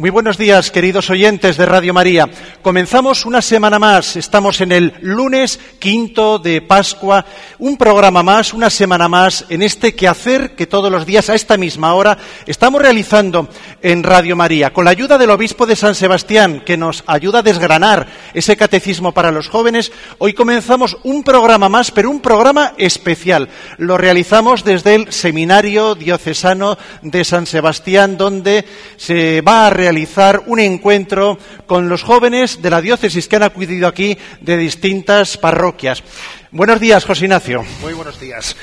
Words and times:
Muy 0.00 0.08
buenos 0.08 0.38
días, 0.38 0.70
queridos 0.70 1.10
oyentes 1.10 1.58
de 1.58 1.66
Radio 1.66 1.92
María. 1.92 2.26
Comenzamos 2.62 3.26
una 3.26 3.42
semana 3.42 3.78
más. 3.78 4.16
Estamos 4.16 4.62
en 4.62 4.72
el 4.72 4.94
lunes 5.02 5.60
quinto 5.78 6.38
de 6.38 6.62
Pascua. 6.62 7.26
Un 7.58 7.76
programa 7.76 8.22
más, 8.22 8.54
una 8.54 8.70
semana 8.70 9.10
más, 9.10 9.44
en 9.50 9.60
este 9.60 9.94
quehacer 9.94 10.54
que 10.56 10.66
todos 10.66 10.90
los 10.90 11.04
días 11.04 11.28
a 11.28 11.34
esta 11.34 11.58
misma 11.58 11.92
hora 11.92 12.16
estamos 12.46 12.80
realizando 12.80 13.50
en 13.82 14.02
Radio 14.02 14.36
María. 14.36 14.72
Con 14.72 14.86
la 14.86 14.92
ayuda 14.92 15.18
del 15.18 15.28
obispo 15.28 15.66
de 15.66 15.76
San 15.76 15.94
Sebastián, 15.94 16.62
que 16.64 16.78
nos 16.78 17.04
ayuda 17.06 17.40
a 17.40 17.42
desgranar 17.42 18.06
ese 18.32 18.56
catecismo 18.56 19.12
para 19.12 19.30
los 19.30 19.48
jóvenes, 19.50 19.92
hoy 20.16 20.32
comenzamos 20.32 20.96
un 21.02 21.22
programa 21.22 21.68
más, 21.68 21.90
pero 21.90 22.08
un 22.08 22.20
programa 22.20 22.72
especial. 22.78 23.50
Lo 23.76 23.98
realizamos 23.98 24.64
desde 24.64 24.94
el 24.94 25.12
Seminario 25.12 25.94
Diocesano 25.94 26.78
de 27.02 27.22
San 27.22 27.44
Sebastián, 27.44 28.16
donde 28.16 28.64
se 28.96 29.42
va 29.42 29.66
a 29.66 29.70
realizar 29.70 29.89
realizar 29.90 30.44
un 30.46 30.60
encuentro 30.60 31.36
con 31.66 31.88
los 31.88 32.04
jóvenes 32.04 32.62
de 32.62 32.70
la 32.70 32.80
diócesis 32.80 33.26
que 33.26 33.34
han 33.34 33.42
acudido 33.42 33.88
aquí 33.88 34.16
de 34.40 34.56
distintas 34.56 35.36
parroquias. 35.36 36.04
Buenos 36.52 36.78
días, 36.78 37.04
José 37.04 37.24
Ignacio. 37.24 37.64
Muy 37.80 37.94
buenos 37.94 38.20
días. 38.20 38.54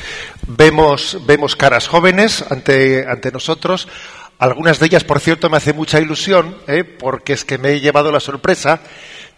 Vemos, 0.48 1.18
vemos 1.26 1.58
caras 1.58 1.90
jóvenes 1.90 2.46
ante, 2.50 3.06
ante 3.06 3.30
nosotros. 3.34 3.90
Algunas 4.40 4.80
de 4.80 4.86
ellas, 4.86 5.04
por 5.04 5.20
cierto, 5.20 5.50
me 5.50 5.58
hace 5.58 5.74
mucha 5.74 6.00
ilusión, 6.00 6.60
¿eh? 6.66 6.86
porque 6.86 7.34
es 7.34 7.44
que 7.44 7.58
me 7.58 7.74
he 7.74 7.82
llevado 7.82 8.10
la 8.10 8.22
sorpresa 8.22 8.80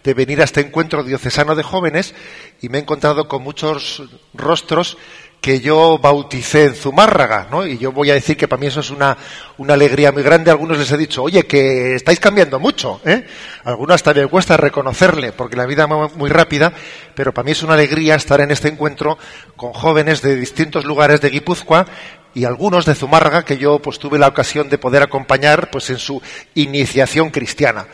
de 0.04 0.14
venir 0.14 0.40
a 0.42 0.44
este 0.44 0.60
encuentro 0.60 1.02
diocesano 1.02 1.56
de 1.56 1.64
jóvenes 1.64 2.14
y 2.62 2.68
me 2.68 2.78
he 2.78 2.82
encontrado 2.82 3.26
con 3.26 3.42
muchos 3.42 4.00
rostros 4.32 4.96
que 5.40 5.60
yo 5.60 5.98
bauticé 5.98 6.64
en 6.64 6.74
Zumárraga, 6.74 7.48
¿no? 7.50 7.66
Y 7.66 7.78
yo 7.78 7.92
voy 7.92 8.10
a 8.10 8.14
decir 8.14 8.36
que 8.36 8.46
para 8.46 8.60
mí 8.60 8.66
eso 8.66 8.80
es 8.80 8.90
una, 8.90 9.16
una 9.56 9.74
alegría 9.74 10.12
muy 10.12 10.22
grande. 10.22 10.50
A 10.50 10.54
algunos 10.54 10.78
les 10.78 10.90
he 10.92 10.98
dicho, 10.98 11.22
oye, 11.22 11.46
que 11.46 11.94
estáis 11.94 12.20
cambiando 12.20 12.58
mucho, 12.58 13.00
¿eh? 13.06 13.26
algunos 13.64 13.94
hasta 13.94 14.12
me 14.12 14.26
cuesta 14.26 14.56
reconocerle, 14.58 15.32
porque 15.32 15.56
la 15.56 15.64
vida 15.64 15.88
es 16.06 16.16
muy 16.16 16.28
rápida, 16.28 16.72
pero 17.14 17.32
para 17.32 17.46
mí 17.46 17.52
es 17.52 17.62
una 17.62 17.74
alegría 17.74 18.16
estar 18.16 18.40
en 18.40 18.50
este 18.50 18.68
encuentro 18.68 19.18
con 19.56 19.72
jóvenes 19.72 20.20
de 20.20 20.36
distintos 20.36 20.84
lugares 20.84 21.22
de 21.22 21.30
Guipúzcoa 21.30 21.86
y 22.34 22.44
algunos 22.44 22.84
de 22.84 22.94
Zumárraga 22.94 23.44
que 23.44 23.56
yo 23.56 23.78
pues 23.80 23.98
tuve 23.98 24.18
la 24.18 24.28
ocasión 24.28 24.68
de 24.68 24.78
poder 24.78 25.02
acompañar 25.02 25.70
pues 25.70 25.88
en 25.90 25.98
su 25.98 26.20
iniciación 26.54 27.30
cristiana. 27.30 27.86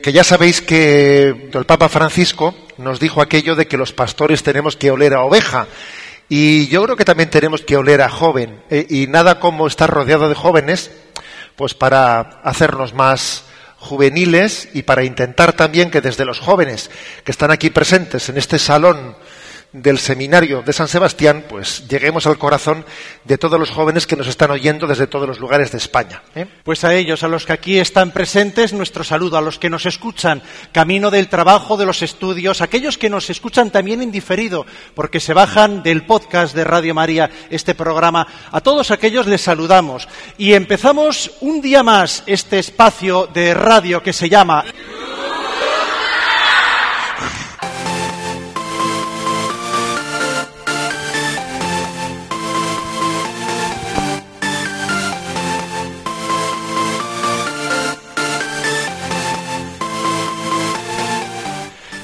Que 0.00 0.12
ya 0.12 0.24
sabéis 0.24 0.60
que 0.60 1.50
el 1.52 1.64
Papa 1.66 1.88
Francisco 1.88 2.54
nos 2.78 3.00
dijo 3.00 3.22
aquello 3.22 3.54
de 3.54 3.66
que 3.66 3.76
los 3.76 3.92
pastores 3.92 4.42
tenemos 4.42 4.76
que 4.76 4.90
oler 4.90 5.14
a 5.14 5.22
oveja 5.22 5.66
y 6.28 6.66
yo 6.68 6.82
creo 6.84 6.96
que 6.96 7.04
también 7.04 7.30
tenemos 7.30 7.62
que 7.62 7.76
oler 7.76 8.02
a 8.02 8.08
joven. 8.08 8.62
Eh, 8.70 8.86
y 8.88 9.06
nada 9.06 9.38
como 9.38 9.66
estar 9.66 9.88
rodeado 9.88 10.28
de 10.28 10.34
jóvenes, 10.34 10.90
pues 11.56 11.74
para 11.74 12.40
hacernos 12.42 12.94
más 12.94 13.44
juveniles 13.78 14.68
y 14.74 14.82
para 14.82 15.04
intentar 15.04 15.52
también 15.52 15.90
que 15.90 16.00
desde 16.00 16.24
los 16.24 16.40
jóvenes 16.40 16.90
que 17.24 17.30
están 17.30 17.50
aquí 17.50 17.70
presentes 17.70 18.28
en 18.28 18.36
este 18.36 18.58
salón 18.58 19.16
del 19.72 19.98
seminario 19.98 20.62
de 20.62 20.72
San 20.72 20.88
Sebastián, 20.88 21.44
pues 21.48 21.86
lleguemos 21.88 22.26
al 22.26 22.38
corazón 22.38 22.84
de 23.24 23.36
todos 23.38 23.60
los 23.60 23.70
jóvenes 23.70 24.06
que 24.06 24.16
nos 24.16 24.26
están 24.26 24.50
oyendo 24.50 24.86
desde 24.86 25.06
todos 25.06 25.28
los 25.28 25.38
lugares 25.38 25.72
de 25.72 25.78
España. 25.78 26.22
¿eh? 26.34 26.46
Pues 26.64 26.84
a 26.84 26.94
ellos, 26.94 27.22
a 27.22 27.28
los 27.28 27.44
que 27.44 27.52
aquí 27.52 27.78
están 27.78 28.10
presentes, 28.10 28.72
nuestro 28.72 29.04
saludo, 29.04 29.36
a 29.36 29.42
los 29.42 29.58
que 29.58 29.70
nos 29.70 29.86
escuchan 29.86 30.42
camino 30.72 31.10
del 31.10 31.28
trabajo, 31.28 31.76
de 31.76 31.86
los 31.86 32.02
estudios, 32.02 32.60
aquellos 32.60 32.96
que 32.96 33.10
nos 33.10 33.28
escuchan 33.28 33.70
también 33.70 34.02
en 34.02 34.12
diferido, 34.12 34.66
porque 34.94 35.20
se 35.20 35.34
bajan 35.34 35.82
del 35.82 36.04
podcast 36.04 36.54
de 36.54 36.64
Radio 36.64 36.94
María 36.94 37.30
este 37.50 37.74
programa, 37.74 38.26
a 38.50 38.60
todos 38.60 38.90
aquellos 38.90 39.26
les 39.26 39.42
saludamos. 39.42 40.08
Y 40.38 40.54
empezamos 40.54 41.32
un 41.40 41.60
día 41.60 41.82
más 41.82 42.22
este 42.26 42.58
espacio 42.58 43.26
de 43.26 43.54
radio 43.54 44.02
que 44.02 44.12
se 44.12 44.28
llama... 44.28 44.64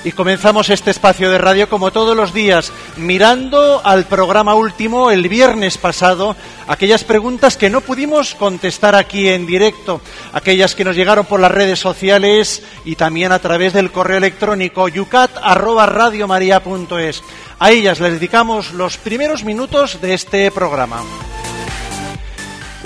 Y 0.05 0.11
comenzamos 0.11 0.69
este 0.69 0.91
espacio 0.91 1.31
de 1.31 1.39
radio 1.39 1.69
como 1.69 1.93
todos 1.93 2.17
los 2.17 2.35
días, 2.35 2.73
mirando 2.97 3.81
al 3.85 4.07
programa 4.07 4.57
último 4.57 5.13
el 5.13 5.29
viernes 5.29 5.79
pasado, 5.79 6.35
aquellas 6.67 7.05
preguntas 7.05 7.57
que 7.57 7.71
no 7.71 7.83
pudimos 7.83 8.35
contestar 8.35 8.97
aquí 8.97 9.29
en 9.29 9.47
directo, 9.47 10.01
aquellas 10.33 10.75
que 10.75 10.85
nos 10.85 10.97
llegaron 10.97 11.25
por 11.25 11.39
las 11.39 11.53
redes 11.53 11.79
sociales 11.79 12.65
y 12.85 12.97
también 12.97 13.31
a 13.31 13.39
través 13.39 13.75
del 13.75 13.93
correo 13.93 14.19
electrónico 14.19 14.89
yucat@radiomaria.es. 14.89 17.23
A 17.61 17.71
ellas 17.71 18.01
les 18.01 18.15
dedicamos 18.15 18.73
los 18.73 18.97
primeros 18.97 19.45
minutos 19.45 20.01
de 20.01 20.15
este 20.15 20.51
programa. 20.51 21.01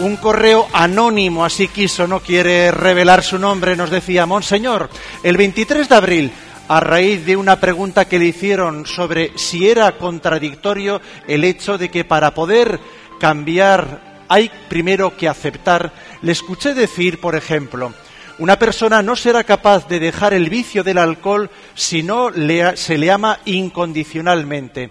Un 0.00 0.16
correo 0.16 0.69
anónimo, 0.75 1.47
así 1.47 1.69
quiso, 1.69 2.06
no 2.06 2.21
quiere 2.21 2.71
revelar 2.71 3.22
su 3.22 3.38
nombre, 3.38 3.75
nos 3.75 3.88
decía, 3.88 4.26
Monseñor, 4.26 4.91
el 5.22 5.38
23 5.38 5.88
de 5.88 5.94
abril 5.94 6.31
a 6.69 6.81
raíz 6.81 7.25
de 7.25 7.37
una 7.37 7.60
pregunta 7.60 8.06
que 8.06 8.19
le 8.19 8.27
hicieron 8.27 8.87
sobre 8.87 9.32
si 9.37 9.69
era 9.69 9.93
contradictorio 9.93 11.00
el 11.28 11.44
hecho 11.44 11.78
de 11.78 11.91
que 11.91 12.04
para 12.04 12.34
poder 12.34 12.81
cambiar 13.21 14.25
hay 14.28 14.50
primero 14.69 15.16
que 15.16 15.28
aceptar, 15.28 15.93
le 16.22 16.32
escuché 16.32 16.75
decir, 16.75 17.21
por 17.21 17.37
ejemplo, 17.37 17.94
una 18.38 18.59
persona 18.59 19.03
no 19.03 19.16
será 19.16 19.44
capaz 19.44 19.88
de 19.88 20.00
dejar 20.00 20.34
el 20.34 20.50
vicio 20.50 20.82
del 20.82 20.99
alcohol 20.99 21.50
si 21.75 22.03
no 22.03 22.31
se 22.75 22.99
le 22.99 23.10
ama 23.10 23.38
incondicionalmente. 23.44 24.91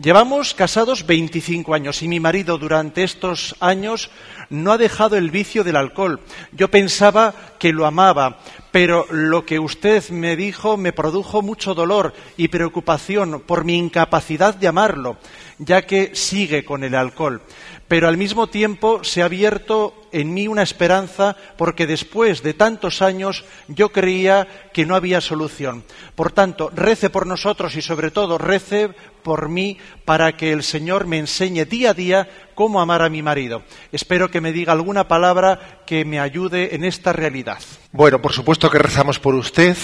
Llevamos 0.00 0.52
casados 0.52 1.06
25 1.06 1.72
años 1.72 2.02
y 2.02 2.08
mi 2.08 2.20
marido 2.20 2.58
durante 2.58 3.02
estos 3.02 3.56
años 3.60 4.10
no 4.50 4.72
ha 4.72 4.78
dejado 4.78 5.16
el 5.16 5.30
vicio 5.30 5.64
del 5.64 5.76
alcohol. 5.76 6.20
Yo 6.52 6.70
pensaba 6.70 7.34
que 7.58 7.72
lo 7.72 7.86
amaba, 7.86 8.38
pero 8.70 9.06
lo 9.10 9.44
que 9.44 9.58
usted 9.58 10.08
me 10.10 10.36
dijo 10.36 10.76
me 10.76 10.92
produjo 10.92 11.42
mucho 11.42 11.74
dolor 11.74 12.12
y 12.36 12.48
preocupación 12.48 13.40
por 13.40 13.64
mi 13.64 13.76
incapacidad 13.76 14.54
de 14.54 14.68
amarlo, 14.68 15.16
ya 15.58 15.82
que 15.82 16.14
sigue 16.14 16.64
con 16.64 16.84
el 16.84 16.94
alcohol. 16.94 17.42
Pero 17.88 18.08
al 18.08 18.16
mismo 18.16 18.48
tiempo 18.48 19.04
se 19.04 19.22
ha 19.22 19.26
abierto 19.26 20.08
en 20.10 20.34
mí 20.34 20.48
una 20.48 20.62
esperanza 20.62 21.36
porque 21.56 21.86
después 21.86 22.42
de 22.42 22.52
tantos 22.52 23.00
años 23.00 23.44
yo 23.68 23.90
creía 23.90 24.48
que 24.72 24.84
no 24.84 24.96
había 24.96 25.20
solución. 25.20 25.84
Por 26.16 26.32
tanto, 26.32 26.70
rece 26.74 27.10
por 27.10 27.26
nosotros 27.26 27.76
y 27.76 27.82
sobre 27.82 28.10
todo 28.10 28.38
rece 28.38 28.90
por 29.22 29.48
mí 29.48 29.78
para 30.04 30.36
que 30.36 30.52
el 30.52 30.62
Señor 30.64 31.06
me 31.06 31.18
enseñe 31.18 31.64
día 31.64 31.90
a 31.90 31.94
día 31.94 32.28
cómo 32.56 32.80
amar 32.80 33.02
a 33.02 33.08
mi 33.08 33.22
marido. 33.22 33.62
Espero 33.92 34.28
que 34.30 34.40
me 34.40 34.50
diga 34.50 34.72
alguna 34.72 35.06
palabra 35.06 35.82
que 35.86 36.04
me 36.04 36.18
ayude 36.18 36.74
en 36.74 36.84
esta 36.84 37.12
realidad. 37.12 37.58
Bueno, 37.92 38.20
por 38.20 38.32
supuesto 38.32 38.68
que 38.68 38.78
rezamos 38.78 39.20
por 39.20 39.36
usted, 39.36 39.76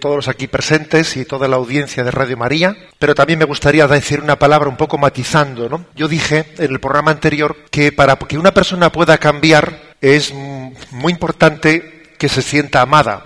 todos 0.00 0.16
los 0.16 0.28
aquí 0.28 0.48
presentes 0.48 1.16
y 1.16 1.24
toda 1.24 1.48
la 1.48 1.56
audiencia 1.56 2.04
de 2.04 2.10
Radio 2.10 2.36
María, 2.36 2.76
pero 2.98 3.14
también 3.14 3.38
me 3.38 3.46
gustaría 3.46 3.86
decir 3.86 4.20
una 4.20 4.38
palabra 4.38 4.68
un 4.68 4.76
poco 4.76 4.98
matizando. 4.98 5.68
¿no? 5.68 5.86
Yo 5.94 6.08
dije 6.08 6.52
en 6.58 6.72
el 6.72 6.80
programa 6.80 7.12
anterior 7.12 7.56
que 7.70 7.92
para 7.92 8.16
que 8.16 8.36
una 8.36 8.52
persona 8.52 8.92
pueda 8.92 9.16
cambiar 9.16 9.94
es 10.00 10.34
muy 10.90 11.12
importante 11.12 12.14
que 12.18 12.28
se 12.28 12.42
sienta 12.42 12.82
amada. 12.82 13.24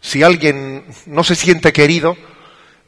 Si 0.00 0.22
alguien 0.22 0.84
no 1.06 1.24
se 1.24 1.36
siente 1.36 1.72
querido, 1.72 2.16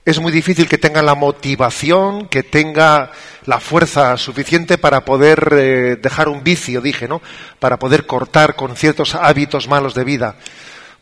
es 0.09 0.21
muy 0.21 0.33
difícil 0.33 0.69
que 0.69 0.79
tenga 0.79 1.03
la 1.03 1.15
motivación, 1.15 2.29
que 2.29 2.43
tenga 2.43 3.13
la 3.45 3.61
fuerza 3.61 4.17
suficiente 4.17 4.79
para 4.79 5.05
poder 5.05 5.51
eh, 5.53 5.97
dejar 6.01 6.29
un 6.29 6.43
vicio, 6.43 6.81
dije, 6.81 7.07
¿no? 7.07 7.21
Para 7.59 7.79
poder 7.79 8.07
cortar 8.07 8.57
con 8.57 8.75
ciertos 8.75 9.15
hábitos 9.15 9.69
malos 9.69 9.93
de 9.93 10.05
vida. 10.05 10.37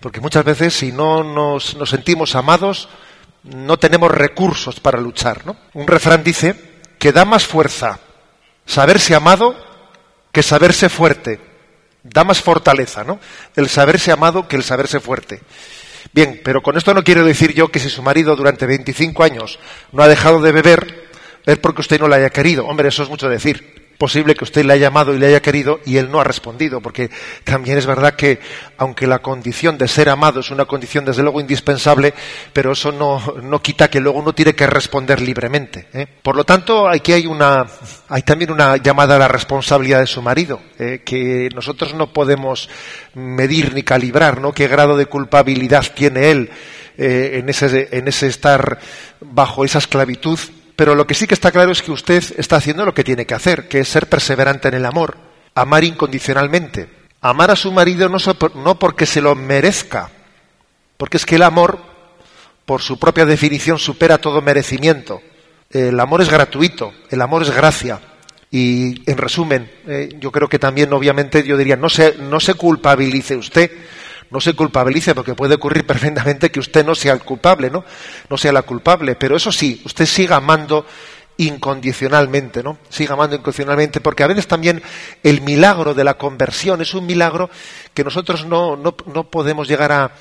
Porque 0.00 0.20
muchas 0.20 0.44
veces 0.44 0.74
si 0.74 0.90
no 0.90 1.22
nos, 1.22 1.76
nos 1.76 1.90
sentimos 1.90 2.34
amados, 2.34 2.88
no 3.44 3.78
tenemos 3.78 4.10
recursos 4.10 4.80
para 4.80 5.00
luchar, 5.00 5.46
¿no? 5.46 5.56
Un 5.74 5.86
refrán 5.86 6.24
dice 6.24 6.56
que 6.98 7.12
da 7.12 7.24
más 7.24 7.46
fuerza 7.46 8.00
saberse 8.64 9.14
amado 9.14 9.54
que 10.32 10.42
saberse 10.42 10.88
fuerte. 10.88 11.38
Da 12.02 12.24
más 12.24 12.42
fortaleza, 12.42 13.04
¿no? 13.04 13.20
El 13.54 13.68
saberse 13.68 14.10
amado 14.10 14.48
que 14.48 14.56
el 14.56 14.64
saberse 14.64 14.98
fuerte. 14.98 15.42
Bien, 16.16 16.40
pero 16.42 16.62
con 16.62 16.78
esto 16.78 16.94
no 16.94 17.04
quiero 17.04 17.26
decir 17.26 17.52
yo 17.52 17.68
que 17.68 17.78
si 17.78 17.90
su 17.90 18.02
marido 18.02 18.34
durante 18.36 18.64
25 18.64 19.22
años 19.22 19.58
no 19.92 20.02
ha 20.02 20.08
dejado 20.08 20.40
de 20.40 20.50
beber, 20.50 21.10
es 21.44 21.58
porque 21.58 21.82
usted 21.82 22.00
no 22.00 22.08
le 22.08 22.16
haya 22.16 22.30
querido. 22.30 22.66
Hombre, 22.66 22.88
eso 22.88 23.02
es 23.02 23.10
mucho 23.10 23.28
decir. 23.28 23.85
Posible 23.96 24.34
que 24.34 24.44
usted 24.44 24.64
le 24.64 24.74
haya 24.74 24.86
llamado 24.86 25.14
y 25.14 25.18
le 25.18 25.26
haya 25.26 25.40
querido 25.40 25.80
y 25.84 25.96
él 25.96 26.10
no 26.10 26.20
ha 26.20 26.24
respondido, 26.24 26.80
porque 26.80 27.10
también 27.44 27.78
es 27.78 27.86
verdad 27.86 28.14
que, 28.14 28.38
aunque 28.78 29.06
la 29.06 29.20
condición 29.20 29.78
de 29.78 29.88
ser 29.88 30.08
amado 30.08 30.40
es 30.40 30.50
una 30.50 30.64
condición 30.64 31.04
desde 31.04 31.22
luego 31.22 31.40
indispensable, 31.40 32.14
pero 32.52 32.72
eso 32.72 32.92
no, 32.92 33.20
no 33.42 33.60
quita 33.60 33.88
que 33.88 34.00
luego 34.00 34.18
uno 34.18 34.32
tiene 34.32 34.54
que 34.54 34.66
responder 34.66 35.20
libremente. 35.20 35.88
¿eh? 35.92 36.06
Por 36.22 36.36
lo 36.36 36.44
tanto, 36.44 36.88
aquí 36.88 37.12
hay, 37.12 37.26
una, 37.26 37.66
hay 38.08 38.22
también 38.22 38.50
una 38.50 38.76
llamada 38.76 39.16
a 39.16 39.18
la 39.18 39.28
responsabilidad 39.28 40.00
de 40.00 40.06
su 40.06 40.22
marido, 40.22 40.60
¿eh? 40.78 41.02
que 41.04 41.48
nosotros 41.54 41.94
no 41.94 42.12
podemos 42.12 42.68
medir 43.14 43.74
ni 43.74 43.82
calibrar, 43.82 44.40
¿no? 44.40 44.52
Qué 44.52 44.68
grado 44.68 44.96
de 44.96 45.06
culpabilidad 45.06 45.84
tiene 45.94 46.30
él 46.30 46.50
eh, 46.98 47.38
en, 47.40 47.48
ese, 47.48 47.88
en 47.92 48.08
ese 48.08 48.26
estar 48.26 48.78
bajo 49.20 49.64
esa 49.64 49.78
esclavitud 49.78 50.38
pero 50.76 50.94
lo 50.94 51.06
que 51.06 51.14
sí 51.14 51.26
que 51.26 51.34
está 51.34 51.50
claro 51.50 51.72
es 51.72 51.82
que 51.82 51.90
usted 51.90 52.22
está 52.36 52.56
haciendo 52.56 52.84
lo 52.84 52.94
que 52.94 53.02
tiene 53.02 53.24
que 53.24 53.34
hacer, 53.34 53.66
que 53.66 53.80
es 53.80 53.88
ser 53.88 54.08
perseverante 54.08 54.68
en 54.68 54.74
el 54.74 54.84
amor, 54.84 55.16
amar 55.54 55.84
incondicionalmente. 55.84 56.88
Amar 57.22 57.50
a 57.50 57.56
su 57.56 57.72
marido 57.72 58.08
no, 58.10 58.18
no 58.56 58.78
porque 58.78 59.06
se 59.06 59.22
lo 59.22 59.34
merezca, 59.34 60.10
porque 60.98 61.16
es 61.16 61.24
que 61.24 61.36
el 61.36 61.42
amor, 61.42 61.78
por 62.66 62.82
su 62.82 62.98
propia 62.98 63.24
definición, 63.24 63.78
supera 63.78 64.18
todo 64.18 64.42
merecimiento. 64.42 65.22
El 65.70 65.98
amor 65.98 66.20
es 66.20 66.28
gratuito, 66.28 66.92
el 67.10 67.22
amor 67.22 67.42
es 67.42 67.50
gracia. 67.50 68.00
Y 68.50 69.10
en 69.10 69.16
resumen, 69.18 69.70
eh, 69.86 70.10
yo 70.20 70.30
creo 70.30 70.48
que 70.48 70.58
también, 70.58 70.92
obviamente, 70.92 71.42
yo 71.42 71.56
diría, 71.56 71.76
no 71.76 71.88
se, 71.88 72.16
no 72.18 72.38
se 72.38 72.54
culpabilice 72.54 73.34
usted 73.34 73.70
no 74.30 74.40
se 74.40 74.54
culpabilice, 74.54 75.14
porque 75.14 75.34
puede 75.34 75.54
ocurrir 75.54 75.86
perfectamente 75.86 76.50
que 76.50 76.60
usted 76.60 76.84
no 76.84 76.94
sea 76.94 77.12
el 77.12 77.20
culpable, 77.20 77.70
¿no? 77.70 77.84
No 78.28 78.36
sea 78.36 78.52
la 78.52 78.62
culpable, 78.62 79.14
pero 79.14 79.36
eso 79.36 79.52
sí, 79.52 79.82
usted 79.84 80.06
siga 80.06 80.36
amando 80.36 80.86
incondicionalmente, 81.38 82.62
¿no? 82.62 82.78
Siga 82.88 83.14
amando 83.14 83.36
incondicionalmente, 83.36 84.00
porque 84.00 84.22
a 84.22 84.26
veces 84.26 84.46
también 84.46 84.82
el 85.22 85.42
milagro 85.42 85.94
de 85.94 86.04
la 86.04 86.14
conversión 86.14 86.80
es 86.80 86.94
un 86.94 87.06
milagro 87.06 87.50
que 87.94 88.04
nosotros 88.04 88.46
no, 88.46 88.76
no, 88.76 88.96
no 89.06 89.24
podemos 89.24 89.68
llegar 89.68 89.92
a, 89.92 90.12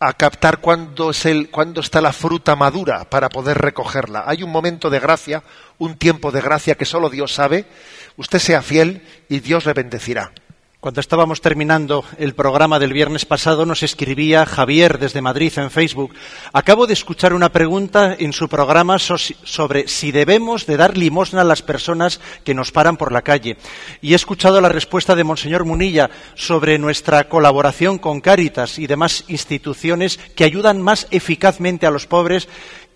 a 0.00 0.12
captar 0.12 0.60
cuándo, 0.60 1.10
es 1.10 1.26
el, 1.26 1.50
cuándo 1.50 1.80
está 1.80 2.00
la 2.00 2.12
fruta 2.12 2.54
madura 2.54 3.04
para 3.04 3.28
poder 3.28 3.58
recogerla. 3.58 4.24
Hay 4.26 4.42
un 4.42 4.50
momento 4.50 4.90
de 4.90 5.00
gracia, 5.00 5.42
un 5.78 5.96
tiempo 5.96 6.30
de 6.30 6.40
gracia 6.40 6.76
que 6.76 6.84
solo 6.84 7.10
Dios 7.10 7.34
sabe. 7.34 7.66
Usted 8.16 8.38
sea 8.38 8.62
fiel 8.62 9.02
y 9.28 9.40
Dios 9.40 9.66
le 9.66 9.72
bendecirá. 9.72 10.32
Cuando 10.80 11.00
estábamos 11.00 11.40
terminando 11.40 12.04
el 12.18 12.36
programa 12.36 12.78
del 12.78 12.92
viernes 12.92 13.24
pasado, 13.24 13.66
nos 13.66 13.82
escribía 13.82 14.46
Javier 14.46 15.00
desde 15.00 15.20
Madrid 15.20 15.52
en 15.56 15.72
Facebook. 15.72 16.14
Acabo 16.52 16.86
de 16.86 16.92
escuchar 16.92 17.34
una 17.34 17.48
pregunta 17.48 18.14
en 18.16 18.32
su 18.32 18.48
programa 18.48 19.00
sobre 19.00 19.88
si 19.88 20.12
debemos 20.12 20.66
de 20.66 20.76
dar 20.76 20.96
limosna 20.96 21.40
a 21.40 21.44
las 21.44 21.62
personas 21.62 22.20
que 22.44 22.54
nos 22.54 22.70
paran 22.70 22.96
por 22.96 23.10
la 23.10 23.22
calle. 23.22 23.56
Y 24.00 24.12
he 24.12 24.14
escuchado 24.14 24.60
la 24.60 24.68
respuesta 24.68 25.16
de 25.16 25.24
Monseñor 25.24 25.64
Munilla 25.64 26.10
sobre 26.36 26.78
nuestra 26.78 27.28
colaboración 27.28 27.98
con 27.98 28.20
Cáritas 28.20 28.78
y 28.78 28.86
demás 28.86 29.24
instituciones 29.26 30.20
que 30.36 30.44
ayudan 30.44 30.80
más 30.80 31.08
eficazmente 31.10 31.88
a 31.88 31.90
los 31.90 32.06
pobres 32.06 32.48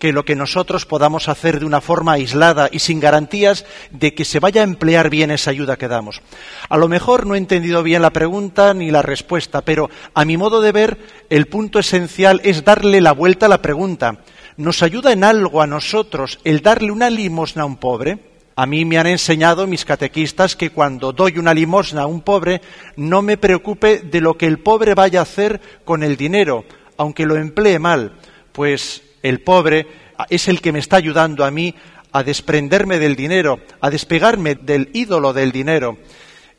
que 0.03 0.11
lo 0.11 0.25
que 0.25 0.35
nosotros 0.35 0.85
podamos 0.85 1.29
hacer 1.29 1.61
de 1.61 1.65
una 1.65 1.79
forma 1.79 2.11
aislada 2.11 2.67
y 2.69 2.79
sin 2.79 2.99
garantías 2.99 3.65
de 3.89 4.13
que 4.13 4.25
se 4.25 4.41
vaya 4.41 4.59
a 4.59 4.65
emplear 4.65 5.09
bien 5.09 5.31
esa 5.31 5.51
ayuda 5.51 5.77
que 5.77 5.87
damos. 5.87 6.21
A 6.67 6.75
lo 6.75 6.89
mejor 6.89 7.25
no 7.25 7.35
he 7.35 7.37
entendido 7.37 7.83
bien 7.83 8.01
la 8.01 8.09
pregunta 8.09 8.73
ni 8.73 8.91
la 8.91 9.01
respuesta, 9.01 9.61
pero 9.61 9.89
a 10.13 10.25
mi 10.25 10.35
modo 10.35 10.59
de 10.59 10.73
ver, 10.73 10.97
el 11.29 11.45
punto 11.45 11.79
esencial 11.79 12.41
es 12.43 12.65
darle 12.65 12.99
la 12.99 13.13
vuelta 13.13 13.45
a 13.45 13.49
la 13.49 13.61
pregunta. 13.61 14.17
¿Nos 14.57 14.83
ayuda 14.83 15.13
en 15.13 15.23
algo 15.23 15.61
a 15.61 15.67
nosotros 15.67 16.37
el 16.43 16.61
darle 16.61 16.91
una 16.91 17.09
limosna 17.09 17.63
a 17.63 17.65
un 17.65 17.77
pobre? 17.77 18.19
A 18.57 18.65
mí 18.65 18.83
me 18.83 18.97
han 18.97 19.07
enseñado 19.07 19.67
mis 19.67 19.85
catequistas 19.85 20.57
que 20.57 20.71
cuando 20.71 21.13
doy 21.13 21.37
una 21.37 21.53
limosna 21.53 22.01
a 22.01 22.07
un 22.07 22.19
pobre, 22.19 22.59
no 22.97 23.21
me 23.21 23.37
preocupe 23.37 23.99
de 23.99 24.19
lo 24.19 24.37
que 24.37 24.47
el 24.47 24.59
pobre 24.59 24.95
vaya 24.95 25.21
a 25.21 25.23
hacer 25.23 25.61
con 25.85 26.03
el 26.03 26.17
dinero, 26.17 26.65
aunque 26.97 27.25
lo 27.25 27.37
emplee 27.37 27.79
mal, 27.79 28.17
pues 28.51 29.01
el 29.23 29.41
pobre 29.41 29.87
es 30.29 30.47
el 30.47 30.61
que 30.61 30.71
me 30.71 30.79
está 30.79 30.97
ayudando 30.97 31.43
a 31.43 31.51
mí 31.51 31.73
a 32.11 32.23
desprenderme 32.23 32.99
del 32.99 33.15
dinero, 33.15 33.59
a 33.81 33.89
despegarme 33.89 34.55
del 34.55 34.89
ídolo 34.93 35.33
del 35.33 35.51
dinero. 35.51 35.97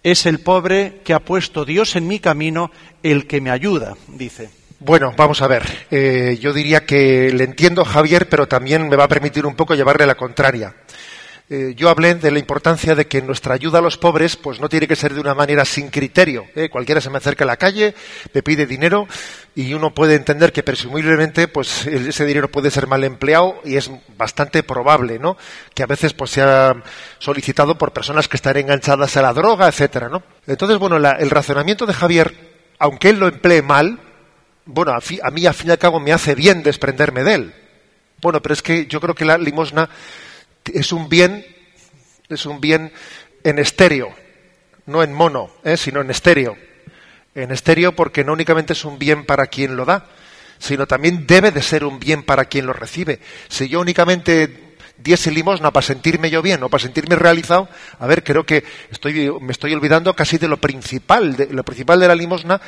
Es 0.02 0.26
el 0.26 0.40
pobre 0.40 1.00
que 1.04 1.14
ha 1.14 1.20
puesto 1.20 1.64
Dios 1.64 1.94
en 1.96 2.08
mi 2.08 2.18
camino 2.18 2.70
el 3.02 3.26
que 3.26 3.40
me 3.40 3.50
ayuda, 3.50 3.94
dice. 4.08 4.50
Bueno, 4.80 5.14
vamos 5.16 5.40
a 5.40 5.46
ver. 5.46 5.62
Eh, 5.90 6.36
yo 6.40 6.52
diría 6.52 6.84
que 6.84 7.32
le 7.32 7.44
entiendo 7.44 7.84
Javier, 7.84 8.28
pero 8.28 8.46
también 8.46 8.88
me 8.88 8.96
va 8.96 9.04
a 9.04 9.08
permitir 9.08 9.46
un 9.46 9.54
poco 9.54 9.74
llevarle 9.74 10.04
la 10.06 10.16
contraria. 10.16 10.74
Eh, 11.50 11.74
yo 11.76 11.90
hablé 11.90 12.14
de 12.14 12.30
la 12.30 12.38
importancia 12.38 12.94
de 12.94 13.06
que 13.06 13.20
nuestra 13.20 13.52
ayuda 13.52 13.78
a 13.78 13.82
los 13.82 13.98
pobres 13.98 14.34
pues 14.34 14.60
no 14.60 14.70
tiene 14.70 14.88
que 14.88 14.96
ser 14.96 15.12
de 15.12 15.20
una 15.20 15.34
manera 15.34 15.66
sin 15.66 15.90
criterio. 15.90 16.46
¿eh? 16.54 16.70
Cualquiera 16.70 17.02
se 17.02 17.10
me 17.10 17.18
acerca 17.18 17.44
a 17.44 17.46
la 17.46 17.58
calle, 17.58 17.94
me 18.32 18.42
pide 18.42 18.64
dinero 18.64 19.06
y 19.54 19.74
uno 19.74 19.92
puede 19.92 20.14
entender 20.14 20.54
que 20.54 20.62
presumiblemente 20.62 21.46
pues 21.46 21.86
ese 21.86 22.24
dinero 22.24 22.50
puede 22.50 22.70
ser 22.70 22.86
mal 22.86 23.04
empleado 23.04 23.60
y 23.62 23.76
es 23.76 23.90
bastante 24.16 24.62
probable, 24.62 25.18
¿no? 25.18 25.36
Que 25.74 25.82
a 25.82 25.86
veces 25.86 26.14
pues 26.14 26.30
sea 26.30 26.82
solicitado 27.18 27.76
por 27.76 27.92
personas 27.92 28.26
que 28.26 28.38
están 28.38 28.56
enganchadas 28.56 29.14
a 29.18 29.22
la 29.22 29.34
droga, 29.34 29.68
etcétera, 29.68 30.08
¿no? 30.08 30.22
Entonces, 30.46 30.78
bueno, 30.78 30.96
el 30.96 31.30
razonamiento 31.30 31.84
de 31.84 31.92
Javier, 31.92 32.34
aunque 32.78 33.10
él 33.10 33.20
lo 33.20 33.28
emplee 33.28 33.60
mal, 33.60 33.98
bueno, 34.64 34.92
a, 34.92 34.96
a 34.96 35.30
mí 35.30 35.44
al 35.44 35.54
fin 35.54 35.68
y 35.68 35.72
al 35.72 35.78
cabo 35.78 36.00
me 36.00 36.12
hace 36.12 36.34
bien 36.34 36.62
desprenderme 36.62 37.22
de 37.22 37.34
él. 37.34 37.54
Bueno, 38.22 38.40
pero 38.40 38.54
es 38.54 38.62
que 38.62 38.86
yo 38.86 38.98
creo 38.98 39.14
que 39.14 39.26
la 39.26 39.36
limosna 39.36 39.90
es 40.72 40.92
un 40.92 41.08
bien, 41.08 41.44
es 42.28 42.46
un 42.46 42.60
bien 42.60 42.92
en 43.42 43.58
estéreo, 43.58 44.14
no 44.86 45.02
en 45.02 45.12
mono, 45.12 45.50
¿eh? 45.64 45.76
sino 45.76 46.00
en 46.00 46.10
estéreo. 46.10 46.56
En 47.34 47.50
estéreo 47.50 47.94
porque 47.94 48.24
no 48.24 48.32
únicamente 48.32 48.72
es 48.72 48.84
un 48.84 48.98
bien 48.98 49.26
para 49.26 49.46
quien 49.46 49.76
lo 49.76 49.84
da, 49.84 50.06
sino 50.58 50.86
también 50.86 51.26
debe 51.26 51.50
de 51.50 51.62
ser 51.62 51.84
un 51.84 51.98
bien 51.98 52.22
para 52.22 52.46
quien 52.46 52.66
lo 52.66 52.72
recibe. 52.72 53.20
Si 53.48 53.68
yo 53.68 53.80
únicamente 53.80 54.63
diese 55.04 55.30
limosna 55.30 55.70
para 55.70 55.86
sentirme 55.86 56.30
yo 56.30 56.40
bien 56.40 56.62
o 56.62 56.70
para 56.70 56.82
sentirme 56.82 57.14
realizado, 57.14 57.68
a 58.00 58.06
ver, 58.06 58.24
creo 58.24 58.44
que 58.44 58.64
estoy, 58.90 59.30
me 59.38 59.52
estoy 59.52 59.74
olvidando 59.74 60.16
casi 60.16 60.38
de 60.38 60.48
lo 60.48 60.56
principal, 60.56 61.36
de 61.36 61.52
lo 61.52 61.62
principal 61.62 62.00
de 62.00 62.08
la 62.08 62.14
limosna, 62.14 62.58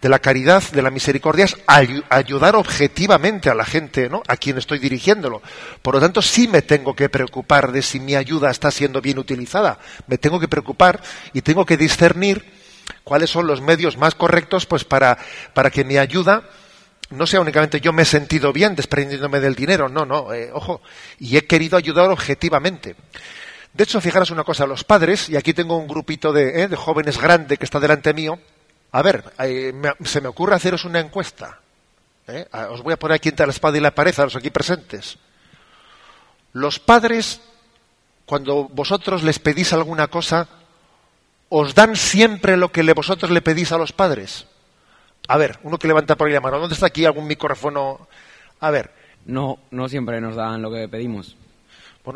de 0.00 0.08
la 0.08 0.18
caridad, 0.18 0.62
de 0.72 0.80
la 0.80 0.90
misericordia, 0.90 1.44
es 1.44 1.56
ayudar 1.66 2.56
objetivamente 2.56 3.50
a 3.50 3.54
la 3.54 3.66
gente, 3.66 4.08
¿no? 4.08 4.22
A 4.26 4.38
quien 4.38 4.56
estoy 4.56 4.78
dirigiéndolo. 4.78 5.42
Por 5.82 5.94
lo 5.94 6.00
tanto, 6.00 6.22
sí 6.22 6.48
me 6.48 6.62
tengo 6.62 6.96
que 6.96 7.10
preocupar 7.10 7.70
de 7.72 7.82
si 7.82 8.00
mi 8.00 8.16
ayuda 8.16 8.50
está 8.50 8.70
siendo 8.70 9.02
bien 9.02 9.18
utilizada. 9.18 9.78
Me 10.06 10.16
tengo 10.16 10.40
que 10.40 10.48
preocupar 10.48 11.02
y 11.34 11.42
tengo 11.42 11.66
que 11.66 11.76
discernir 11.76 12.42
cuáles 13.04 13.28
son 13.28 13.46
los 13.46 13.60
medios 13.60 13.98
más 13.98 14.14
correctos, 14.14 14.64
pues 14.64 14.84
para, 14.84 15.18
para 15.52 15.70
que 15.70 15.84
mi 15.84 15.98
ayuda 15.98 16.42
no 17.12 17.26
sea 17.26 17.40
únicamente 17.40 17.80
yo 17.80 17.92
me 17.92 18.02
he 18.02 18.06
sentido 18.06 18.52
bien 18.52 18.74
desprendiéndome 18.74 19.40
del 19.40 19.54
dinero, 19.54 19.88
no, 19.88 20.04
no, 20.04 20.32
eh, 20.32 20.50
ojo, 20.52 20.80
y 21.18 21.36
he 21.36 21.46
querido 21.46 21.76
ayudar 21.76 22.10
objetivamente. 22.10 22.96
De 23.72 23.84
hecho, 23.84 24.00
fijaros 24.00 24.30
una 24.30 24.44
cosa, 24.44 24.66
los 24.66 24.84
padres, 24.84 25.28
y 25.28 25.36
aquí 25.36 25.54
tengo 25.54 25.76
un 25.76 25.86
grupito 25.86 26.32
de, 26.32 26.64
eh, 26.64 26.76
jóvenes 26.76 27.18
grande 27.18 27.56
que 27.56 27.64
está 27.64 27.80
delante 27.80 28.12
mío, 28.12 28.38
a 28.92 29.02
ver, 29.02 29.32
eh, 29.38 29.72
se 30.04 30.20
me 30.20 30.28
ocurre 30.28 30.54
haceros 30.54 30.84
una 30.84 31.00
encuesta. 31.00 31.58
Os 32.70 32.82
voy 32.82 32.92
a 32.94 32.98
poner 32.98 33.16
aquí 33.16 33.28
entre 33.30 33.46
la 33.46 33.52
espada 33.52 33.76
y 33.76 33.80
la 33.80 33.94
pared 33.94 34.18
a 34.18 34.24
los 34.24 34.36
aquí 34.36 34.50
presentes. 34.50 35.18
Los 36.52 36.78
padres, 36.78 37.40
cuando 38.26 38.68
vosotros 38.68 39.22
les 39.22 39.38
pedís 39.38 39.72
alguna 39.72 40.08
cosa, 40.08 40.48
¿os 41.48 41.74
dan 41.74 41.96
siempre 41.96 42.56
lo 42.56 42.70
que 42.70 42.82
vosotros 42.92 43.30
le 43.30 43.42
pedís 43.42 43.72
a 43.72 43.78
los 43.78 43.92
padres? 43.92 44.46
A 45.28 45.36
ver, 45.36 45.58
uno 45.62 45.78
que 45.78 45.88
levanta 45.88 46.16
por 46.16 46.26
ahí 46.26 46.34
la 46.34 46.40
mano. 46.40 46.58
¿Dónde 46.58 46.74
está 46.74 46.86
aquí 46.86 47.04
algún 47.04 47.26
micrófono? 47.26 48.08
A 48.60 48.70
ver. 48.70 48.90
No, 49.24 49.58
no 49.70 49.88
siempre 49.88 50.20
nos 50.20 50.34
dan 50.34 50.62
lo 50.62 50.72
que 50.72 50.88
pedimos. 50.88 51.36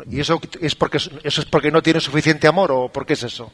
¿Y 0.09 0.19
eso 0.19 0.41
es 0.59 0.75
porque 0.75 0.97
eso 0.97 1.41
es 1.41 1.45
porque 1.45 1.71
no 1.71 1.81
tiene 1.81 2.01
suficiente 2.01 2.47
amor 2.47 2.71
o 2.71 2.89
por 2.89 3.05
qué 3.05 3.13
es 3.13 3.23
eso? 3.23 3.53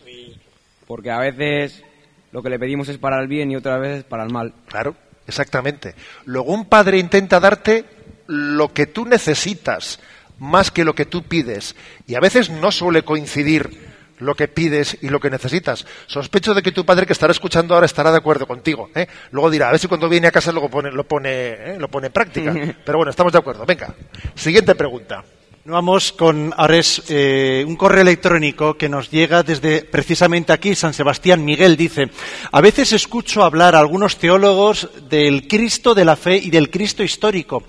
Porque 0.88 1.12
a 1.12 1.19
veces 1.19 1.83
lo 2.31 2.41
que 2.41 2.50
le 2.50 2.57
pedimos 2.57 2.89
es 2.89 2.98
para 2.98 3.22
el 3.22 3.27
bien 3.27 3.51
y 3.51 3.55
otras 3.55 3.79
veces 3.79 4.03
para 4.03 4.24
el 4.24 4.31
mal. 4.31 4.53
Claro, 4.67 4.95
exactamente. 5.27 5.93
Luego 6.25 6.51
un 6.51 6.65
padre 6.65 6.98
intenta 6.98 7.39
darte 7.39 7.86
lo 8.25 8.74
que 8.74 8.88
tú 8.88 9.05
necesitas 9.05 10.00
más 10.39 10.72
que 10.72 10.83
lo 10.83 10.95
que 10.95 11.05
tú 11.05 11.24
pides 11.24 11.75
y 12.07 12.15
a 12.15 12.19
veces 12.19 12.50
no 12.50 12.72
suele 12.72 13.03
coincidir 13.03 13.92
lo 14.20 14.36
que 14.36 14.48
pides 14.48 14.98
y 15.01 15.10
lo 15.10 15.20
que 15.20 15.29
necesitas. 15.29 15.86
Sospecho 16.08 16.53
de 16.53 16.62
que 16.62 16.72
tu 16.72 16.86
padre 16.86 17.05
que 17.05 17.13
estará 17.13 17.32
escuchando 17.32 17.74
ahora 17.74 17.86
estará 17.86 18.12
de 18.12 18.17
acuerdo 18.17 18.48
contigo. 18.48 18.89
¿eh? 18.96 19.08
Luego 19.32 19.50
dirá, 19.50 19.70
a 19.70 19.72
ver 19.72 19.79
si 19.79 19.88
cuando 19.88 20.10
viene 20.10 20.27
a 20.27 20.32
casa 20.32 20.51
luego 20.51 20.70
pone, 20.70 20.91
lo, 20.91 21.03
pone, 21.03 21.29
¿eh? 21.51 21.75
lo 21.79 21.88
pone 21.88 22.08
en 22.08 22.13
práctica. 22.13 22.53
Pero 22.86 22.98
bueno, 22.98 23.10
estamos 23.10 23.34
de 23.34 23.39
acuerdo. 23.39 23.65
Venga, 23.65 23.93
siguiente 24.36 24.75
pregunta. 24.75 25.24
Vamos 25.65 26.12
con 26.12 26.53
Ares, 26.58 27.03
eh, 27.08 27.63
un 27.65 27.77
correo 27.77 28.01
electrónico 28.01 28.74
que 28.74 28.89
nos 28.89 29.10
llega 29.10 29.43
desde 29.43 29.86
precisamente 29.86 30.51
aquí, 30.51 30.75
San 30.75 30.93
Sebastián. 30.93 31.46
Miguel 31.46 31.77
dice, 31.77 32.10
a 32.51 32.60
veces 32.60 32.91
escucho 32.91 33.43
hablar 33.43 33.74
a 33.74 33.79
algunos 33.79 34.17
teólogos 34.17 34.89
del 35.10 35.48
Cristo 35.48 35.96
de 35.96 36.03
la 36.03 36.17
fe 36.17 36.36
y 36.36 36.50
del 36.50 36.70
Cristo 36.70 37.01
histórico. 37.01 37.63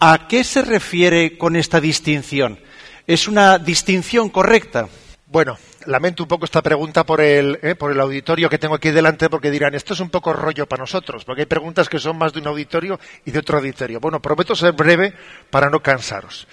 ¿A 0.00 0.28
qué 0.28 0.44
se 0.44 0.62
refiere 0.62 1.36
con 1.36 1.56
esta 1.56 1.78
distinción? 1.78 2.58
¿Es 3.06 3.28
una 3.28 3.58
distinción 3.58 4.30
correcta? 4.30 4.88
Bueno, 5.26 5.58
lamento 5.86 6.22
un 6.22 6.28
poco 6.28 6.44
esta 6.44 6.62
pregunta 6.62 7.04
por 7.04 7.20
el, 7.20 7.58
eh, 7.62 7.74
por 7.74 7.92
el 7.92 8.00
auditorio 8.00 8.48
que 8.48 8.58
tengo 8.58 8.74
aquí 8.74 8.90
delante, 8.90 9.28
porque 9.28 9.50
dirán, 9.50 9.74
esto 9.74 9.94
es 9.94 10.00
un 10.00 10.10
poco 10.10 10.32
rollo 10.32 10.66
para 10.66 10.82
nosotros, 10.82 11.24
porque 11.24 11.42
hay 11.42 11.46
preguntas 11.46 11.88
que 11.88 11.98
son 11.98 12.18
más 12.18 12.32
de 12.32 12.40
un 12.40 12.48
auditorio 12.48 12.98
y 13.24 13.30
de 13.30 13.38
otro 13.38 13.58
auditorio. 13.58 14.00
Bueno, 14.00 14.20
prometo 14.20 14.54
ser 14.54 14.72
breve 14.72 15.14
para 15.50 15.70
no 15.70 15.80
cansaros. 15.80 16.46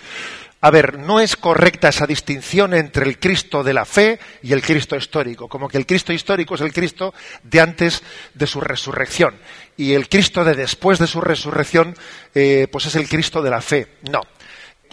A 0.61 0.71
ver, 0.71 0.97
no 0.97 1.19
es 1.19 1.35
correcta 1.35 1.89
esa 1.89 2.07
distinción 2.07 2.73
entre 2.73 3.05
el 3.05 3.19
Cristo 3.19 3.63
de 3.63 3.73
la 3.73 3.83
fe 3.83 4.17
y 4.41 4.53
el 4.53 4.61
Cristo 4.61 4.95
histórico, 4.95 5.49
como 5.49 5.67
que 5.67 5.77
el 5.77 5.85
Cristo 5.85 6.13
histórico 6.13 6.55
es 6.55 6.61
el 6.61 6.71
Cristo 6.71 7.13
de 7.43 7.59
antes 7.59 8.01
de 8.33 8.47
su 8.47 8.61
resurrección 8.61 9.35
y 9.75 9.91
el 9.91 10.07
Cristo 10.07 10.45
de 10.45 10.53
después 10.55 10.99
de 10.99 11.07
su 11.07 11.19
resurrección, 11.19 11.97
eh, 12.33 12.67
pues 12.71 12.85
es 12.85 12.95
el 12.95 13.09
Cristo 13.09 13.41
de 13.41 13.49
la 13.49 13.59
fe. 13.59 13.97
No, 14.09 14.21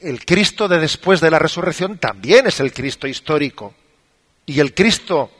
el 0.00 0.24
Cristo 0.24 0.66
de 0.66 0.80
después 0.80 1.20
de 1.20 1.30
la 1.30 1.38
resurrección 1.38 1.98
también 1.98 2.48
es 2.48 2.58
el 2.58 2.72
Cristo 2.72 3.06
histórico 3.06 3.74
y 4.50 4.58
el 4.58 4.74
Cristo 4.74 5.30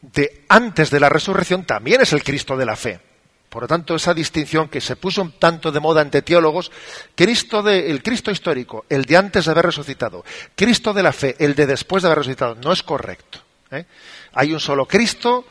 de 0.00 0.44
antes 0.48 0.90
de 0.90 1.00
la 1.00 1.08
resurrección 1.08 1.64
también 1.64 2.00
es 2.00 2.12
el 2.12 2.22
Cristo 2.22 2.56
de 2.56 2.66
la 2.66 2.76
fe. 2.76 3.00
Por 3.48 3.62
lo 3.62 3.68
tanto, 3.68 3.96
esa 3.96 4.14
distinción 4.14 4.68
que 4.68 4.80
se 4.80 4.94
puso 4.94 5.22
un 5.22 5.32
tanto 5.40 5.72
de 5.72 5.80
moda 5.80 6.02
entre 6.02 6.22
teólogos, 6.22 6.70
Cristo 7.16 7.64
de, 7.64 7.90
el 7.90 8.00
Cristo 8.00 8.30
histórico, 8.30 8.84
el 8.88 9.06
de 9.06 9.16
antes 9.16 9.46
de 9.46 9.50
haber 9.50 9.66
resucitado, 9.66 10.24
Cristo 10.54 10.92
de 10.92 11.02
la 11.02 11.12
fe, 11.12 11.34
el 11.40 11.56
de 11.56 11.66
después 11.66 12.02
de 12.02 12.08
haber 12.08 12.18
resucitado, 12.18 12.54
no 12.54 12.72
es 12.72 12.84
correcto. 12.84 13.40
¿eh? 13.72 13.86
Hay 14.34 14.52
un 14.52 14.60
solo 14.60 14.86
Cristo 14.86 15.44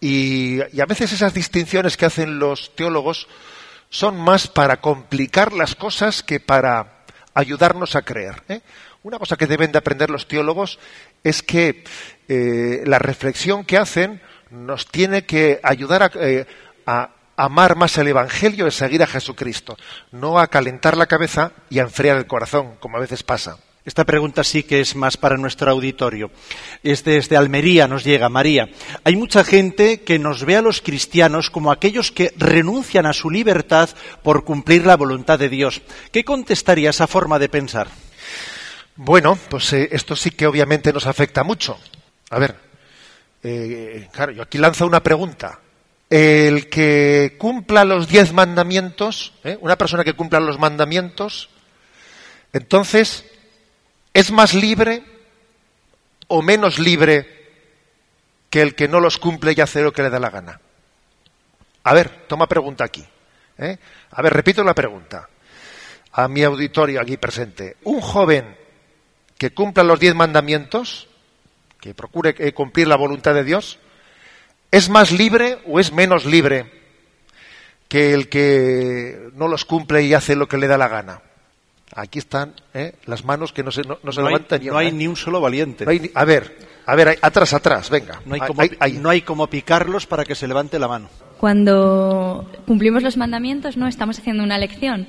y, 0.00 0.58
y 0.74 0.80
a 0.80 0.86
veces 0.86 1.12
esas 1.12 1.34
distinciones 1.34 1.98
que 1.98 2.06
hacen 2.06 2.38
los 2.38 2.74
teólogos 2.74 3.28
son 3.90 4.18
más 4.18 4.48
para 4.48 4.80
complicar 4.80 5.52
las 5.52 5.74
cosas 5.74 6.22
que 6.22 6.40
para 6.40 7.04
ayudarnos 7.34 7.94
a 7.94 8.02
creer. 8.02 8.42
¿eh? 8.48 8.62
Una 9.02 9.18
cosa 9.18 9.36
que 9.36 9.48
deben 9.48 9.72
de 9.72 9.78
aprender 9.78 10.10
los 10.10 10.28
teólogos 10.28 10.78
es 11.24 11.42
que 11.42 11.82
eh, 12.34 12.82
la 12.86 12.98
reflexión 12.98 13.62
que 13.62 13.76
hacen 13.76 14.22
nos 14.48 14.86
tiene 14.86 15.26
que 15.26 15.60
ayudar 15.62 16.02
a, 16.02 16.10
eh, 16.14 16.46
a 16.86 17.10
amar 17.36 17.76
más 17.76 17.98
el 17.98 18.08
Evangelio 18.08 18.66
y 18.66 18.70
seguir 18.70 19.02
a 19.02 19.06
Jesucristo, 19.06 19.76
no 20.12 20.38
a 20.38 20.46
calentar 20.46 20.96
la 20.96 21.06
cabeza 21.06 21.52
y 21.68 21.78
a 21.78 21.82
enfriar 21.82 22.16
el 22.16 22.26
corazón, 22.26 22.76
como 22.80 22.96
a 22.96 23.00
veces 23.00 23.22
pasa. 23.22 23.58
Esta 23.84 24.04
pregunta 24.04 24.44
sí 24.44 24.62
que 24.62 24.80
es 24.80 24.96
más 24.96 25.18
para 25.18 25.36
nuestro 25.36 25.70
auditorio. 25.70 26.30
Es 26.82 27.04
desde 27.04 27.36
Almería, 27.36 27.86
nos 27.86 28.02
llega 28.02 28.30
María. 28.30 28.70
Hay 29.04 29.14
mucha 29.14 29.44
gente 29.44 30.00
que 30.00 30.18
nos 30.18 30.46
ve 30.46 30.56
a 30.56 30.62
los 30.62 30.80
cristianos 30.80 31.50
como 31.50 31.70
aquellos 31.70 32.12
que 32.12 32.32
renuncian 32.38 33.04
a 33.04 33.12
su 33.12 33.28
libertad 33.28 33.90
por 34.22 34.44
cumplir 34.44 34.86
la 34.86 34.96
voluntad 34.96 35.38
de 35.38 35.50
Dios. 35.50 35.82
¿Qué 36.12 36.24
contestaría 36.24 36.88
esa 36.88 37.06
forma 37.06 37.38
de 37.38 37.50
pensar? 37.50 37.88
Bueno, 38.94 39.36
pues 39.48 39.72
eh, 39.72 39.88
esto 39.92 40.14
sí 40.14 40.30
que 40.30 40.46
obviamente 40.46 40.92
nos 40.92 41.06
afecta 41.06 41.42
mucho. 41.42 41.76
A 42.32 42.38
ver, 42.38 42.56
eh, 43.42 44.08
claro, 44.10 44.32
yo 44.32 44.42
aquí 44.42 44.56
lanzo 44.56 44.86
una 44.86 45.02
pregunta. 45.02 45.60
El 46.08 46.70
que 46.70 47.36
cumpla 47.38 47.84
los 47.84 48.08
diez 48.08 48.32
mandamientos, 48.32 49.34
¿eh? 49.44 49.58
una 49.60 49.76
persona 49.76 50.02
que 50.02 50.14
cumpla 50.14 50.40
los 50.40 50.58
mandamientos, 50.58 51.50
entonces, 52.54 53.26
¿es 54.14 54.30
más 54.30 54.54
libre 54.54 55.04
o 56.28 56.40
menos 56.40 56.78
libre 56.78 57.50
que 58.48 58.62
el 58.62 58.74
que 58.74 58.88
no 58.88 58.98
los 58.98 59.18
cumple 59.18 59.52
y 59.54 59.60
hace 59.60 59.82
lo 59.82 59.92
que 59.92 60.02
le 60.02 60.08
da 60.08 60.18
la 60.18 60.30
gana? 60.30 60.58
A 61.84 61.92
ver, 61.92 62.26
toma 62.26 62.48
pregunta 62.48 62.84
aquí. 62.84 63.04
¿eh? 63.58 63.76
A 64.10 64.22
ver, 64.22 64.32
repito 64.32 64.64
la 64.64 64.74
pregunta 64.74 65.28
a 66.12 66.28
mi 66.28 66.42
auditorio 66.44 66.98
aquí 66.98 67.18
presente. 67.18 67.76
Un 67.84 68.00
joven 68.00 68.56
que 69.36 69.52
cumpla 69.52 69.82
los 69.82 70.00
diez 70.00 70.14
mandamientos, 70.14 71.08
que 71.82 71.94
procure 71.94 72.32
eh, 72.38 72.52
cumplir 72.52 72.86
la 72.86 72.94
voluntad 72.94 73.34
de 73.34 73.42
Dios, 73.42 73.80
¿es 74.70 74.88
más 74.88 75.10
libre 75.10 75.58
o 75.66 75.80
es 75.80 75.92
menos 75.92 76.24
libre 76.24 76.70
que 77.88 78.14
el 78.14 78.28
que 78.28 79.30
no 79.34 79.48
los 79.48 79.64
cumple 79.64 80.04
y 80.04 80.14
hace 80.14 80.36
lo 80.36 80.46
que 80.46 80.58
le 80.58 80.68
da 80.68 80.78
la 80.78 80.86
gana? 80.86 81.20
Aquí 81.94 82.20
están 82.20 82.54
¿eh? 82.72 82.94
las 83.06 83.24
manos 83.24 83.52
que 83.52 83.64
no 83.64 83.72
se, 83.72 83.82
no, 83.82 83.98
no 84.00 84.12
se 84.12 84.20
No 84.20 84.28
hay, 84.28 84.32
levantan 84.32 84.60
ni 84.60 84.66
no 84.66 84.72
una, 84.74 84.80
hay 84.80 84.86
¿eh? 84.86 84.92
ni 84.92 85.08
un 85.08 85.16
solo 85.16 85.40
valiente. 85.40 85.84
Hay 85.88 86.08
a 86.14 86.24
ver, 86.24 86.56
a 86.86 86.94
ver, 86.94 87.18
atrás, 87.20 87.52
atrás, 87.52 87.90
venga. 87.90 88.22
No 88.26 88.34
hay, 88.34 88.40
como, 88.40 88.62
ahí. 88.78 88.92
no 88.92 89.10
hay 89.10 89.22
como 89.22 89.48
picarlos 89.48 90.06
para 90.06 90.24
que 90.24 90.36
se 90.36 90.46
levante 90.46 90.78
la 90.78 90.86
mano. 90.86 91.08
Cuando 91.38 92.48
cumplimos 92.64 93.02
los 93.02 93.16
mandamientos, 93.16 93.76
¿no? 93.76 93.88
Estamos 93.88 94.20
haciendo 94.20 94.44
una 94.44 94.54
elección. 94.54 95.08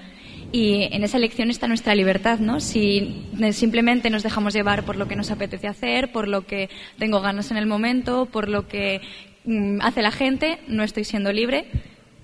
Y 0.56 0.84
en 0.92 1.04
esa 1.04 1.18
elección 1.18 1.50
está 1.50 1.68
nuestra 1.68 1.96
libertad, 1.96 2.38
¿no? 2.38 2.60
Si 2.60 3.26
simplemente 3.54 4.12
nos 4.12 4.22
dejamos 4.22 4.54
llevar 4.54 4.84
por 4.86 4.96
lo 4.98 5.08
que 5.08 5.16
nos 5.16 5.32
apetece 5.32 5.68
hacer, 5.68 6.12
por 6.12 6.28
lo 6.28 6.46
que 6.46 6.70
tengo 7.00 7.22
ganas 7.22 7.50
en 7.50 7.58
el 7.58 7.66
momento, 7.66 8.28
por 8.28 8.48
lo 8.48 8.68
que 8.68 9.02
mm, 9.46 9.82
hace 9.82 10.04
la 10.04 10.12
gente, 10.12 10.60
no 10.68 10.84
estoy 10.84 11.06
siendo 11.06 11.34
libre 11.34 11.66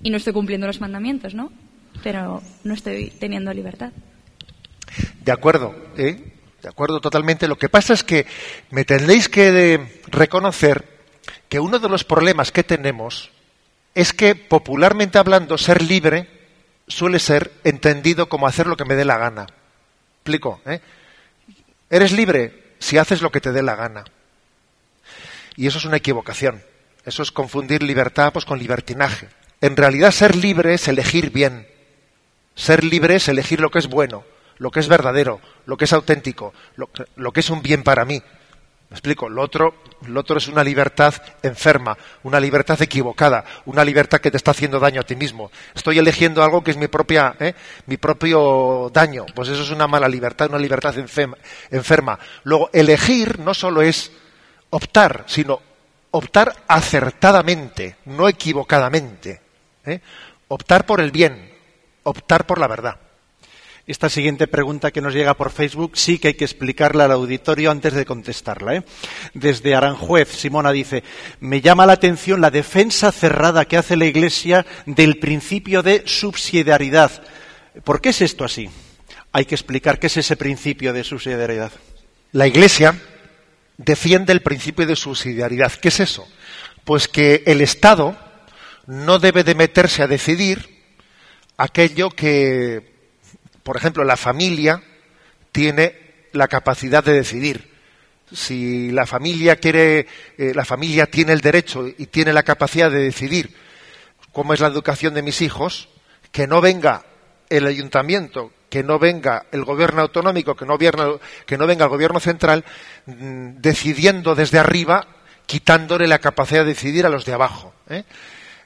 y 0.04 0.10
no 0.10 0.16
estoy 0.16 0.32
cumpliendo 0.32 0.68
los 0.68 0.80
mandamientos, 0.80 1.34
¿no? 1.34 1.50
Pero 2.04 2.40
no 2.62 2.72
estoy 2.74 3.10
teniendo 3.18 3.52
libertad. 3.52 3.90
De 5.24 5.32
acuerdo, 5.32 5.74
¿eh? 5.98 6.32
De 6.62 6.68
acuerdo 6.68 7.00
totalmente. 7.00 7.48
Lo 7.48 7.58
que 7.58 7.68
pasa 7.68 7.94
es 7.94 8.04
que 8.04 8.26
me 8.70 8.84
tendréis 8.84 9.28
que 9.28 9.50
de- 9.50 10.00
reconocer 10.06 10.84
que 11.48 11.58
uno 11.58 11.80
de 11.80 11.88
los 11.88 12.04
problemas 12.04 12.52
que 12.52 12.62
tenemos 12.62 13.30
es 13.96 14.12
que, 14.12 14.36
popularmente 14.36 15.18
hablando, 15.18 15.58
ser 15.58 15.82
libre 15.82 16.28
suele 16.90 17.18
ser 17.18 17.52
entendido 17.64 18.28
como 18.28 18.46
hacer 18.46 18.66
lo 18.66 18.76
que 18.76 18.84
me 18.84 18.96
dé 18.96 19.04
la 19.04 19.18
gana. 19.18 19.46
¿Explico? 20.16 20.60
eh? 20.66 20.80
Eres 21.88 22.12
libre 22.12 22.74
si 22.78 22.98
haces 22.98 23.22
lo 23.22 23.30
que 23.30 23.40
te 23.40 23.52
dé 23.52 23.62
la 23.62 23.76
gana. 23.76 24.04
Y 25.56 25.66
eso 25.66 25.78
es 25.78 25.84
una 25.84 25.96
equivocación. 25.96 26.62
Eso 27.04 27.22
es 27.22 27.32
confundir 27.32 27.82
libertad 27.82 28.32
pues, 28.32 28.44
con 28.44 28.58
libertinaje. 28.58 29.28
En 29.60 29.76
realidad, 29.76 30.10
ser 30.10 30.36
libre 30.36 30.74
es 30.74 30.88
elegir 30.88 31.30
bien. 31.30 31.66
Ser 32.54 32.84
libre 32.84 33.16
es 33.16 33.28
elegir 33.28 33.60
lo 33.60 33.70
que 33.70 33.78
es 33.78 33.86
bueno, 33.86 34.24
lo 34.58 34.70
que 34.70 34.80
es 34.80 34.88
verdadero, 34.88 35.40
lo 35.66 35.76
que 35.76 35.84
es 35.84 35.92
auténtico, 35.92 36.52
lo 36.76 36.88
que, 36.88 37.04
lo 37.16 37.32
que 37.32 37.40
es 37.40 37.50
un 37.50 37.62
bien 37.62 37.82
para 37.82 38.04
mí. 38.04 38.22
¿Me 38.90 38.96
explico? 38.96 39.28
Lo 39.28 39.42
otro, 39.42 39.74
lo 40.08 40.18
otro 40.18 40.38
es 40.38 40.48
una 40.48 40.64
libertad 40.64 41.14
enferma, 41.44 41.96
una 42.24 42.40
libertad 42.40 42.82
equivocada, 42.82 43.44
una 43.66 43.84
libertad 43.84 44.18
que 44.18 44.32
te 44.32 44.36
está 44.36 44.50
haciendo 44.50 44.80
daño 44.80 45.00
a 45.00 45.04
ti 45.04 45.14
mismo. 45.14 45.52
Estoy 45.76 46.00
eligiendo 46.00 46.42
algo 46.42 46.64
que 46.64 46.72
es 46.72 46.76
mi 46.76 46.88
propia, 46.88 47.36
¿eh? 47.38 47.54
mi 47.86 47.98
propio 47.98 48.90
daño. 48.92 49.26
Pues 49.32 49.48
eso 49.48 49.62
es 49.62 49.70
una 49.70 49.86
mala 49.86 50.08
libertad, 50.08 50.48
una 50.48 50.58
libertad 50.58 50.92
enferma. 50.98 52.18
Luego, 52.42 52.68
elegir 52.72 53.38
no 53.38 53.54
solo 53.54 53.80
es 53.80 54.10
optar, 54.70 55.22
sino 55.28 55.60
optar 56.10 56.52
acertadamente, 56.66 57.94
no 58.06 58.28
equivocadamente. 58.28 59.40
¿eh? 59.86 60.00
Optar 60.48 60.84
por 60.84 61.00
el 61.00 61.12
bien, 61.12 61.52
optar 62.02 62.44
por 62.44 62.58
la 62.58 62.66
verdad. 62.66 62.96
Esta 63.90 64.08
siguiente 64.08 64.46
pregunta 64.46 64.92
que 64.92 65.00
nos 65.00 65.14
llega 65.14 65.34
por 65.34 65.50
Facebook 65.50 65.98
sí 65.98 66.20
que 66.20 66.28
hay 66.28 66.34
que 66.34 66.44
explicarla 66.44 67.06
al 67.06 67.10
auditorio 67.10 67.72
antes 67.72 67.92
de 67.92 68.04
contestarla. 68.04 68.76
¿eh? 68.76 68.84
Desde 69.34 69.74
Aranjuez, 69.74 70.28
Simona 70.28 70.70
dice, 70.70 71.02
me 71.40 71.60
llama 71.60 71.86
la 71.86 71.94
atención 71.94 72.40
la 72.40 72.52
defensa 72.52 73.10
cerrada 73.10 73.64
que 73.64 73.76
hace 73.76 73.96
la 73.96 74.04
Iglesia 74.04 74.64
del 74.86 75.18
principio 75.18 75.82
de 75.82 76.04
subsidiariedad. 76.06 77.10
¿Por 77.82 78.00
qué 78.00 78.10
es 78.10 78.20
esto 78.20 78.44
así? 78.44 78.70
Hay 79.32 79.44
que 79.44 79.56
explicar 79.56 79.98
qué 79.98 80.06
es 80.06 80.18
ese 80.18 80.36
principio 80.36 80.92
de 80.92 81.02
subsidiariedad. 81.02 81.72
La 82.30 82.46
Iglesia 82.46 82.96
defiende 83.76 84.32
el 84.32 84.42
principio 84.42 84.86
de 84.86 84.94
subsidiariedad. 84.94 85.72
¿Qué 85.72 85.88
es 85.88 85.98
eso? 85.98 86.28
Pues 86.84 87.08
que 87.08 87.42
el 87.44 87.60
Estado 87.60 88.16
no 88.86 89.18
debe 89.18 89.42
de 89.42 89.56
meterse 89.56 90.04
a 90.04 90.06
decidir 90.06 90.78
aquello 91.56 92.10
que, 92.10 92.89
por 93.70 93.76
ejemplo, 93.76 94.02
la 94.02 94.16
familia 94.16 94.82
tiene 95.52 96.26
la 96.32 96.48
capacidad 96.48 97.04
de 97.04 97.12
decidir. 97.12 97.70
Si 98.32 98.90
la 98.90 99.06
familia 99.06 99.54
quiere, 99.54 100.08
eh, 100.36 100.52
la 100.56 100.64
familia 100.64 101.06
tiene 101.06 101.32
el 101.32 101.40
derecho 101.40 101.86
y 101.86 102.06
tiene 102.06 102.32
la 102.32 102.42
capacidad 102.42 102.90
de 102.90 102.98
decidir 102.98 103.54
cómo 104.32 104.54
es 104.54 104.58
la 104.58 104.66
educación 104.66 105.14
de 105.14 105.22
mis 105.22 105.40
hijos, 105.40 105.88
que 106.32 106.48
no 106.48 106.60
venga 106.60 107.04
el 107.48 107.64
ayuntamiento, 107.64 108.52
que 108.68 108.82
no 108.82 108.98
venga 108.98 109.46
el 109.52 109.62
gobierno 109.62 110.02
autonómico, 110.02 110.56
que 110.56 110.66
no, 110.66 110.76
que 110.76 111.56
no 111.56 111.66
venga 111.68 111.84
el 111.84 111.90
gobierno 111.90 112.18
central, 112.18 112.64
mm, 113.06 113.58
decidiendo 113.58 114.34
desde 114.34 114.58
arriba, 114.58 115.06
quitándole 115.46 116.08
la 116.08 116.18
capacidad 116.18 116.62
de 116.62 116.70
decidir 116.70 117.06
a 117.06 117.08
los 117.08 117.24
de 117.24 117.34
abajo. 117.34 117.72
¿eh? 117.88 118.02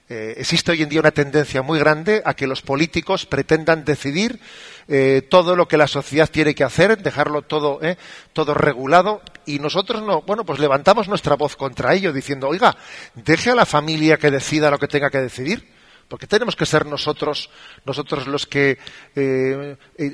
Eh, 0.07 0.35
existe 0.37 0.71
hoy 0.71 0.83
en 0.83 0.91
día 0.91 1.01
una 1.01 1.13
tendencia 1.13 1.63
muy 1.63 1.79
grande 1.79 2.21
a 2.27 2.35
que 2.35 2.47
los 2.47 2.61
políticos 2.61 3.25
pretendan 3.25 3.87
decidir 3.87 4.39
eh, 4.87 5.23
todo 5.31 5.57
lo 5.57 5.67
que 5.67 5.79
la 5.79 5.87
sociedad 5.87 6.29
tiene 6.31 6.55
que 6.55 6.63
hacer, 6.63 7.03
dejarlo 7.03 7.41
todo, 7.41 7.83
¿eh? 7.83 7.97
todo 8.35 8.53
regulado, 8.53 9.23
y 9.47 9.61
nosotros 9.61 10.03
no, 10.03 10.21
bueno, 10.21 10.45
pues 10.45 10.59
levantamos 10.59 11.09
nuestra 11.09 11.37
voz 11.37 11.57
contra 11.57 11.95
ello, 11.95 12.13
diciendo, 12.13 12.49
oiga, 12.49 12.77
deje 13.15 13.53
a 13.53 13.55
la 13.55 13.65
familia 13.65 14.19
que 14.19 14.31
decida 14.31 14.71
lo 14.71 14.79
que 14.79 14.89
tenga 14.89 15.11
que 15.11 15.21
decidir. 15.21 15.73
Porque 16.07 16.27
tenemos 16.27 16.55
que 16.55 16.67
ser 16.67 16.85
nosotros, 16.85 17.49
nosotros 17.87 18.27
los 18.27 18.47
que, 18.47 18.77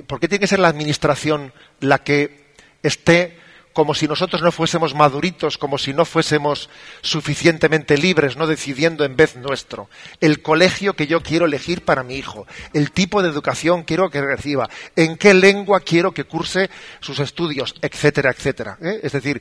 ¿por 0.07 0.21
qué 0.21 0.29
tiene 0.29 0.39
que 0.39 0.47
ser 0.47 0.61
la 0.61 0.69
administración 0.69 1.53
la 1.81 1.99
que 1.99 2.53
esté 2.81 3.37
como 3.81 3.95
si 3.95 4.07
nosotros 4.07 4.43
no 4.43 4.53
fuésemos 4.53 4.95
maduritos, 4.95 5.57
como 5.57 5.79
si 5.79 5.95
no 5.95 6.05
fuésemos 6.05 6.69
suficientemente 7.01 7.97
libres, 7.97 8.37
no 8.37 8.47
decidiendo 8.47 9.07
en 9.07 9.17
vez 9.17 9.37
nuestro. 9.37 9.89
El 10.21 10.43
colegio 10.43 10.93
que 10.93 11.07
yo 11.07 11.23
quiero 11.23 11.47
elegir 11.47 11.83
para 11.83 12.03
mi 12.03 12.17
hijo, 12.17 12.47
el 12.75 12.93
tipo 12.93 13.23
de 13.23 13.31
educación 13.31 13.85
quiero 13.85 14.11
que 14.11 14.21
reciba, 14.21 14.69
en 14.97 15.17
qué 15.17 15.33
lengua 15.33 15.81
quiero 15.81 16.13
que 16.13 16.25
curse 16.25 16.69
sus 17.01 17.21
estudios, 17.21 17.75
etcétera, 17.81 18.33
etcétera. 18.33 18.77
¿eh? 18.83 19.01
Es 19.03 19.13
decir, 19.13 19.41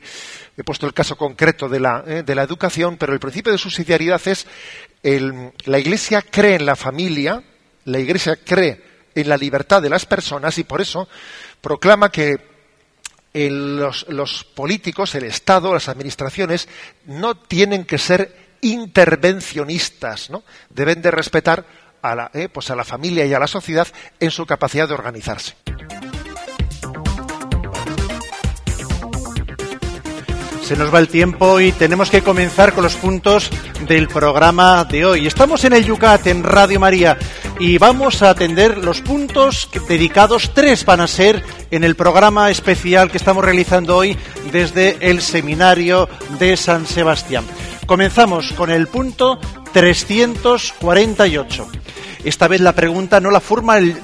he 0.56 0.64
puesto 0.64 0.86
el 0.86 0.94
caso 0.94 1.18
concreto 1.18 1.68
de 1.68 1.80
la, 1.80 2.02
¿eh? 2.06 2.22
de 2.22 2.34
la 2.34 2.42
educación, 2.42 2.96
pero 2.96 3.12
el 3.12 3.20
principio 3.20 3.52
de 3.52 3.58
subsidiariedad 3.58 4.26
es 4.26 4.46
la 5.02 5.78
Iglesia 5.78 6.22
cree 6.22 6.54
en 6.54 6.64
la 6.64 6.76
familia, 6.76 7.42
la 7.84 7.98
Iglesia 7.98 8.38
cree 8.42 8.82
en 9.14 9.28
la 9.28 9.36
libertad 9.36 9.82
de 9.82 9.90
las 9.90 10.06
personas 10.06 10.56
y 10.56 10.64
por 10.64 10.80
eso 10.80 11.10
proclama 11.60 12.10
que 12.10 12.48
los, 13.34 14.44
políticos, 14.44 15.14
el 15.14 15.24
Estado, 15.24 15.72
las 15.72 15.88
administraciones, 15.88 16.68
no 17.06 17.36
tienen 17.36 17.84
que 17.84 17.98
ser 17.98 18.36
intervencionistas, 18.60 20.30
¿no? 20.30 20.42
Deben 20.68 21.00
de 21.00 21.10
respetar 21.10 21.64
a 22.02 22.14
la, 22.14 22.30
eh, 22.34 22.48
pues 22.48 22.70
a 22.70 22.76
la 22.76 22.84
familia 22.84 23.24
y 23.26 23.34
a 23.34 23.38
la 23.38 23.46
sociedad 23.46 23.88
en 24.18 24.30
su 24.30 24.46
capacidad 24.46 24.88
de 24.88 24.94
organizarse. 24.94 25.54
Se 30.70 30.76
nos 30.76 30.94
va 30.94 31.00
el 31.00 31.08
tiempo 31.08 31.58
y 31.58 31.72
tenemos 31.72 32.12
que 32.12 32.22
comenzar 32.22 32.72
con 32.72 32.84
los 32.84 32.94
puntos 32.94 33.50
del 33.88 34.06
programa 34.06 34.84
de 34.84 35.04
hoy. 35.04 35.26
Estamos 35.26 35.64
en 35.64 35.72
el 35.72 35.84
Yucat, 35.84 36.28
en 36.28 36.44
Radio 36.44 36.78
María, 36.78 37.18
y 37.58 37.76
vamos 37.76 38.22
a 38.22 38.30
atender 38.30 38.78
los 38.78 39.00
puntos 39.00 39.68
dedicados, 39.88 40.52
tres 40.54 40.84
van 40.84 41.00
a 41.00 41.08
ser, 41.08 41.42
en 41.72 41.82
el 41.82 41.96
programa 41.96 42.52
especial 42.52 43.10
que 43.10 43.16
estamos 43.16 43.44
realizando 43.44 43.96
hoy 43.96 44.16
desde 44.52 44.96
el 45.00 45.22
Seminario 45.22 46.08
de 46.38 46.56
San 46.56 46.86
Sebastián. 46.86 47.44
Comenzamos 47.84 48.52
con 48.52 48.70
el 48.70 48.86
punto 48.86 49.40
348. 49.72 51.68
Esta 52.22 52.46
vez 52.46 52.60
la 52.60 52.74
pregunta 52.76 53.18
no 53.18 53.32
la, 53.32 53.42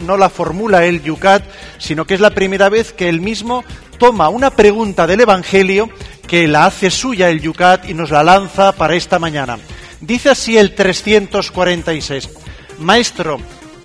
no 0.00 0.16
la 0.16 0.30
formula 0.30 0.84
el 0.84 1.00
Yucat, 1.00 1.44
sino 1.78 2.06
que 2.06 2.14
es 2.14 2.20
la 2.20 2.30
primera 2.30 2.68
vez 2.68 2.92
que 2.92 3.08
él 3.08 3.20
mismo 3.20 3.62
toma 3.98 4.28
una 4.28 4.50
pregunta 4.50 5.06
del 5.06 5.20
Evangelio 5.20 5.88
que 6.26 6.48
la 6.48 6.66
hace 6.66 6.90
suya 6.90 7.30
el 7.30 7.40
Yucat 7.40 7.88
y 7.88 7.94
nos 7.94 8.10
la 8.10 8.22
lanza 8.22 8.72
para 8.72 8.94
esta 8.94 9.18
mañana. 9.18 9.58
Dice 10.00 10.30
así 10.30 10.58
el 10.58 10.74
346. 10.74 12.30
Maestro, 12.78 13.38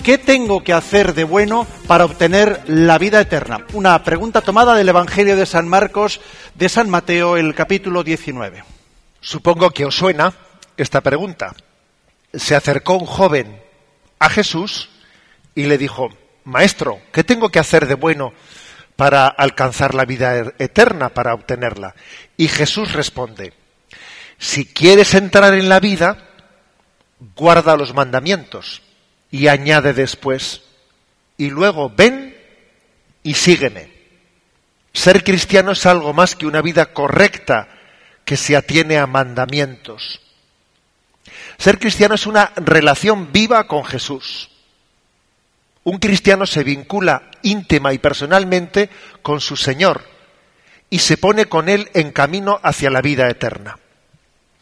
¿qué 0.03 0.17
tengo 0.17 0.63
que 0.63 0.74
hacer 0.74 1.13
de 1.13 1.24
bueno 1.24 1.67
para 1.88 2.05
obtener 2.05 2.62
la 2.67 2.98
vida 2.98 3.21
eterna? 3.21 3.65
Una 3.74 4.03
pregunta 4.03 4.41
tomada 4.41 4.75
del 4.75 4.89
Evangelio 4.89 5.36
de 5.36 5.45
San 5.45 5.67
Marcos, 5.67 6.19
de 6.55 6.69
San 6.69 6.89
Mateo, 6.89 7.38
el 7.38 7.53
capítulo 7.53 8.03
19. 8.03 8.63
Supongo 9.21 9.69
que 9.69 9.86
os 9.86 9.95
suena 9.95 10.33
esta 10.77 11.01
pregunta. 11.01 11.55
Se 12.33 12.55
acercó 12.55 12.95
un 12.95 13.05
joven 13.05 13.62
a 14.19 14.29
Jesús 14.29 14.89
y 15.53 15.65
le 15.65 15.77
dijo, 15.77 16.10
Maestro, 16.43 17.00
¿qué 17.12 17.24
tengo 17.24 17.50
que 17.50 17.60
hacer 17.60 17.88
de 17.88 17.95
bueno 17.95 18.33
para 18.95 19.27
alcanzar 19.27 19.95
la 19.95 20.05
vida 20.05 20.36
er-, 20.36 20.55
eterna, 20.60 21.10
para 21.10 21.33
obtenerla. 21.33 21.95
Y 22.38 22.48
Jesús 22.48 22.93
responde, 22.93 23.53
si 24.38 24.65
quieres 24.65 25.13
entrar 25.13 25.53
en 25.53 25.69
la 25.69 25.79
vida, 25.79 26.29
guarda 27.36 27.77
los 27.77 27.93
mandamientos. 27.93 28.81
Y 29.29 29.48
añade 29.48 29.93
después, 29.93 30.63
y 31.38 31.50
luego 31.50 31.89
ven 31.89 32.38
y 33.24 33.33
sígueme. 33.33 33.91
Ser 34.93 35.24
cristiano 35.24 35.72
es 35.72 35.85
algo 35.85 36.13
más 36.13 36.35
que 36.35 36.46
una 36.46 36.61
vida 36.61 36.87
correcta 36.87 37.70
que 38.25 38.35
se 38.37 38.55
atiene 38.55 38.98
a 38.98 39.07
mandamientos. 39.07 40.22
Ser 41.57 41.79
cristiano 41.79 42.15
es 42.15 42.27
una 42.27 42.51
relación 42.57 43.31
viva 43.31 43.68
con 43.68 43.85
Jesús. 43.85 44.50
Un 45.83 45.98
cristiano 45.98 46.46
se 46.46 46.63
vincula 46.63 47.31
íntima 47.41 47.94
y 47.94 47.98
personalmente 47.98 48.89
con 49.22 49.41
su 49.41 49.57
Señor 49.57 50.03
y 50.89 51.00
se 51.00 51.17
pone 51.17 51.46
con 51.46 51.70
Él 51.70 51.89
en 51.94 52.11
camino 52.11 52.59
hacia 52.63 52.91
la 52.91 53.01
vida 53.01 53.27
eterna. 53.29 53.79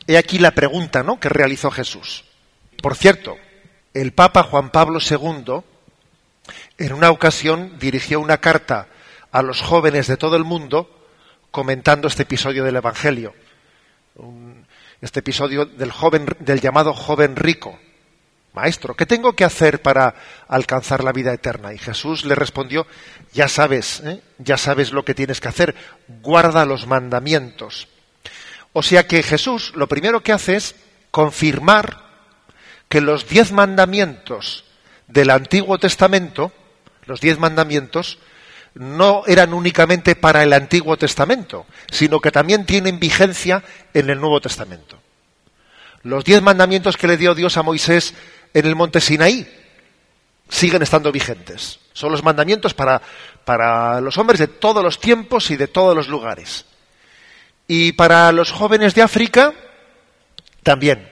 He 0.08 0.17
aquí 0.17 0.38
la 0.39 0.51
pregunta 0.51 1.03
¿no? 1.03 1.19
que 1.19 1.29
realizó 1.29 1.71
Jesús. 1.71 2.23
Por 2.82 2.95
cierto, 2.95 3.36
el 3.93 4.13
Papa 4.13 4.43
Juan 4.43 4.69
Pablo 4.69 4.99
II 4.99 5.62
en 6.77 6.93
una 6.93 7.10
ocasión 7.10 7.77
dirigió 7.79 8.19
una 8.19 8.38
carta 8.38 8.88
a 9.32 9.41
los 9.41 9.62
jóvenes 9.62 10.08
de 10.08 10.17
todo 10.17 10.38
el 10.38 10.45
mundo 10.45 10.89
comentando 11.51 12.08
este 12.08 12.23
episodio 12.23 12.63
del 12.63 12.77
Evangelio. 12.77 13.34
este 15.01 15.19
episodio 15.19 15.65
del 15.65 15.91
joven, 15.91 16.27
del 16.39 16.62
llamado 16.62 16.93
joven 16.93 17.36
rico 17.36 17.79
Maestro, 18.60 18.93
¿qué 18.93 19.06
tengo 19.06 19.34
que 19.34 19.45
hacer 19.45 19.82
para 19.82 20.15
alcanzar 20.50 21.02
la 21.02 21.13
vida 21.13 21.34
eterna? 21.34 21.74
Y 21.74 21.78
Jesús 21.78 22.26
le 22.26 22.36
respondió, 22.36 22.86
ya 23.32 23.48
sabes, 23.48 24.02
¿eh? 24.04 24.22
ya 24.38 24.58
sabes 24.58 24.91
lo 24.91 25.06
que 25.06 25.15
tienes 25.15 25.39
que 25.39 25.48
hacer, 25.48 25.76
guarda 26.22 26.65
los 26.65 26.86
mandamientos. 26.86 27.88
O 28.74 28.84
sea 28.84 29.08
que 29.08 29.24
Jesús 29.24 29.72
lo 29.76 29.88
primero 29.88 30.22
que 30.24 30.34
hace 30.34 30.58
es 30.58 30.76
confirmar 31.10 32.04
que 32.89 33.00
los 33.00 33.30
diez 33.30 33.54
mandamientos 33.54 34.65
del 35.08 35.30
Antiguo 35.30 35.78
Testamento, 35.78 36.52
los 37.06 37.22
diez 37.22 37.39
mandamientos, 37.39 38.19
no 38.74 39.24
eran 39.26 39.54
únicamente 39.54 40.15
para 40.15 40.43
el 40.43 40.52
Antiguo 40.52 40.98
Testamento, 40.98 41.65
sino 41.91 42.19
que 42.19 42.32
también 42.32 42.65
tienen 42.65 43.00
vigencia 43.00 43.63
en 43.93 44.10
el 44.10 44.19
Nuevo 44.19 44.41
Testamento. 44.41 45.00
Los 46.04 46.24
diez 46.24 46.41
mandamientos 46.41 46.98
que 46.98 47.08
le 47.08 47.17
dio 47.17 47.36
Dios 47.36 47.58
a 47.58 47.63
Moisés 47.63 48.13
en 48.53 48.65
el 48.65 48.75
monte 48.75 49.01
Sinaí 49.01 49.47
siguen 50.49 50.81
estando 50.81 51.12
vigentes. 51.12 51.79
Son 51.93 52.12
los 52.12 52.23
mandamientos 52.23 52.73
para, 52.73 53.01
para 53.45 54.01
los 54.01 54.17
hombres 54.17 54.39
de 54.39 54.47
todos 54.47 54.83
los 54.83 54.99
tiempos 54.99 55.51
y 55.51 55.57
de 55.57 55.67
todos 55.67 55.95
los 55.95 56.07
lugares. 56.07 56.65
Y 57.67 57.93
para 57.93 58.31
los 58.31 58.51
jóvenes 58.51 58.95
de 58.95 59.03
África, 59.03 59.53
también. 60.63 61.07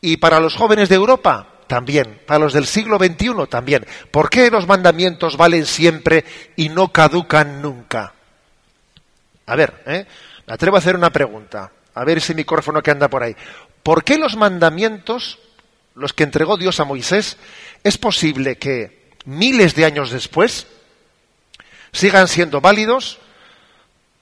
Y 0.00 0.16
para 0.16 0.40
los 0.40 0.54
jóvenes 0.54 0.88
de 0.88 0.94
Europa, 0.94 1.46
también. 1.66 2.20
Para 2.26 2.40
los 2.40 2.52
del 2.52 2.66
siglo 2.66 2.98
XXI, 2.98 3.46
también. 3.48 3.86
¿Por 4.10 4.30
qué 4.30 4.50
los 4.50 4.66
mandamientos 4.66 5.36
valen 5.36 5.66
siempre 5.66 6.24
y 6.56 6.68
no 6.68 6.88
caducan 6.92 7.60
nunca? 7.60 8.14
A 9.46 9.56
ver, 9.56 9.82
¿eh? 9.86 10.06
me 10.46 10.54
atrevo 10.54 10.76
a 10.76 10.78
hacer 10.78 10.96
una 10.96 11.10
pregunta. 11.10 11.70
A 11.94 12.04
ver 12.04 12.18
ese 12.18 12.34
micrófono 12.34 12.82
que 12.82 12.90
anda 12.90 13.08
por 13.08 13.22
ahí. 13.22 13.36
¿Por 13.82 14.04
qué 14.04 14.16
los 14.16 14.36
mandamientos 14.36 15.38
los 15.94 16.12
que 16.12 16.24
entregó 16.24 16.56
Dios 16.56 16.80
a 16.80 16.84
Moisés, 16.84 17.36
es 17.84 17.98
posible 17.98 18.56
que 18.56 19.10
miles 19.24 19.74
de 19.74 19.84
años 19.84 20.10
después 20.10 20.66
sigan 21.92 22.28
siendo 22.28 22.60
válidos 22.60 23.18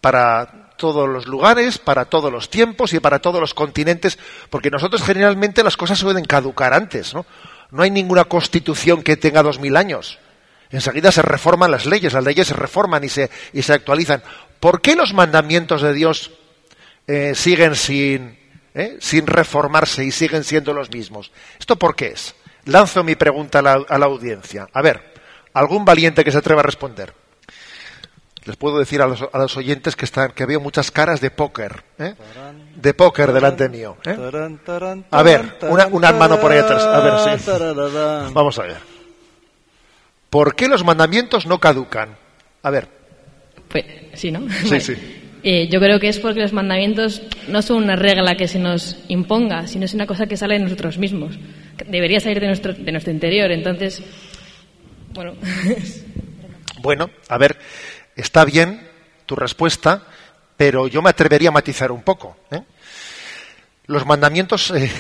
para 0.01 0.71
todos 0.77 1.09
los 1.09 1.27
lugares, 1.27 1.79
para 1.79 2.07
todos 2.07 2.33
los 2.33 2.49
tiempos 2.49 2.93
y 2.95 3.01
para 3.01 3.19
todos 3.19 3.41
los 3.41 3.55
continentes, 3.55 4.19
porque 4.49 4.71
nosotros 4.71 5.03
generalmente 5.03 5.63
las 5.63 5.77
cosas 5.77 5.99
suelen 5.99 6.25
caducar 6.25 6.73
antes, 6.73 7.15
¿no? 7.15 7.27
No 7.71 7.83
hay 7.83 7.91
ninguna 7.91 8.25
constitución 8.25 9.03
que 9.03 9.17
tenga 9.17 9.43
dos 9.43 9.61
mil 9.61 9.77
años. 9.77 10.19
Enseguida 10.71 11.13
se 11.13 11.23
reforman 11.23 11.71
las 11.71 11.87
leyes, 11.87 12.13
las 12.13 12.25
leyes 12.25 12.49
se 12.49 12.55
reforman 12.55 13.05
y 13.05 13.09
se, 13.09 13.31
y 13.53 13.63
se 13.63 13.73
actualizan. 13.73 14.23
¿Por 14.59 14.81
qué 14.81 14.97
los 14.97 15.13
mandamientos 15.13 15.83
de 15.83 15.93
Dios 15.93 16.31
eh, 17.07 17.35
siguen 17.35 17.77
sin, 17.77 18.39
¿eh? 18.81 18.97
sin 19.01 19.27
reformarse 19.27 20.05
y 20.05 20.11
siguen 20.11 20.45
siendo 20.45 20.73
los 20.73 20.91
mismos. 20.91 21.31
¿Esto 21.59 21.77
por 21.77 21.95
qué 21.95 22.09
es? 22.09 22.35
Lanzo 22.65 23.05
mi 23.05 23.15
pregunta 23.15 23.61
a 23.61 23.99
la, 23.99 24.07
audiencia. 24.07 24.69
A 24.73 24.83
ver, 24.83 25.15
algún 25.55 25.85
valiente 25.85 26.25
que 26.25 26.33
se 26.33 26.39
atreva 26.39 26.61
a 26.61 26.65
responder. 26.65 27.15
Les 28.45 28.57
puedo 28.57 28.79
decir 28.79 29.03
a 29.03 29.07
los, 29.07 29.57
oyentes 29.57 29.97
que 29.97 30.07
están, 30.07 30.33
que 30.33 30.47
veo 30.47 30.61
muchas 30.61 30.91
caras 30.91 31.21
de 31.21 31.31
póker, 31.31 31.85
¿eh? 31.99 32.15
de 32.75 32.95
póker 32.95 33.33
delante 33.33 33.69
mío. 33.69 33.99
¿eh? 34.05 34.17
A 35.11 35.23
ver, 35.23 35.59
una, 35.63 36.13
mano 36.13 36.41
por 36.41 36.51
ahí 36.53 36.59
atrás. 36.59 36.83
A 36.83 37.01
ver, 37.01 37.39
sí. 37.39 38.33
Vamos 38.33 38.59
a 38.59 38.63
ver. 38.63 38.79
¿Por 40.31 40.55
qué 40.55 40.69
los 40.69 40.85
mandamientos 40.85 41.45
no 41.45 41.59
caducan? 41.59 42.17
A 42.63 42.71
ver. 42.71 42.89
Pues 43.69 43.85
sí, 44.15 44.31
¿no? 44.31 44.41
Sí, 44.67 44.81
sí. 44.81 45.20
Eh, 45.43 45.69
yo 45.69 45.81
creo 45.81 45.99
que 45.99 46.09
es 46.09 46.19
porque 46.19 46.41
los 46.41 46.53
mandamientos 46.53 47.23
no 47.49 47.63
son 47.63 47.83
una 47.83 47.97
regla 47.97 48.37
que 48.37 48.47
se 48.47 48.59
nos 48.59 48.99
imponga, 49.09 49.67
sino 49.67 49.87
es 49.87 49.95
una 49.95 50.07
cosa 50.07 50.27
que 50.27 50.37
sale 50.37 50.55
de 50.55 50.65
nosotros 50.65 50.99
mismos. 50.99 51.39
Debería 51.87 52.21
salir 52.21 52.41
de 52.41 52.47
nuestro, 52.47 52.75
de 52.75 52.93
nuestro 52.93 53.13
interior. 53.13 53.51
Entonces, 53.51 54.03
bueno. 55.15 55.35
bueno, 56.83 57.11
a 57.29 57.39
ver, 57.39 57.59
está 58.17 58.45
bien 58.45 58.87
tu 59.25 59.35
respuesta, 59.35 60.03
pero 60.57 60.89
yo 60.89 61.01
me 61.01 61.11
atrevería 61.11 61.49
a 61.49 61.53
matizar 61.53 61.91
un 61.91 62.03
poco. 62.03 62.37
¿eh? 62.51 62.63
Los 63.87 64.05
mandamientos, 64.05 64.71
eh, 64.73 64.91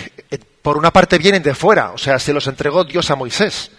por 0.63 0.79
una 0.79 0.91
parte, 0.91 1.19
vienen 1.19 1.43
de 1.43 1.55
fuera, 1.55 1.93
o 1.93 1.99
sea, 1.99 2.19
se 2.19 2.33
los 2.33 2.47
entregó 2.47 2.85
Dios 2.85 3.11
a 3.11 3.17
Moisés. 3.17 3.71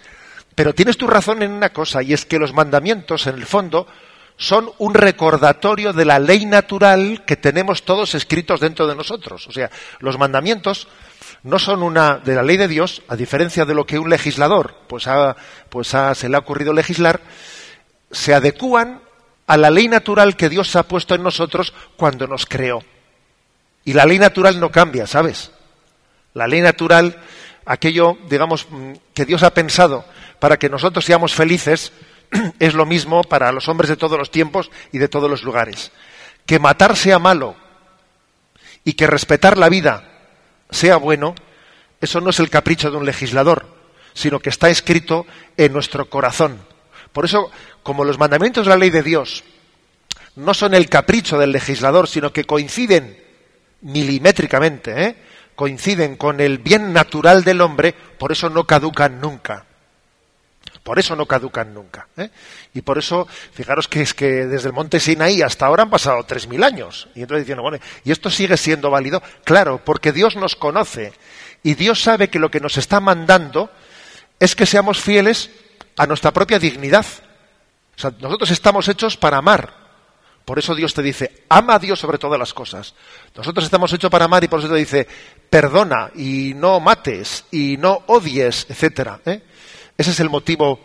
Pero 0.54 0.74
tienes 0.74 0.96
tu 0.96 1.06
razón 1.06 1.42
en 1.42 1.50
una 1.50 1.70
cosa, 1.70 2.02
y 2.02 2.12
es 2.12 2.24
que 2.24 2.38
los 2.38 2.52
mandamientos, 2.52 3.26
en 3.26 3.34
el 3.36 3.46
fondo, 3.46 3.86
son 4.36 4.70
un 4.78 4.94
recordatorio 4.94 5.92
de 5.92 6.04
la 6.04 6.18
ley 6.18 6.46
natural 6.46 7.24
que 7.26 7.36
tenemos 7.36 7.84
todos 7.84 8.14
escritos 8.14 8.60
dentro 8.60 8.86
de 8.86 8.96
nosotros. 8.96 9.46
O 9.46 9.52
sea, 9.52 9.70
los 10.00 10.18
mandamientos 10.18 10.88
no 11.42 11.58
son 11.58 11.82
una 11.82 12.18
de 12.18 12.34
la 12.34 12.42
ley 12.42 12.56
de 12.56 12.68
Dios, 12.68 13.02
a 13.08 13.16
diferencia 13.16 13.64
de 13.64 13.74
lo 13.74 13.86
que 13.86 13.98
un 13.98 14.10
legislador 14.10 14.76
pues, 14.86 15.06
pues 15.68 15.94
se 16.14 16.28
le 16.28 16.36
ha 16.36 16.40
ocurrido 16.40 16.72
legislar, 16.72 17.20
se 18.10 18.34
adecúan 18.34 19.00
a 19.46 19.56
la 19.56 19.70
ley 19.70 19.88
natural 19.88 20.36
que 20.36 20.48
Dios 20.48 20.74
ha 20.76 20.84
puesto 20.84 21.14
en 21.14 21.22
nosotros 21.22 21.72
cuando 21.96 22.26
nos 22.26 22.46
creó. 22.46 22.82
Y 23.84 23.92
la 23.92 24.06
ley 24.06 24.18
natural 24.18 24.60
no 24.60 24.70
cambia, 24.70 25.06
¿sabes? 25.06 25.50
La 26.34 26.46
ley 26.46 26.60
natural, 26.60 27.18
aquello, 27.64 28.16
digamos, 28.28 28.66
mm, 28.70 28.92
que 29.12 29.24
Dios 29.24 29.42
ha 29.42 29.52
pensado 29.52 30.04
para 30.38 30.56
que 30.56 30.68
nosotros 30.68 31.04
seamos 31.04 31.34
felices, 31.34 31.92
es 32.58 32.74
lo 32.74 32.86
mismo 32.86 33.22
para 33.22 33.52
los 33.52 33.68
hombres 33.68 33.88
de 33.88 33.96
todos 33.96 34.18
los 34.18 34.30
tiempos 34.30 34.70
y 34.92 34.98
de 34.98 35.08
todos 35.08 35.30
los 35.30 35.42
lugares. 35.42 35.92
Que 36.46 36.58
matar 36.58 36.96
sea 36.96 37.18
malo 37.18 37.56
y 38.84 38.94
que 38.94 39.06
respetar 39.06 39.58
la 39.58 39.68
vida 39.68 40.08
sea 40.70 40.96
bueno, 40.96 41.34
eso 42.00 42.20
no 42.20 42.30
es 42.30 42.40
el 42.40 42.50
capricho 42.50 42.90
de 42.90 42.96
un 42.96 43.06
legislador, 43.06 43.66
sino 44.14 44.40
que 44.40 44.50
está 44.50 44.70
escrito 44.70 45.26
en 45.56 45.72
nuestro 45.72 46.08
corazón. 46.08 46.58
Por 47.12 47.24
eso, 47.24 47.50
como 47.82 48.04
los 48.04 48.18
mandamientos 48.18 48.64
de 48.66 48.70
la 48.70 48.76
ley 48.76 48.90
de 48.90 49.02
Dios 49.02 49.44
no 50.34 50.54
son 50.54 50.72
el 50.74 50.88
capricho 50.88 51.38
del 51.38 51.52
legislador, 51.52 52.08
sino 52.08 52.32
que 52.32 52.44
coinciden 52.44 53.18
milimétricamente, 53.82 55.04
¿eh? 55.04 55.16
coinciden 55.54 56.16
con 56.16 56.40
el 56.40 56.58
bien 56.58 56.92
natural 56.92 57.44
del 57.44 57.60
hombre, 57.60 57.94
por 58.18 58.32
eso 58.32 58.48
no 58.48 58.64
caducan 58.64 59.20
nunca. 59.20 59.66
Por 60.82 60.98
eso 60.98 61.14
no 61.14 61.26
caducan 61.26 61.72
nunca. 61.72 62.08
¿eh? 62.16 62.30
Y 62.74 62.82
por 62.82 62.98
eso, 62.98 63.28
fijaros 63.52 63.86
que 63.86 64.02
es 64.02 64.14
que 64.14 64.46
desde 64.46 64.68
el 64.68 64.74
monte 64.74 64.98
Sinaí 64.98 65.40
hasta 65.40 65.66
ahora 65.66 65.84
han 65.84 65.90
pasado 65.90 66.24
tres 66.24 66.48
mil 66.48 66.64
años. 66.64 67.08
Y 67.14 67.22
entonces 67.22 67.44
diciendo, 67.44 67.62
bueno, 67.62 67.78
¿y 68.04 68.10
esto 68.10 68.30
sigue 68.30 68.56
siendo 68.56 68.90
válido? 68.90 69.22
Claro, 69.44 69.80
porque 69.84 70.10
Dios 70.12 70.34
nos 70.34 70.56
conoce. 70.56 71.12
Y 71.62 71.74
Dios 71.74 72.02
sabe 72.02 72.28
que 72.28 72.40
lo 72.40 72.50
que 72.50 72.58
nos 72.58 72.78
está 72.78 72.98
mandando 72.98 73.70
es 74.40 74.56
que 74.56 74.66
seamos 74.66 75.00
fieles 75.00 75.50
a 75.96 76.06
nuestra 76.06 76.32
propia 76.32 76.58
dignidad. 76.58 77.06
O 77.96 78.00
sea, 78.00 78.12
nosotros 78.18 78.50
estamos 78.50 78.88
hechos 78.88 79.16
para 79.16 79.36
amar. 79.36 79.82
Por 80.44 80.58
eso 80.58 80.74
Dios 80.74 80.92
te 80.92 81.02
dice, 81.02 81.44
ama 81.48 81.74
a 81.74 81.78
Dios 81.78 82.00
sobre 82.00 82.18
todas 82.18 82.38
las 82.38 82.52
cosas. 82.52 82.94
Nosotros 83.36 83.64
estamos 83.64 83.92
hechos 83.92 84.10
para 84.10 84.24
amar 84.24 84.42
y 84.42 84.48
por 84.48 84.58
eso 84.58 84.68
te 84.68 84.74
dice, 84.74 85.06
perdona 85.48 86.10
y 86.16 86.54
no 86.56 86.80
mates 86.80 87.44
y 87.52 87.76
no 87.76 88.02
odies, 88.08 88.66
etcétera. 88.68 89.20
¿eh? 89.24 89.42
Ese 90.02 90.10
es 90.10 90.18
el 90.18 90.30
motivo 90.30 90.80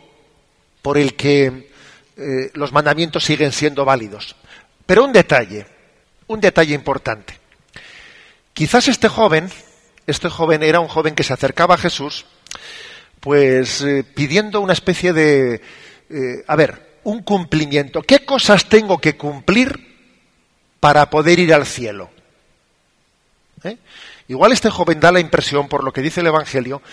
por 0.84 0.96
el 0.96 1.16
que 1.16 1.72
eh, 2.18 2.52
los 2.54 2.72
mandamientos 2.72 3.24
siguen 3.24 3.52
siendo 3.52 3.84
válidos. 3.84 4.36
Pero 4.86 5.04
un 5.04 5.12
detalle, 5.12 5.66
un 6.28 6.40
detalle 6.40 6.76
importante. 6.76 7.40
Quizás 8.54 8.88
este 8.88 9.08
joven, 9.08 9.50
este 10.06 10.30
joven 10.30 10.62
era 10.62 10.80
un 10.80 10.88
joven 10.88 11.16
que 11.16 11.24
se 11.24 11.34
acercaba 11.34 11.74
a 11.74 11.80
Jesús, 11.80 12.28
pues 13.20 13.82
eh, 13.82 14.04
pidiendo 14.04 14.62
una 14.62 14.74
especie 14.74 15.14
de, 15.14 15.62
eh, 16.12 16.44
a 16.46 16.56
ver, 16.56 17.00
un 17.04 17.24
cumplimiento. 17.24 18.04
¿Qué 18.04 18.24
cosas 18.24 18.70
tengo 18.70 19.00
que 19.00 19.18
cumplir 19.18 19.98
para 20.80 21.10
poder 21.10 21.40
ir 21.40 21.56
al 21.56 21.66
cielo? 21.66 22.12
Igual 24.28 24.52
este 24.52 24.70
joven 24.70 25.00
da 25.00 25.12
la 25.12 25.20
impresión, 25.20 25.68
por 25.68 25.84
lo 25.84 25.92
que 25.92 26.04
dice 26.04 26.20
el 26.20 26.28
Evangelio, 26.28 26.84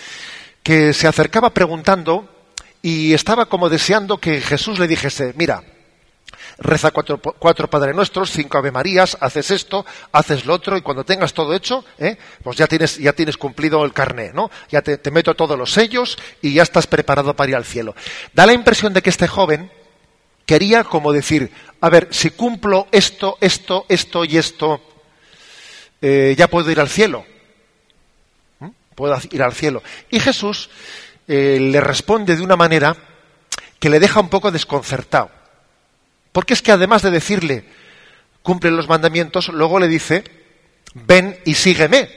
que 0.65 0.95
se 0.95 1.07
acercaba 1.07 1.51
preguntando 1.51 2.27
y 2.81 3.13
estaba 3.13 3.47
como 3.47 3.69
deseando 3.69 4.19
que 4.19 4.41
Jesús 4.41 4.79
le 4.79 4.89
dijese, 4.89 5.35
mira, 5.37 5.63
reza 6.59 6.91
cuatro, 6.91 7.21
cuatro 7.21 7.69
Nuestros, 7.93 8.31
cinco 8.31 8.57
Ave 8.57 8.73
Marías, 8.73 9.17
haces 9.21 9.51
esto, 9.51 9.85
haces 10.11 10.47
lo 10.47 10.55
otro, 10.55 10.77
y 10.79 10.81
cuando 10.81 11.05
tengas 11.05 11.35
todo 11.35 11.55
hecho, 11.55 11.85
¿eh? 11.99 12.17
pues 12.43 12.57
ya 12.57 12.67
tienes, 12.67 12.97
ya 12.97 13.13
tienes 13.13 13.37
cumplido 13.37 13.85
el 13.85 13.93
carné, 13.93 14.33
¿no? 14.33 14.51
Ya 14.71 14.81
te, 14.81 14.97
te, 14.97 15.11
meto 15.11 15.35
todos 15.35 15.59
los 15.59 15.71
sellos 15.71 16.17
y 16.41 16.55
ya 16.55 16.63
estás 16.63 16.87
preparado 16.87 17.37
para 17.37 17.51
ir 17.51 17.57
al 17.57 17.65
cielo. 17.67 17.95
Da 18.33 18.47
la 18.47 18.55
impresión 18.55 18.95
de 18.95 19.03
que 19.03 19.11
este 19.11 19.29
joven 19.29 19.71
quería 20.47 20.85
como 20.85 21.13
decir, 21.13 21.53
a 21.83 21.91
ver, 21.91 22.09
si 22.11 22.31
cumplo 22.31 22.89
esto, 22.91 23.37
esto, 23.43 23.85
esto 23.91 24.25
y 24.25 24.39
esto, 24.39 24.81
eh, 26.01 26.35
ya 26.39 26.49
puedo 26.49 26.71
ir 26.71 26.81
al 26.81 26.89
cielo 26.89 27.27
pueda 28.95 29.21
ir 29.31 29.43
al 29.43 29.53
cielo. 29.53 29.83
Y 30.11 30.21
Jesús 30.21 30.71
eh, 31.27 31.59
le 31.61 31.81
responde 31.81 32.37
de 32.37 32.43
una 32.43 32.57
manera 32.57 32.97
que 33.79 33.91
le 33.91 34.01
deja 34.01 34.21
un 34.21 34.29
poco 34.29 34.51
desconcertado. 34.51 35.31
Porque 36.33 36.55
es 36.55 36.63
que 36.63 36.73
además 36.73 37.03
de 37.03 37.11
decirle, 37.11 37.65
cumple 38.43 38.71
los 38.71 38.89
mandamientos, 38.89 39.49
luego 39.49 39.79
le 39.79 39.89
dice, 39.89 40.25
ven 40.95 41.39
y 41.45 41.55
sígueme. 41.55 42.09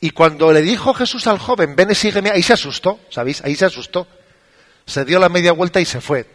Y 0.00 0.10
cuando 0.10 0.52
le 0.52 0.62
dijo 0.62 0.94
Jesús 0.94 1.26
al 1.26 1.38
joven, 1.38 1.76
ven 1.76 1.90
y 1.90 1.94
sígueme, 1.94 2.30
ahí 2.30 2.42
se 2.42 2.54
asustó, 2.54 3.00
¿sabéis? 3.08 3.40
Ahí 3.44 3.54
se 3.54 3.66
asustó. 3.66 4.06
Se 4.84 5.04
dio 5.04 5.18
la 5.20 5.28
media 5.28 5.52
vuelta 5.52 5.80
y 5.80 5.84
se 5.84 6.00
fue. 6.00 6.26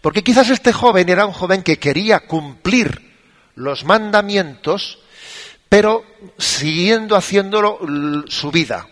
Porque 0.00 0.22
quizás 0.22 0.50
este 0.50 0.72
joven 0.72 1.08
era 1.08 1.26
un 1.26 1.32
joven 1.32 1.62
que 1.62 1.78
quería 1.78 2.20
cumplir 2.20 3.12
los 3.54 3.84
mandamientos, 3.84 4.98
pero 5.72 6.04
siguiendo 6.36 7.16
haciéndolo 7.16 7.78
su 8.28 8.50
vida. 8.50 8.88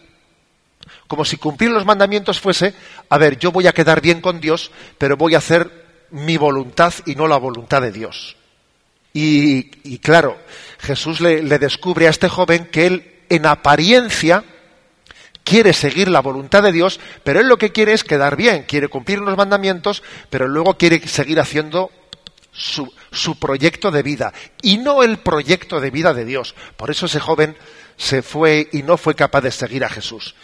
Como 1.09 1.27
si 1.27 1.37
cumplir 1.37 1.71
los 1.71 1.85
mandamientos 1.85 2.41
fuese, 2.41 2.73
a 3.11 3.19
ver, 3.19 3.39
yo 3.39 3.53
voy 3.53 3.67
a 3.67 3.75
quedar 3.75 4.01
bien 4.01 4.23
con 4.23 4.41
Dios, 4.41 4.71
pero 4.97 5.19
voy 5.19 5.35
a 5.35 5.39
hacer 5.39 6.07
mi 6.11 6.39
voluntad 6.39 6.95
y 7.05 7.17
no 7.17 7.27
la 7.29 7.37
voluntad 7.37 7.83
de 7.83 7.93
Dios. 7.93 8.35
Y, 9.13 9.99
claro, 9.99 10.39
Jesús 10.79 11.21
le, 11.21 11.43
descubre 11.59 12.07
a 12.07 12.11
este 12.11 12.31
joven 12.31 12.71
que 12.73 12.87
él, 12.87 13.15
en 13.29 13.45
apariencia, 13.45 14.43
quiere 15.45 15.75
seguir 15.75 16.09
la 16.09 16.21
voluntad 16.21 16.63
de 16.63 16.73
Dios, 16.73 16.99
pero 17.25 17.41
él 17.41 17.49
lo 17.49 17.59
que 17.59 17.73
quiere 17.73 17.93
es 17.93 18.05
quedar 18.05 18.37
bien, 18.37 18.65
quiere 18.67 18.89
cumplir 18.89 19.19
los 19.19 19.37
mandamientos, 19.37 20.03
pero 20.31 20.49
luego 20.49 20.79
quiere 20.79 21.07
seguir 21.07 21.41
haciendo 21.41 21.91
su, 22.61 23.39
proyecto 23.39 23.91
de 23.91 24.03
vida 24.03 24.33
y 24.63 24.79
no 24.79 25.03
el 25.03 25.19
proyecto 25.19 25.81
de 25.81 25.91
vida 25.91 26.13
de 26.15 26.25
Dios. 26.25 26.55
Por 26.77 26.91
eso 26.91 27.07
ese 27.07 27.21
joven 27.21 27.57
se 27.97 28.23
fue 28.23 28.69
y 28.73 28.83
no 28.83 28.97
fue 28.97 29.15
capaz 29.15 29.41
de 29.41 29.51
seguir 29.51 29.85
a 29.85 29.89
Jesús. 29.89 30.35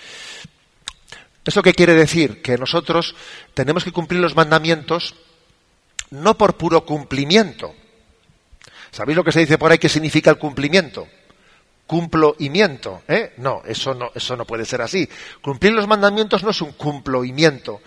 ¿Eso 1.44 1.62
qué 1.62 1.74
quiere 1.74 1.94
decir? 1.94 2.42
Que 2.42 2.58
nosotros 2.58 3.14
tenemos 3.54 3.84
que 3.84 3.92
cumplir 3.92 4.20
los 4.20 4.34
mandamientos 4.34 5.14
no 6.10 6.36
por 6.36 6.56
puro 6.56 6.84
cumplimiento. 6.84 7.74
¿Sabéis 8.90 9.16
lo 9.16 9.24
que 9.24 9.32
se 9.32 9.40
dice 9.40 9.58
por 9.58 9.70
ahí 9.70 9.78
que 9.78 9.88
significa 9.88 10.30
el 10.30 10.38
cumplimiento? 10.38 11.06
Cumploimiento, 11.86 13.02
¿eh? 13.06 13.34
No, 13.36 13.62
eso 13.64 13.94
no, 13.94 14.10
eso 14.14 14.36
no 14.36 14.44
puede 14.44 14.64
ser 14.64 14.82
así. 14.82 15.08
Cumplir 15.40 15.72
los 15.72 15.86
mandamientos 15.86 16.42
no 16.42 16.50
es 16.50 16.60
un 16.62 16.72
cumploimiento. 16.72 17.80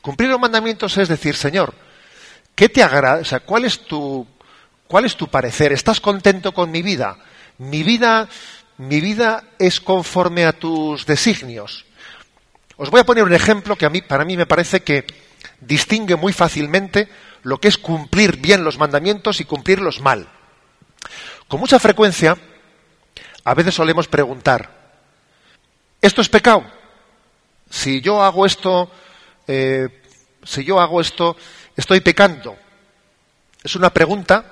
Cumplir 0.00 0.30
los 0.30 0.40
mandamientos 0.40 0.96
es 0.98 1.08
decir, 1.08 1.36
Señor, 1.36 1.72
¿Qué 2.54 2.68
te 2.68 2.82
agrada? 2.82 3.20
O 3.20 3.24
sea, 3.24 3.40
¿cuál 3.40 3.64
es 3.64 3.80
tu, 3.80 4.26
cuál 4.86 5.04
es 5.04 5.16
tu 5.16 5.28
parecer? 5.28 5.72
¿Estás 5.72 6.00
contento 6.00 6.52
con 6.52 6.70
mi 6.70 6.82
vida? 6.82 7.18
Mi 7.58 7.82
vida, 7.82 8.28
mi 8.78 9.00
vida 9.00 9.44
es 9.58 9.80
conforme 9.80 10.44
a 10.44 10.52
tus 10.52 11.06
designios. 11.06 11.84
Os 12.76 12.90
voy 12.90 13.00
a 13.00 13.04
poner 13.06 13.24
un 13.24 13.34
ejemplo 13.34 13.76
que 13.76 13.86
a 13.86 13.90
mí, 13.90 14.02
para 14.02 14.24
mí 14.24 14.36
me 14.36 14.46
parece 14.46 14.82
que 14.82 15.06
distingue 15.60 16.16
muy 16.16 16.32
fácilmente 16.32 17.08
lo 17.42 17.58
que 17.58 17.68
es 17.68 17.78
cumplir 17.78 18.38
bien 18.38 18.64
los 18.64 18.78
mandamientos 18.78 19.40
y 19.40 19.44
cumplirlos 19.44 20.00
mal. 20.00 20.28
Con 21.48 21.60
mucha 21.60 21.78
frecuencia, 21.78 22.36
a 23.44 23.54
veces 23.54 23.74
solemos 23.74 24.08
preguntar, 24.08 24.70
¿esto 26.00 26.20
es 26.20 26.28
pecado? 26.28 26.64
Si 27.70 28.00
yo 28.00 28.22
hago 28.22 28.46
esto, 28.46 28.90
eh, 29.46 29.88
si 30.42 30.64
yo 30.64 30.80
hago 30.80 31.00
esto, 31.00 31.36
estoy 31.76 32.00
pecando? 32.00 32.56
Es 33.62 33.76
una 33.76 33.90
pregunta 33.90 34.44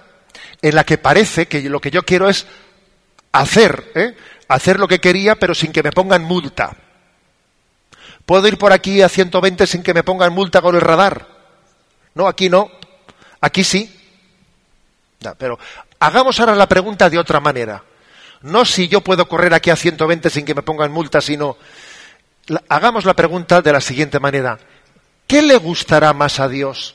en 0.60 0.74
la 0.74 0.84
que 0.84 0.98
parece 0.98 1.46
que 1.46 1.62
lo 1.68 1.80
que 1.80 1.90
yo 1.90 2.02
quiero 2.02 2.28
es 2.28 2.46
hacer, 3.32 3.92
¿eh? 3.94 4.16
hacer 4.48 4.78
lo 4.78 4.88
que 4.88 5.00
quería, 5.00 5.36
pero 5.36 5.54
sin 5.54 5.72
que 5.72 5.82
me 5.82 5.92
pongan 5.92 6.22
multa. 6.22 6.76
¿Puedo 8.24 8.46
ir 8.46 8.58
por 8.58 8.72
aquí 8.72 9.02
a 9.02 9.08
120 9.08 9.66
sin 9.66 9.82
que 9.82 9.94
me 9.94 10.04
pongan 10.04 10.32
multa 10.32 10.62
con 10.62 10.74
el 10.74 10.80
radar? 10.80 11.26
No, 12.14 12.28
aquí 12.28 12.48
no. 12.48 12.70
Aquí 13.40 13.64
sí. 13.64 13.92
pero 15.38 15.58
hagamos 15.98 16.38
ahora 16.38 16.54
la 16.54 16.68
pregunta 16.68 17.10
de 17.10 17.18
otra 17.18 17.40
manera. 17.40 17.82
No 18.42 18.64
si 18.64 18.88
yo 18.88 19.00
puedo 19.00 19.26
correr 19.28 19.54
aquí 19.54 19.70
a 19.70 19.76
120 19.76 20.30
sin 20.30 20.44
que 20.44 20.54
me 20.54 20.62
pongan 20.62 20.92
multa, 20.92 21.20
sino 21.20 21.56
hagamos 22.68 23.04
la 23.04 23.14
pregunta 23.14 23.62
de 23.62 23.72
la 23.72 23.80
siguiente 23.80 24.20
manera. 24.20 24.58
¿Qué 25.26 25.42
le 25.42 25.56
gustará 25.56 26.12
más 26.12 26.40
a 26.40 26.48
Dios? 26.48 26.94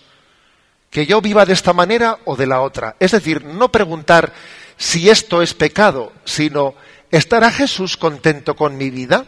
Que 0.90 1.06
yo 1.06 1.22
viva 1.22 1.46
de 1.46 1.54
esta 1.54 1.74
manera 1.74 2.20
o 2.26 2.36
de 2.36 2.48
la 2.48 2.62
otra. 2.62 2.96
Es 3.00 3.12
decir, 3.12 3.44
no 3.44 3.72
preguntar 3.72 4.34
si 4.78 5.10
esto 5.10 5.42
es 5.42 5.54
pecado, 5.54 6.14
sino 6.26 6.76
¿estará 7.12 7.52
Jesús 7.52 7.98
contento 7.98 8.56
con 8.56 8.78
mi 8.78 8.90
vida? 8.90 9.26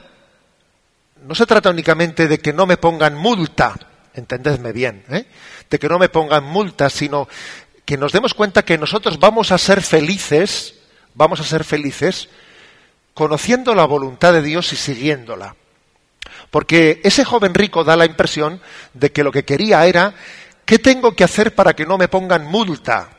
No 1.24 1.36
se 1.36 1.46
trata 1.46 1.70
únicamente 1.70 2.28
de 2.28 2.40
que 2.40 2.54
no 2.54 2.66
me 2.66 2.78
pongan 2.78 3.16
multa, 3.16 3.76
entendedme 4.14 4.72
bien, 4.72 5.04
¿eh? 5.10 5.26
de 5.70 5.80
que 5.80 5.90
no 5.90 6.00
me 6.00 6.10
pongan 6.10 6.46
multa, 6.46 6.90
sino 6.90 7.28
que 7.86 7.98
nos 7.98 8.12
demos 8.12 8.34
cuenta 8.34 8.64
que 8.64 8.78
nosotros 8.78 9.20
vamos 9.20 9.52
a 9.52 9.58
ser 9.58 9.82
felices, 9.82 10.76
vamos 11.14 11.40
a 11.40 11.44
ser 11.44 11.64
felices 11.64 12.30
conociendo 13.14 13.76
la 13.76 13.86
voluntad 13.86 14.32
de 14.32 14.42
Dios 14.42 14.72
y 14.72 14.78
siguiéndola. 14.78 15.56
Porque 16.52 17.02
ese 17.04 17.26
joven 17.26 17.54
rico 17.54 17.84
da 17.84 17.98
la 17.98 18.06
impresión 18.06 18.62
de 18.94 19.12
que 19.12 19.24
lo 19.24 19.32
que 19.32 19.44
quería 19.44 19.86
era, 19.86 20.14
¿qué 20.70 20.78
tengo 20.78 21.16
que 21.16 21.24
hacer 21.24 21.56
para 21.56 21.74
que 21.74 21.84
no 21.84 21.98
me 21.98 22.10
pongan 22.10 22.46
multa? 22.46 23.10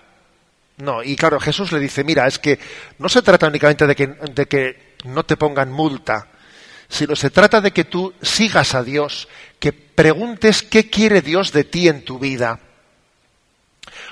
No, 0.77 1.03
y 1.03 1.17
claro, 1.17 1.41
Jesús 1.41 1.73
le 1.73 1.81
dice, 1.81 2.05
mira, 2.05 2.29
es 2.29 2.39
que 2.39 2.61
no 2.99 3.09
se 3.09 3.23
trata 3.23 3.49
únicamente 3.49 3.89
de 3.89 3.97
que, 4.47 4.95
no 5.03 5.25
te 5.25 5.37
pongan 5.37 5.73
multa, 5.73 6.29
sino 6.89 7.17
se 7.17 7.31
trata 7.31 7.61
de 7.61 7.73
que 7.73 7.83
tú 7.83 8.15
sigas 8.23 8.77
a 8.77 8.85
Dios, 8.85 9.27
que 9.59 9.73
preguntes 9.73 10.63
qué 10.63 10.89
quiere 10.91 11.23
Dios 11.23 11.51
de 11.51 11.65
ti 11.65 11.89
en 11.89 12.05
tu 12.05 12.21
vida. 12.21 12.61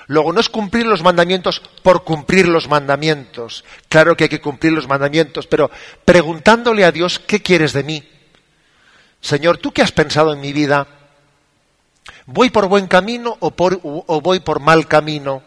Luego, 0.08 0.32
no 0.32 0.40
es 0.40 0.48
cumplir 0.48 0.86
los 0.86 1.04
mandamientos 1.04 1.62
por 1.84 2.02
cumplir 2.02 2.48
los 2.48 2.68
mandamientos. 2.68 3.64
Claro 3.88 4.16
que 4.16 4.24
hay 4.24 4.30
que 4.30 4.40
cumplir 4.40 4.72
los 4.72 4.88
mandamientos, 4.88 5.46
pero 5.46 5.70
preguntándole 6.04 6.84
a 6.84 6.90
Dios, 6.90 7.20
¿qué 7.20 7.40
quieres 7.40 7.72
de 7.72 7.84
mí? 7.84 8.08
Señor, 9.20 9.58
¿tú 9.58 9.70
qué 9.70 9.82
has 9.82 9.92
pensado 9.92 10.32
en 10.32 10.40
mi 10.40 10.52
vida? 10.52 10.97
¿Voy 12.30 12.50
por 12.50 12.68
buen 12.68 12.86
camino 12.88 13.38
o, 13.40 13.50
por, 13.50 13.80
o 13.82 14.20
voy 14.20 14.40
por 14.40 14.60
mal 14.60 14.86
camino? 14.86 15.42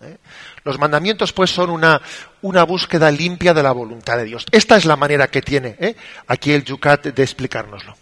¿Eh? 0.00 0.16
Los 0.62 0.78
mandamientos, 0.78 1.32
pues, 1.32 1.50
son 1.50 1.70
una, 1.70 2.00
una, 2.40 2.62
búsqueda 2.62 3.10
limpia 3.10 3.52
de 3.52 3.64
la 3.64 3.72
voluntad 3.72 4.16
de 4.16 4.24
Dios. 4.24 4.46
Esta 4.52 4.76
es 4.76 4.84
la 4.84 4.94
manera 4.94 5.26
que 5.26 5.42
tiene 5.42 5.74
¿eh? 5.80 5.96
aquí 6.28 6.52
el 6.52 6.62
Yucat 6.62 7.06
de 7.06 7.22
explicárnoslo. 7.24 7.96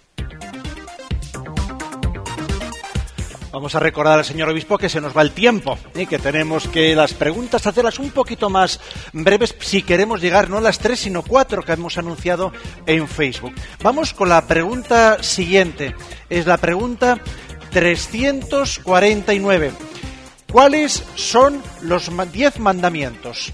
Vamos 3.56 3.74
a 3.74 3.80
recordar 3.80 4.18
al 4.18 4.24
señor 4.26 4.50
obispo 4.50 4.76
que 4.76 4.90
se 4.90 5.00
nos 5.00 5.16
va 5.16 5.22
el 5.22 5.32
tiempo 5.32 5.78
y 5.94 6.04
que 6.04 6.18
tenemos 6.18 6.68
que 6.68 6.94
las 6.94 7.14
preguntas 7.14 7.66
hacerlas 7.66 7.98
un 7.98 8.10
poquito 8.10 8.50
más 8.50 8.78
breves 9.14 9.56
si 9.60 9.82
queremos 9.82 10.20
llegar 10.20 10.50
no 10.50 10.58
a 10.58 10.60
las 10.60 10.78
tres 10.78 11.00
sino 11.00 11.22
cuatro 11.22 11.62
que 11.62 11.72
hemos 11.72 11.96
anunciado 11.96 12.52
en 12.84 13.08
Facebook. 13.08 13.54
Vamos 13.82 14.12
con 14.12 14.28
la 14.28 14.46
pregunta 14.46 15.22
siguiente. 15.22 15.94
Es 16.28 16.44
la 16.44 16.58
pregunta 16.58 17.18
349. 17.76 19.72
¿Cuáles 20.50 21.02
son 21.14 21.62
los 21.82 22.10
diez 22.32 22.58
mandamientos? 22.58 23.52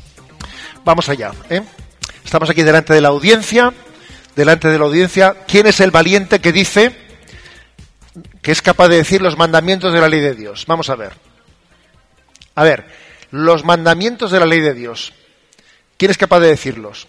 Vamos 0.85 1.08
allá. 1.08 1.32
¿eh? 1.50 1.61
Estamos 2.24 2.48
aquí 2.48 2.62
delante 2.62 2.94
de 2.94 3.00
la 3.00 3.08
audiencia. 3.08 3.74
Delante 4.37 4.68
de 4.68 4.78
la 4.78 4.85
audiencia, 4.85 5.38
¿quién 5.48 5.66
es 5.66 5.80
el 5.80 5.90
valiente 5.90 6.40
que 6.40 6.52
dice 6.52 6.96
que 8.40 8.52
es 8.52 8.62
capaz 8.62 8.87
de 8.88 8.98
decir 8.98 9.20
los 9.22 9.37
mandamientos 9.37 9.92
de 9.92 10.00
la 10.00 10.08
ley 10.08 10.20
de 10.20 10.37
Dios. 10.37 10.66
Vamos 10.68 10.88
a 10.88 10.94
ver. 10.94 11.14
A 12.54 12.62
ver, 12.62 12.87
los 13.32 13.64
mandamientos 13.64 14.30
de 14.30 14.38
la 14.38 14.46
ley 14.46 14.61
de 14.61 14.74
Dios. 14.74 15.12
¿Quién 15.96 16.12
es 16.12 16.18
capaz 16.18 16.38
de 16.38 16.48
decirlos? 16.48 17.08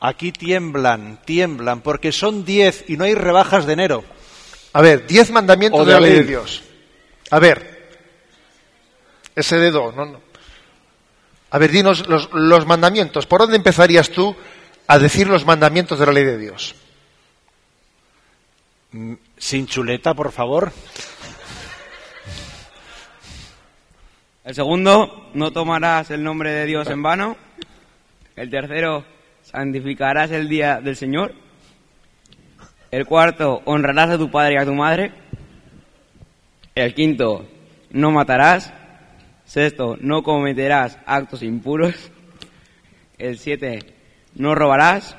Aquí 0.00 0.32
tiemblan, 0.32 1.20
tiemblan, 1.24 1.82
porque 1.82 2.10
son 2.10 2.44
diez 2.44 2.84
y 2.88 2.96
no 2.96 3.04
hay 3.04 3.14
rebajas 3.14 3.64
de 3.64 3.74
enero. 3.74 4.04
A 4.72 4.80
ver, 4.80 5.06
diez 5.06 5.30
mandamientos 5.30 5.86
de, 5.86 5.92
la 5.92 6.00
ley 6.00 6.12
de 6.12 6.24
Dios. 6.24 6.62
A 7.30 7.38
ver, 7.38 7.88
ese 9.34 9.58
dedo, 9.58 9.92
no, 9.92 10.06
no. 10.06 10.20
A 11.50 11.58
ver, 11.58 11.70
dinos 11.70 12.08
los, 12.08 12.32
los 12.32 12.66
mandamientos. 12.66 13.26
¿Por 13.26 13.40
dónde 13.40 13.56
empezarías 13.56 14.10
tú 14.10 14.34
a 14.86 14.98
decir 14.98 15.28
los 15.28 15.44
mandamientos 15.44 15.98
de 15.98 16.06
la 16.06 16.12
ley 16.12 16.24
de 16.24 16.38
Dios? 16.38 16.74
Sin 19.36 19.66
chuleta, 19.66 20.14
por 20.14 20.32
favor. 20.32 20.72
El 24.44 24.54
segundo, 24.54 25.30
no 25.34 25.52
tomarás 25.52 26.10
el 26.10 26.24
nombre 26.24 26.50
de 26.52 26.66
Dios 26.66 26.88
en 26.88 27.02
vano. 27.02 27.36
El 28.34 28.50
tercero, 28.50 29.04
santificarás 29.42 30.30
el 30.30 30.48
día 30.48 30.80
del 30.80 30.96
Señor. 30.96 31.34
El 32.92 33.06
cuarto, 33.06 33.62
honrarás 33.64 34.10
a 34.10 34.18
tu 34.18 34.30
padre 34.30 34.52
y 34.52 34.56
a 34.58 34.66
tu 34.66 34.74
madre. 34.74 35.12
El 36.74 36.92
quinto, 36.92 37.48
no 37.90 38.10
matarás. 38.10 38.70
Sexto, 39.46 39.96
no 39.98 40.22
cometerás 40.22 40.98
actos 41.06 41.42
impuros. 41.42 42.10
El 43.16 43.38
siete, 43.38 43.78
no 44.34 44.54
robarás. 44.54 45.16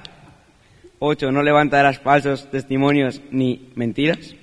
8. 1.00 1.32
No 1.32 1.42
levantarás 1.42 1.98
falsos 2.00 2.52
testimonios 2.52 3.22
ni 3.32 3.72
mentiras. 3.74 4.36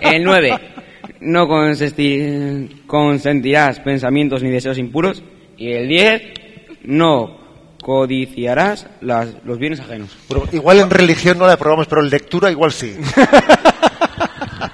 El 0.00 0.24
9. 0.24 0.58
No 1.20 1.46
consentirás 2.88 3.78
pensamientos 3.78 4.42
ni 4.42 4.50
deseos 4.50 4.76
impuros. 4.76 5.22
Y 5.56 5.70
el 5.70 5.86
10. 5.86 6.22
No 6.82 7.43
codiciarás 7.84 8.86
los 9.02 9.58
bienes 9.58 9.78
ajenos. 9.80 10.16
igual 10.52 10.80
en 10.80 10.88
religión 10.88 11.36
no 11.36 11.46
la 11.46 11.52
aprobamos, 11.52 11.86
pero 11.86 12.00
en 12.00 12.08
lectura 12.08 12.50
igual 12.50 12.72
sí. 12.72 12.96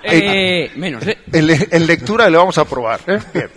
Eh, 0.02 0.72
menos, 0.76 1.06
¿eh? 1.06 1.18
En, 1.32 1.86
lectura 1.86 2.28
le 2.28 2.36
vamos 2.36 2.58
a 2.58 2.64
probar. 2.64 3.00
¿eh? 3.06 3.18
Bien. 3.32 3.50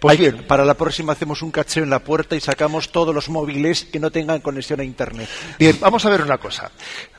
Pues 0.00 0.18
bien, 0.18 0.44
para 0.46 0.64
la 0.64 0.74
próxima 0.74 1.12
hacemos 1.12 1.42
un 1.42 1.50
cacheo 1.50 1.82
en 1.82 1.90
la 1.90 1.98
puerta 1.98 2.36
y 2.36 2.40
sacamos 2.40 2.90
todos 2.90 3.14
los 3.14 3.28
móviles 3.28 3.84
que 3.84 3.98
no 4.00 4.10
tengan 4.10 4.40
conexión 4.40 4.80
a 4.80 4.84
Internet. 4.84 5.28
Bien, 5.58 5.76
vamos 5.80 6.06
a 6.06 6.10
ver 6.10 6.22
una 6.22 6.38
cosa. 6.38 6.70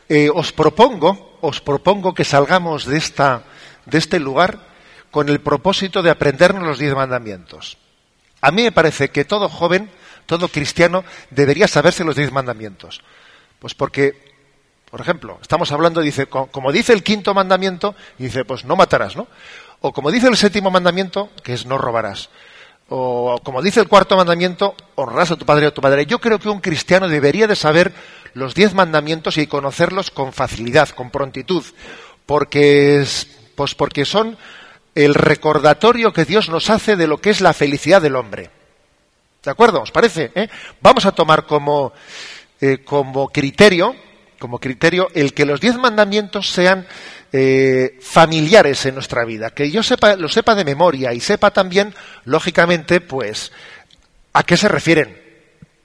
Eh, 0.07 0.29
os 0.33 0.51
propongo, 0.51 1.37
os 1.41 1.61
propongo 1.61 2.13
que 2.13 2.23
salgamos 2.23 2.85
de 2.85 2.97
esta, 2.97 3.43
de 3.85 3.97
este 3.97 4.19
lugar 4.19 4.59
con 5.11 5.29
el 5.29 5.41
propósito 5.41 6.01
de 6.01 6.09
aprendernos 6.09 6.63
los 6.63 6.79
diez 6.79 6.95
mandamientos. 6.95 7.77
A 8.41 8.51
mí 8.51 8.63
me 8.63 8.71
parece 8.71 9.09
que 9.09 9.25
todo 9.25 9.49
joven, 9.49 9.89
todo 10.29 10.47
cristiano, 10.47 11.03
debería 11.31 11.67
saberse 11.67 12.03
los 12.03 12.15
diez 12.15 12.31
mandamientos. 12.31 13.01
Pues 13.57 13.73
porque, 13.73 14.13
por 14.91 15.01
ejemplo, 15.01 15.39
estamos 15.41 15.71
hablando, 15.71 16.01
dice, 16.01 16.27
como 16.27 16.71
dice 16.71 16.93
el 16.93 17.01
quinto 17.01 17.33
mandamiento, 17.33 17.95
dice, 18.19 18.45
pues 18.45 18.63
no 18.63 18.75
matarás, 18.75 19.15
¿no? 19.15 19.27
O 19.81 19.91
como 19.91 20.11
dice 20.11 20.27
el 20.27 20.37
séptimo 20.37 20.69
mandamiento, 20.69 21.29
que 21.43 21.53
es 21.53 21.65
no 21.65 21.79
robarás 21.79 22.29
o 22.89 23.39
como 23.43 23.61
dice 23.61 23.79
el 23.79 23.87
cuarto 23.87 24.17
mandamiento, 24.17 24.75
honrarás 24.95 25.31
a 25.31 25.35
tu 25.35 25.45
padre 25.45 25.65
y 25.65 25.67
a 25.67 25.73
tu 25.73 25.81
madre. 25.81 26.07
Yo 26.07 26.19
creo 26.19 26.39
que 26.39 26.49
un 26.49 26.59
cristiano 26.59 27.07
debería 27.07 27.47
de 27.47 27.55
saber 27.55 27.93
los 28.33 28.55
diez 28.55 28.73
mandamientos 28.73 29.37
y 29.37 29.47
conocerlos 29.47 30.09
con 30.09 30.33
facilidad, 30.33 30.89
con 30.89 31.11
prontitud, 31.11 31.63
porque, 32.25 33.05
pues 33.55 33.75
porque 33.75 34.05
son 34.05 34.37
el 34.95 35.13
recordatorio 35.13 36.13
que 36.13 36.25
Dios 36.25 36.49
nos 36.49 36.69
hace 36.69 36.95
de 36.95 37.07
lo 37.07 37.19
que 37.19 37.29
es 37.29 37.41
la 37.41 37.53
felicidad 37.53 38.01
del 38.01 38.15
hombre. 38.15 38.49
¿De 39.43 39.51
acuerdo? 39.51 39.81
¿Os 39.81 39.91
parece? 39.91 40.31
¿Eh? 40.35 40.49
Vamos 40.81 41.05
a 41.05 41.11
tomar 41.11 41.45
como, 41.45 41.93
eh, 42.59 42.79
como 42.83 43.29
criterio, 43.29 43.95
como 44.37 44.59
criterio, 44.59 45.09
el 45.13 45.33
que 45.33 45.45
los 45.45 45.61
diez 45.61 45.77
mandamientos 45.77 46.49
sean 46.49 46.87
eh, 47.31 47.97
familiares 48.01 48.85
en 48.85 48.95
nuestra 48.95 49.23
vida, 49.23 49.51
que 49.51 49.71
yo 49.71 49.81
lo 50.17 50.29
sepa 50.29 50.55
de 50.55 50.65
memoria 50.65 51.13
y 51.13 51.19
sepa 51.19 51.51
también, 51.51 51.93
lógicamente, 52.25 53.01
pues, 53.01 53.51
a 54.33 54.43
qué 54.43 54.57
se 54.57 54.67
refieren. 54.67 55.21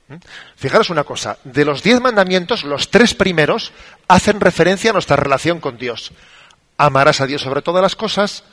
¿Mm? 0.08 0.16
Fijaros 0.56 0.90
una 0.90 1.04
cosa, 1.04 1.38
de 1.44 1.64
los 1.64 1.82
diez 1.82 2.00
mandamientos, 2.00 2.64
los 2.64 2.90
tres 2.90 3.14
primeros 3.14 3.72
hacen 4.08 4.40
referencia 4.40 4.90
a 4.90 4.94
nuestra 4.94 5.16
relación 5.16 5.60
con 5.60 5.78
Dios. 5.78 6.12
Amarás 6.76 7.20
a 7.20 7.26
Dios 7.26 7.42
sobre 7.42 7.62
todas 7.62 7.82
las 7.82 7.94
cosas, 7.94 8.44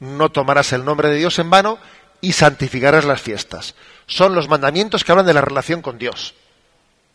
no 0.00 0.30
tomarás 0.30 0.72
el 0.72 0.84
nombre 0.84 1.08
de 1.08 1.16
Dios 1.16 1.38
en 1.38 1.50
vano 1.50 1.78
y 2.20 2.32
santificarás 2.32 3.04
las 3.04 3.20
fiestas. 3.20 3.74
Son 4.10 4.34
los 4.34 4.48
mandamientos 4.48 5.04
que 5.04 5.12
hablan 5.12 5.26
de 5.26 5.34
la 5.34 5.40
relación 5.40 5.82
con 5.82 5.96
Dios. 5.96 6.34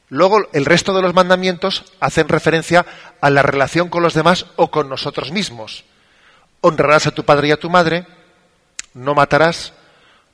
Luego, 0.08 0.48
el 0.54 0.64
resto 0.64 0.94
de 0.94 1.02
los 1.02 1.14
mandamientos 1.14 1.84
hacen 2.00 2.30
referencia 2.30 2.86
a 3.20 3.30
la 3.30 3.42
relación 3.42 3.90
con 3.90 4.02
los 4.02 4.14
demás 4.14 4.46
o 4.56 4.72
con 4.72 4.88
nosotros 4.88 5.32
mismos. 5.32 5.84
Honrarás 6.62 7.06
a 7.06 7.12
tu 7.12 7.26
padre 7.26 7.50
y 7.50 7.52
a 7.52 7.60
tu 7.60 7.70
madre, 7.70 8.08
no 8.94 9.14
matarás, 9.14 9.74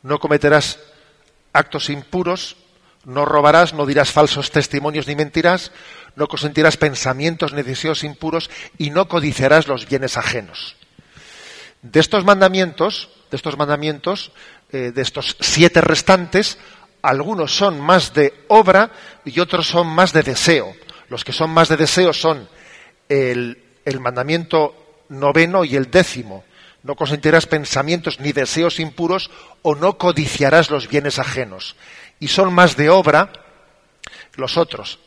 no 0.04 0.20
cometerás 0.20 0.78
actos 1.52 1.90
impuros, 1.90 2.58
no 3.06 3.26
robarás, 3.26 3.74
no 3.74 3.88
dirás 3.88 4.12
falsos 4.12 4.52
testimonios 4.52 5.08
ni 5.08 5.16
mentirás, 5.16 5.72
no 6.16 6.28
consentirás 6.28 6.78
pensamientos 6.78 7.54
ni 7.54 7.64
deseos 7.64 8.04
impuros 8.04 8.52
y 8.78 8.92
no 8.92 9.08
codiciarás 9.08 9.68
los 9.68 9.88
bienes 9.88 10.16
ajenos. 10.16 10.76
De 11.82 12.00
estos 12.00 12.24
mandamientos, 12.24 13.10
de 13.32 13.38
estos 13.38 13.58
mandamientos, 13.58 14.32
eh, 14.72 14.92
de 14.92 15.02
estos 15.02 15.36
siete 15.40 15.82
restantes, 15.82 16.58
algunos 17.02 17.56
son 17.56 17.82
más 17.82 18.14
de 18.14 18.34
obra 18.48 18.92
y 19.26 19.40
otros 19.40 19.68
son 19.68 19.88
más 19.88 20.14
de 20.14 20.24
deseo. 20.24 20.74
Los 21.10 21.26
que 21.26 21.34
son 21.34 21.50
más 21.50 21.68
de 21.68 21.78
deseo 21.78 22.14
son 22.14 22.48
el, 23.10 23.58
mandamiento 24.00 25.04
noveno 25.10 25.66
y 25.66 25.76
el 25.76 25.92
décimo. 25.92 26.44
No 26.84 26.96
consentirás 26.96 27.46
pensamientos 27.46 28.20
ni 28.20 28.32
deseos 28.32 28.80
impuros 28.80 29.30
o 29.62 29.76
no 29.76 29.98
codiciarás 29.98 30.70
los 30.70 30.88
bienes 30.88 31.20
ajenos. 31.20 31.76
Y 32.20 32.30
son 32.30 32.54
más 32.54 32.78
de 32.78 32.90
obra 32.90 33.32
los 34.36 34.58
otros. 34.58 35.00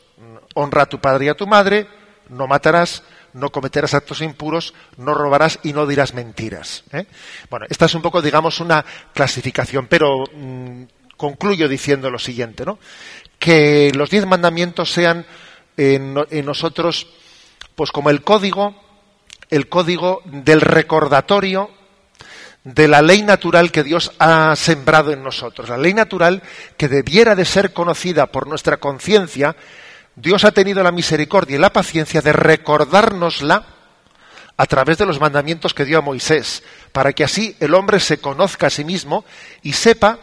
Honra 0.53 0.83
a 0.83 0.89
tu 0.89 0.99
padre 1.01 1.25
y 1.25 1.29
a 1.29 1.33
tu 1.33 1.47
madre, 1.47 1.87
no 2.29 2.47
matarás, 2.47 3.03
no 3.35 3.51
cometerás 3.51 3.93
actos 3.93 4.21
impuros, 4.21 4.73
no 4.97 5.13
robarás 5.13 5.59
y 5.61 5.73
no 5.73 5.85
dirás 5.85 6.13
mentiras. 6.13 6.83
¿eh? 6.93 7.05
Bueno, 7.49 7.65
esta 7.69 7.85
es 7.85 7.93
un 7.93 8.01
poco, 8.01 8.21
digamos, 8.21 8.61
una 8.61 8.83
clasificación, 9.13 9.87
pero 9.87 10.23
mm, 10.33 10.83
concluyo 11.17 11.67
diciendo 11.67 12.09
lo 12.09 12.17
siguiente, 12.17 12.65
¿no? 12.65 12.79
Que 13.37 13.91
los 13.93 14.09
diez 14.09 14.25
mandamientos 14.25 14.91
sean 14.91 15.25
en, 15.75 16.15
en 16.29 16.45
nosotros, 16.45 17.07
pues 17.75 17.91
como 17.91 18.09
el 18.09 18.21
código, 18.21 18.73
el 19.49 19.67
código 19.67 20.21
del 20.25 20.61
recordatorio 20.61 21.69
de 22.63 22.87
la 22.87 23.01
ley 23.01 23.21
natural 23.21 23.69
que 23.69 23.83
Dios 23.83 24.13
ha 24.17 24.55
sembrado 24.55 25.11
en 25.11 25.23
nosotros. 25.23 25.67
La 25.67 25.77
ley 25.77 25.93
natural 25.93 26.41
que 26.77 26.87
debiera 26.87 27.35
de 27.35 27.45
ser 27.45 27.73
conocida 27.73 28.27
por 28.27 28.47
nuestra 28.47 28.77
conciencia, 28.77 29.57
Dios 30.15 30.45
ha 30.45 30.51
tenido 30.51 30.81
la 30.81 30.91
misericordia 30.91 31.57
y 31.57 31.59
la 31.59 31.73
paciencia 31.73 32.21
de 32.21 32.31
recordárnosla 32.31 33.65
a 34.57 34.65
través 34.65 34.97
de 34.97 35.05
los 35.05 35.19
mandamientos 35.19 35.73
que 35.73 35.83
dio 35.83 35.97
a 35.97 36.01
Moisés, 36.01 36.63
para 36.93 37.11
que 37.11 37.25
así 37.25 37.55
el 37.59 37.73
hombre 37.73 37.99
se 37.99 38.19
conozca 38.19 38.67
a 38.67 38.69
sí 38.69 38.85
mismo 38.85 39.25
y 39.61 39.73
sepa 39.73 40.19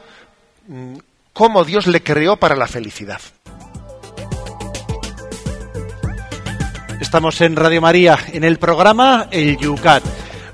mm, 0.67 0.95
cómo 1.35 1.65
Dios 1.65 1.87
le 1.87 2.03
creó 2.03 2.37
para 2.37 2.57
la 2.57 2.67
felicidad. 2.67 3.21
Estamos 6.99 7.41
en 7.43 7.57
Radio 7.57 7.83
María, 7.83 8.19
en 8.33 8.45
el 8.45 8.59
programa 8.59 9.29
El 9.31 9.59
Yucat. 9.59 10.03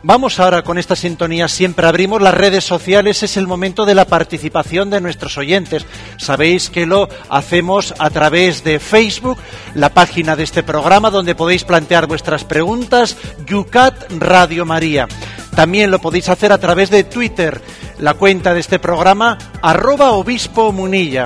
Vamos 0.04 0.38
ahora 0.38 0.62
con 0.62 0.78
esta 0.78 0.94
sintonía, 0.94 1.48
siempre 1.48 1.88
abrimos 1.88 2.22
las 2.22 2.32
redes 2.32 2.62
sociales, 2.62 3.24
es 3.24 3.36
el 3.36 3.48
momento 3.48 3.84
de 3.84 3.96
la 3.96 4.04
participación 4.04 4.90
de 4.90 5.00
nuestros 5.00 5.36
oyentes. 5.36 5.86
Sabéis 6.18 6.70
que 6.70 6.86
lo 6.86 7.08
hacemos 7.28 7.92
a 7.98 8.08
través 8.10 8.62
de 8.62 8.78
Facebook, 8.78 9.38
la 9.74 9.88
página 9.88 10.36
de 10.36 10.44
este 10.44 10.62
programa 10.62 11.10
donde 11.10 11.34
podéis 11.34 11.64
plantear 11.64 12.06
vuestras 12.06 12.44
preguntas, 12.44 13.16
Yucat 13.44 14.12
Radio 14.12 14.64
María. 14.64 15.08
También 15.56 15.90
lo 15.90 15.98
podéis 15.98 16.28
hacer 16.28 16.52
a 16.52 16.58
través 16.58 16.90
de 16.90 17.02
Twitter, 17.02 17.60
la 17.98 18.14
cuenta 18.14 18.54
de 18.54 18.60
este 18.60 18.78
programa, 18.78 19.36
arroba 19.62 20.12
obispo 20.12 20.70
munilla. 20.70 21.24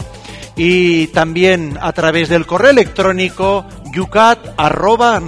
Y 0.56 1.08
también 1.08 1.78
a 1.80 1.92
través 1.92 2.30
del 2.30 2.46
correo 2.46 2.70
electrónico 2.70 3.66
yucat 3.92 4.38
arroba 4.56 5.20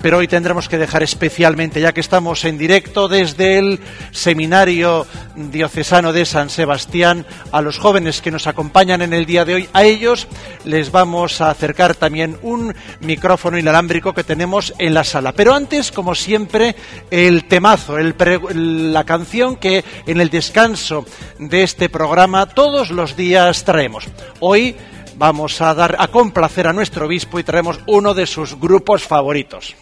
pero 0.00 0.18
hoy 0.18 0.28
tendremos 0.28 0.68
que 0.68 0.78
dejar 0.78 1.02
especialmente, 1.02 1.80
ya 1.80 1.92
que 1.92 2.00
estamos 2.00 2.44
en 2.44 2.58
directo 2.58 3.08
desde 3.08 3.58
el 3.58 3.80
Seminario 4.12 5.06
Diocesano 5.36 6.12
de 6.12 6.24
San 6.24 6.50
Sebastián, 6.50 7.26
a 7.52 7.60
los 7.60 7.78
jóvenes 7.78 8.20
que 8.20 8.30
nos 8.30 8.46
acompañan 8.46 9.02
en 9.02 9.12
el 9.12 9.26
día 9.26 9.44
de 9.44 9.54
hoy. 9.54 9.68
A 9.72 9.84
ellos 9.84 10.28
les 10.64 10.90
vamos 10.90 11.40
a 11.40 11.50
acercar 11.50 11.94
también 11.94 12.38
un 12.42 12.74
micrófono 13.00 13.58
inalámbrico 13.58 14.14
que 14.14 14.24
tenemos 14.24 14.74
en 14.78 14.94
la 14.94 15.04
sala. 15.04 15.32
Pero 15.32 15.54
antes, 15.54 15.92
como 15.92 16.14
siempre, 16.14 16.76
el 17.10 17.46
temazo, 17.46 17.98
el 17.98 18.14
la 18.92 19.04
canción 19.04 19.56
que 19.56 19.84
en 20.06 20.20
el 20.20 20.30
descanso 20.30 21.04
de 21.38 21.62
este 21.62 21.88
programa 21.88 22.46
todos 22.46 22.90
los 22.90 23.16
días 23.16 23.64
traemos. 23.64 24.04
Hoy 24.40 24.76
vamos 25.18 25.60
a 25.60 25.74
dar 25.74 25.96
a 25.98 26.08
complacer 26.08 26.66
a 26.66 26.72
nuestro 26.72 27.06
obispo 27.06 27.38
y 27.38 27.44
traemos 27.44 27.80
uno 27.86 28.14
de 28.14 28.26
sus 28.26 28.58
grupos 28.58 29.02
favoritos. 29.02 29.74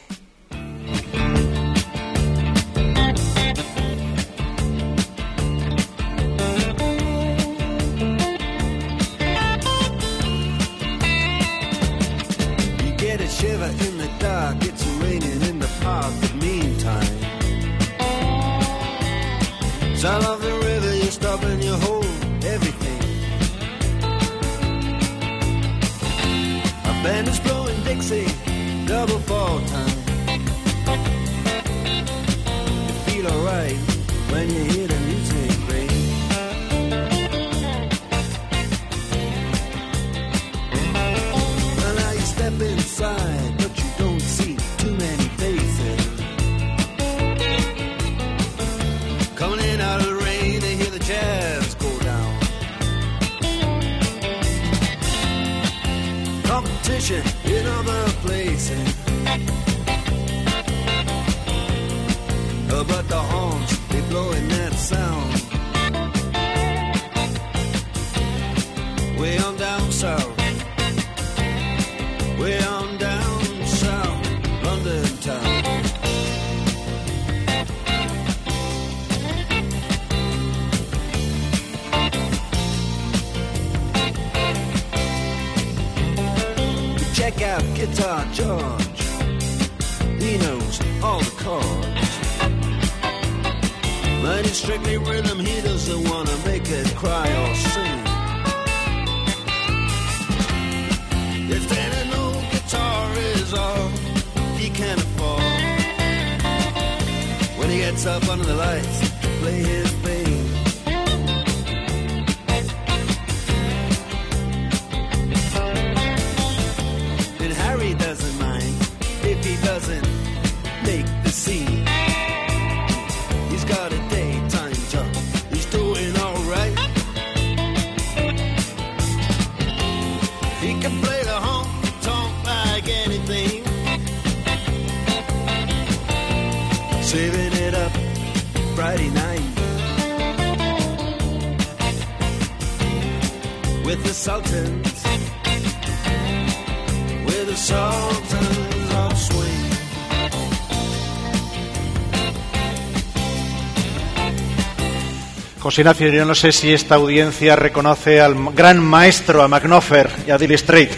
José 155.67 155.81
Ignacio, 155.81 156.09
yo 156.11 156.25
no 156.25 156.37
sé 156.37 156.53
si 156.53 156.73
esta 156.73 156.95
audiencia 156.95 157.57
reconoce 157.57 158.21
al 158.21 158.37
gran 158.55 158.79
maestro, 158.79 159.43
a 159.43 159.49
McNoffer 159.49 160.09
y 160.25 160.31
a 160.31 160.39
Dilly 160.39 160.57
Strait. 160.57 160.93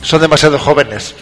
Son 0.00 0.20
demasiado 0.20 0.60
jóvenes. 0.60 1.16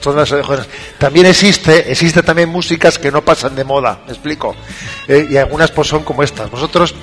También 0.99 1.25
existe, 1.25 1.91
existe 1.91 2.23
también 2.23 2.51
músicas 2.51 2.99
que 2.99 3.11
no 3.11 3.25
pasan 3.25 3.57
de 3.57 3.65
moda, 3.65 4.01
me 4.05 4.13
explico. 4.13 4.55
Eh, 5.09 5.29
y 5.31 5.37
algunas 5.39 5.71
pues 5.71 5.89
son 5.89 6.05
como 6.05 6.23
estas. 6.23 6.51
Vosotros, 6.51 6.95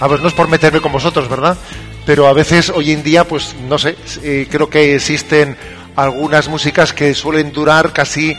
a 0.00 0.06
ver, 0.06 0.20
no 0.20 0.28
es 0.28 0.34
por 0.34 0.48
meterme 0.48 0.82
con 0.82 0.92
vosotros, 0.92 1.30
¿verdad? 1.30 1.56
Pero 2.04 2.26
a 2.26 2.34
veces 2.34 2.68
hoy 2.68 2.92
en 2.92 3.02
día, 3.02 3.24
pues 3.24 3.54
no 3.66 3.78
sé, 3.78 3.96
eh, 4.22 4.46
creo 4.50 4.68
que 4.68 4.96
existen 4.96 5.56
algunas 5.96 6.46
músicas 6.48 6.92
que 6.92 7.14
suelen 7.14 7.52
durar 7.52 7.94
casi 7.94 8.36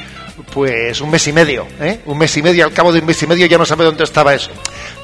pues 0.53 0.99
un 1.01 1.11
mes 1.11 1.27
y 1.27 1.33
medio, 1.33 1.67
¿eh? 1.79 1.99
un 2.05 2.17
mes 2.17 2.35
y 2.37 2.41
medio, 2.41 2.65
al 2.65 2.73
cabo 2.73 2.91
de 2.91 2.99
un 2.99 3.05
mes 3.05 3.21
y 3.21 3.27
medio 3.27 3.45
ya 3.45 3.57
no 3.57 3.65
sabe 3.65 3.85
dónde 3.85 4.03
estaba 4.03 4.33
eso. 4.33 4.51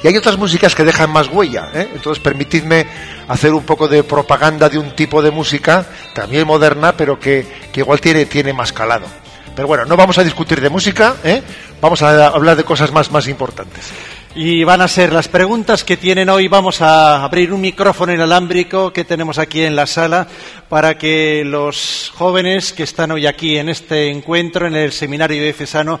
Y 0.02 0.08
hay 0.08 0.16
otras 0.16 0.36
músicas 0.36 0.74
que 0.74 0.84
dejan 0.84 1.10
más 1.10 1.28
huella, 1.28 1.70
¿eh? 1.74 1.88
entonces 1.94 2.22
permitidme 2.22 2.86
hacer 3.28 3.52
un 3.52 3.64
poco 3.64 3.88
de 3.88 4.02
propaganda 4.02 4.68
de 4.68 4.78
un 4.78 4.94
tipo 4.94 5.22
de 5.22 5.30
música, 5.30 5.86
también 6.14 6.46
moderna, 6.46 6.96
pero 6.96 7.18
que, 7.18 7.46
que 7.72 7.80
igual 7.80 8.00
tiene, 8.00 8.26
tiene 8.26 8.52
más 8.52 8.72
calado. 8.72 9.06
Pero 9.54 9.68
bueno, 9.68 9.84
no 9.84 9.96
vamos 9.96 10.18
a 10.18 10.24
discutir 10.24 10.60
de 10.60 10.70
música, 10.70 11.16
¿eh? 11.24 11.42
vamos 11.80 12.02
a 12.02 12.28
hablar 12.28 12.56
de 12.56 12.64
cosas 12.64 12.92
más, 12.92 13.10
más 13.10 13.28
importantes. 13.28 13.90
Y 14.32 14.62
van 14.62 14.80
a 14.80 14.86
ser 14.86 15.12
las 15.12 15.26
preguntas 15.26 15.82
que 15.82 15.96
tienen 15.96 16.28
hoy. 16.28 16.46
Vamos 16.46 16.80
a 16.80 17.24
abrir 17.24 17.52
un 17.52 17.60
micrófono 17.60 18.14
inalámbrico 18.14 18.92
que 18.92 19.04
tenemos 19.04 19.38
aquí 19.38 19.62
en 19.62 19.74
la 19.74 19.86
sala 19.86 20.28
para 20.68 20.96
que 20.96 21.42
los 21.44 22.12
jóvenes 22.14 22.72
que 22.72 22.84
están 22.84 23.10
hoy 23.10 23.26
aquí 23.26 23.58
en 23.58 23.68
este 23.68 24.08
encuentro, 24.08 24.68
en 24.68 24.76
el 24.76 24.92
seminario 24.92 25.42
de 25.42 25.52
Cesano, 25.52 25.98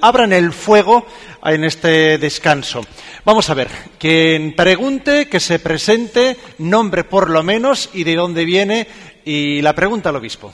abran 0.00 0.32
el 0.32 0.54
fuego 0.54 1.06
en 1.44 1.64
este 1.64 2.16
descanso. 2.16 2.80
Vamos 3.26 3.50
a 3.50 3.54
ver, 3.54 3.68
quien 3.98 4.56
pregunte, 4.56 5.28
que 5.28 5.38
se 5.38 5.58
presente, 5.58 6.38
nombre 6.56 7.04
por 7.04 7.28
lo 7.28 7.42
menos 7.42 7.90
y 7.92 8.04
de 8.04 8.16
dónde 8.16 8.46
viene 8.46 8.86
y 9.22 9.60
la 9.60 9.74
pregunta 9.74 10.08
al 10.08 10.16
obispo. 10.16 10.50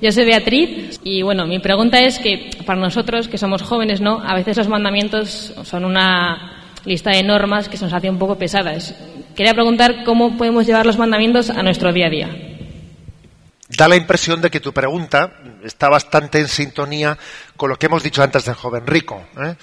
Yo 0.00 0.12
soy 0.12 0.26
Beatriz 0.26 1.00
y 1.04 1.22
bueno, 1.22 1.46
mi 1.46 1.58
pregunta 1.58 1.98
es 2.00 2.18
que 2.18 2.50
para 2.66 2.78
nosotros 2.78 3.28
que 3.28 3.38
somos 3.38 3.62
jóvenes, 3.62 4.00
¿no? 4.00 4.22
A 4.22 4.34
veces 4.34 4.56
los 4.58 4.68
mandamientos 4.68 5.54
son 5.64 5.86
una 5.86 6.56
lista 6.84 7.10
de 7.10 7.22
normas 7.22 7.68
que 7.68 7.78
se 7.78 7.84
nos 7.84 7.94
hace 7.94 8.10
un 8.10 8.18
poco 8.18 8.36
pesadas. 8.36 8.94
Quería 9.34 9.54
preguntar 9.54 10.04
cómo 10.04 10.36
podemos 10.36 10.66
llevar 10.66 10.84
los 10.84 10.98
mandamientos 10.98 11.48
a 11.48 11.62
nuestro 11.62 11.92
día 11.92 12.06
a 12.06 12.10
día. 12.10 12.28
Da 13.68 13.88
la 13.88 13.96
impresión 13.96 14.40
de 14.40 14.50
que 14.50 14.60
tu 14.60 14.72
pregunta 14.72 15.32
está 15.64 15.88
bastante 15.88 16.38
en 16.38 16.48
sintonía 16.48 17.18
con 17.56 17.70
lo 17.70 17.76
que 17.76 17.86
hemos 17.86 18.02
dicho 18.02 18.22
antes 18.22 18.44
del 18.44 18.54
joven 18.54 18.86
rico. 18.86 19.26
¿eh? 19.42 19.56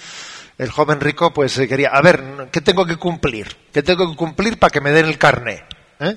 El 0.58 0.70
joven 0.70 1.00
rico 1.00 1.32
pues 1.32 1.56
eh, 1.58 1.68
quería, 1.68 1.90
a 1.90 2.02
ver, 2.02 2.48
¿qué 2.52 2.60
tengo 2.60 2.84
que 2.84 2.96
cumplir? 2.96 3.56
¿Qué 3.72 3.82
tengo 3.82 4.10
que 4.10 4.16
cumplir 4.16 4.58
para 4.58 4.70
que 4.70 4.80
me 4.80 4.90
den 4.90 5.06
el 5.06 5.16
carné? 5.16 5.64
¿Eh? 6.00 6.16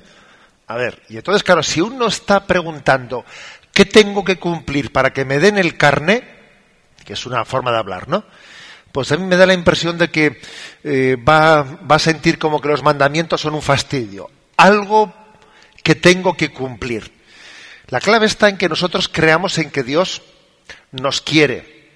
A 0.69 0.75
ver, 0.75 1.01
y 1.07 1.15
entonces 1.15 1.43
claro, 1.43 1.63
si 1.63 1.79
uno 1.79 2.07
está 2.07 2.45
preguntando, 2.45 3.23
¿Qué 3.77 3.85
tengo 3.85 4.23
que 4.23 4.37
cumplir 4.37 4.91
para 4.91 5.13
que 5.13 5.23
me 5.23 5.37
den 5.37 5.59
el 5.59 5.77
carné? 5.77 6.23
Que 7.05 7.13
es 7.13 7.27
una 7.27 7.45
forma 7.45 7.71
de 7.71 7.77
hablar, 7.77 8.09
¿no? 8.09 8.25
Pues 8.91 9.11
a 9.11 9.17
mí 9.17 9.23
me 9.23 9.37
da 9.37 9.45
la 9.45 9.53
impresión 9.53 9.99
de 9.99 10.09
que 10.09 10.41
eh, 10.83 11.15
va, 11.15 11.61
va 11.61 11.97
a 11.97 11.99
sentir 11.99 12.39
como 12.39 12.59
que 12.59 12.69
los 12.69 12.81
mandamientos 12.81 13.39
son 13.39 13.53
un 13.53 13.61
fastidio. 13.61 14.31
Algo 14.57 15.13
que 15.83 15.93
tengo 15.93 16.35
que 16.35 16.51
cumplir. 16.51 17.11
La 17.89 17.99
clave 17.99 18.25
está 18.25 18.49
en 18.49 18.57
que 18.57 18.67
nosotros 18.67 19.07
creamos 19.09 19.59
en 19.59 19.69
que 19.69 19.83
Dios 19.83 20.23
nos 20.89 21.21
quiere 21.21 21.87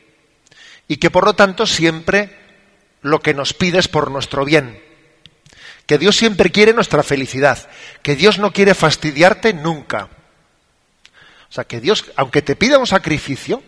y 0.88 0.98
que 0.98 1.10
por 1.10 1.26
lo 1.26 1.34
tanto 1.34 1.66
siempre 1.66 2.30
lo 3.02 3.22
que 3.22 3.34
nos 3.34 3.56
pide 3.56 3.80
es 3.80 3.88
por 3.88 4.12
nuestro 4.12 4.46
bien. 4.46 4.80
Que 5.88 5.98
Dios 5.98 6.16
siempre 6.16 6.52
quiere 6.52 6.74
nuestra 6.74 7.02
felicidad, 7.02 7.72
que 8.04 8.16
Dios 8.16 8.38
no 8.38 8.54
quiere 8.54 8.76
fastidiarte 8.76 9.56
nunca. 9.56 10.10
O 11.52 11.54
sea, 11.54 11.66
que 11.66 11.82
Dios, 11.82 12.06
aunque 12.16 12.42
te 12.42 12.56
pida 12.56 12.78
un 12.78 12.88
sacrificio, 12.88 13.62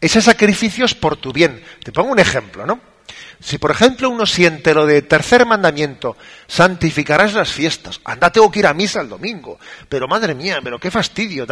ese 0.00 0.20
sacrificio 0.20 0.84
es 0.84 0.92
por 0.96 1.16
tu 1.16 1.32
bien. 1.32 1.62
Te 1.84 1.92
pongo 1.92 2.10
un 2.10 2.18
ejemplo, 2.18 2.66
¿no? 2.66 2.80
Si, 3.40 3.58
por 3.58 3.70
ejemplo, 3.70 4.10
uno 4.10 4.26
siente 4.26 4.74
lo 4.74 4.86
de 4.86 5.02
tercer 5.02 5.46
mandamiento, 5.46 6.16
santificarás 6.48 7.32
las 7.32 7.52
fiestas, 7.52 8.00
anda, 8.04 8.32
tengo 8.32 8.50
que 8.50 8.58
ir 8.58 8.66
a 8.66 8.74
misa 8.74 9.02
el 9.02 9.08
domingo, 9.08 9.60
pero 9.88 10.08
madre 10.08 10.34
mía, 10.34 10.58
pero 10.64 10.80
qué 10.80 10.90
fastidio. 10.90 11.46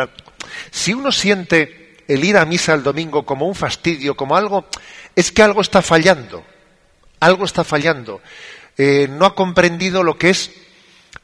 Si 0.72 0.92
uno 0.92 1.12
siente 1.12 1.98
el 2.08 2.24
ir 2.24 2.36
a 2.36 2.44
misa 2.46 2.74
el 2.74 2.82
domingo 2.82 3.24
como 3.24 3.46
un 3.46 3.54
fastidio, 3.54 4.16
como 4.16 4.36
algo, 4.36 4.66
es 5.14 5.30
que 5.30 5.42
algo 5.42 5.60
está 5.60 5.82
fallando, 5.82 6.44
algo 7.20 7.44
está 7.44 7.62
fallando. 7.62 8.20
Eh, 8.76 9.06
no 9.08 9.24
ha 9.24 9.36
comprendido 9.36 10.02
lo 10.02 10.18
que 10.18 10.30
es 10.30 10.50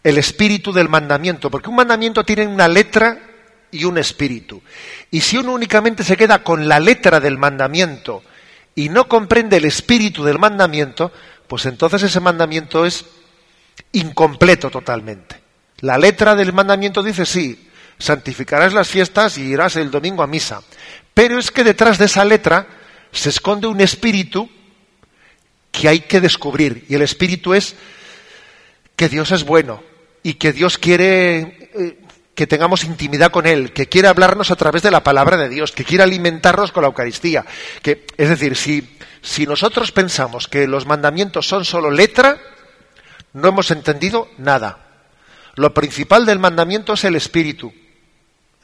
el 0.05 0.19
espíritu 0.19 0.73
del 0.73 0.89
mandamiento, 0.89 1.51
porque 1.51 1.69
un 1.69 1.75
mandamiento 1.75 2.23
tiene 2.23 2.47
una 2.47 2.69
letra 2.69 3.30
y 3.71 3.85
un 3.85 3.99
espíritu. 3.99 4.63
Y 5.11 5.21
si 5.21 5.37
uno 5.37 5.53
únicamente 5.53 6.05
se 6.05 6.17
queda 6.17 6.43
con 6.43 6.69
la 6.69 6.81
letra 6.81 7.21
del 7.21 7.39
mandamiento 7.39 8.23
y 8.75 8.89
no 8.89 9.09
comprende 9.09 9.57
el 9.57 9.65
espíritu 9.65 10.25
del 10.25 10.39
mandamiento, 10.39 11.13
pues 11.47 11.67
entonces 11.67 12.03
ese 12.03 12.21
mandamiento 12.21 12.87
es 12.87 13.05
incompleto 13.93 14.71
totalmente. 14.71 15.41
La 15.81 15.99
letra 15.99 16.35
del 16.35 16.53
mandamiento 16.53 17.03
dice 17.03 17.27
sí, 17.27 17.69
santificarás 17.99 18.73
las 18.73 18.89
fiestas 18.89 19.39
y 19.39 19.43
irás 19.43 19.77
el 19.77 19.91
domingo 19.91 20.23
a 20.23 20.27
misa. 20.27 20.63
Pero 21.15 21.39
es 21.39 21.51
que 21.51 21.65
detrás 21.65 21.99
de 21.99 22.07
esa 22.07 22.25
letra 22.25 22.67
se 23.13 23.31
esconde 23.31 23.67
un 23.67 23.81
espíritu 23.81 24.49
que 25.73 25.89
hay 25.89 26.01
que 26.01 26.21
descubrir. 26.21 26.85
Y 26.89 26.95
el 26.95 27.03
espíritu 27.03 27.55
es 27.55 27.75
que 28.97 29.09
Dios 29.09 29.31
es 29.33 29.45
bueno 29.45 29.83
y 30.23 30.35
que 30.35 30.53
Dios 30.53 30.79
quiere 30.79 31.71
eh, 31.75 32.00
que 32.41 32.47
tengamos 32.47 32.85
intimidad 32.85 33.31
con 33.31 33.47
Él, 33.47 33.71
que 33.75 33.91
quiere 33.91 34.09
hablarnos 34.09 34.51
a 34.51 34.57
través 34.57 34.81
de 34.83 34.91
la 34.91 35.05
palabra 35.05 35.37
de 35.37 35.51
Dios, 35.51 35.73
que 35.73 35.85
quiere 35.85 36.05
alimentarnos 36.05 36.73
con 36.73 36.81
la 36.81 36.87
Eucaristía. 36.87 37.45
Que, 37.83 38.07
es 38.17 38.31
decir, 38.31 38.57
si, 38.57 38.97
si 39.21 39.45
nosotros 39.45 39.93
pensamos 39.93 40.49
que 40.49 40.67
los 40.67 40.87
mandamientos 40.87 41.47
son 41.47 41.67
solo 41.67 41.91
letra, 41.91 42.41
no 43.35 43.49
hemos 43.49 43.71
entendido 43.71 44.31
nada. 44.39 44.87
Lo 45.57 45.75
principal 45.75 46.25
del 46.25 46.39
mandamiento 46.39 46.95
es 46.95 47.05
el 47.05 47.15
espíritu. 47.15 47.75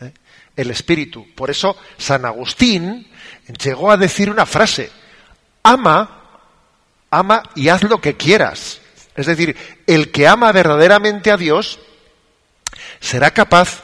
¿eh? 0.01 0.15
El 0.57 0.71
espíritu. 0.71 1.27
Por 1.35 1.51
eso 1.51 1.77
San 1.99 2.25
Agustín 2.25 3.07
llegó 3.63 3.91
a 3.91 3.99
decir 3.99 4.31
una 4.31 4.47
frase, 4.47 4.91
ama, 5.63 6.23
ama 7.11 7.43
y 7.55 7.69
haz 7.69 7.83
lo 7.83 8.01
que 8.01 8.17
quieras. 8.17 8.81
Es 9.15 9.27
decir, 9.27 9.55
el 9.87 10.11
que 10.13 10.27
ama 10.27 10.51
verdaderamente 10.53 11.31
a 11.31 11.37
Dios, 11.37 11.79
será 13.07 13.31
capaz, 13.31 13.83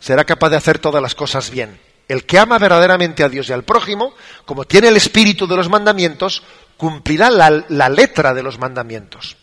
será 0.00 0.24
capaz 0.24 0.50
de 0.50 0.56
hacer 0.56 0.78
todas 0.78 1.00
las 1.00 1.14
cosas 1.14 1.50
bien. 1.50 1.78
El 2.08 2.24
que 2.24 2.38
ama 2.38 2.58
verdaderamente 2.58 3.24
a 3.24 3.28
Dios 3.28 3.48
y 3.48 3.52
al 3.52 3.64
prójimo, 3.64 4.14
como 4.44 4.64
tiene 4.64 4.88
el 4.88 4.96
espíritu 4.96 5.46
de 5.46 5.56
los 5.56 5.68
mandamientos, 5.68 6.42
cumplirá 6.76 7.30
la, 7.30 7.64
la 7.68 7.88
letra 7.88 8.34
de 8.34 8.42
los 8.42 8.58
mandamientos. 8.58 9.36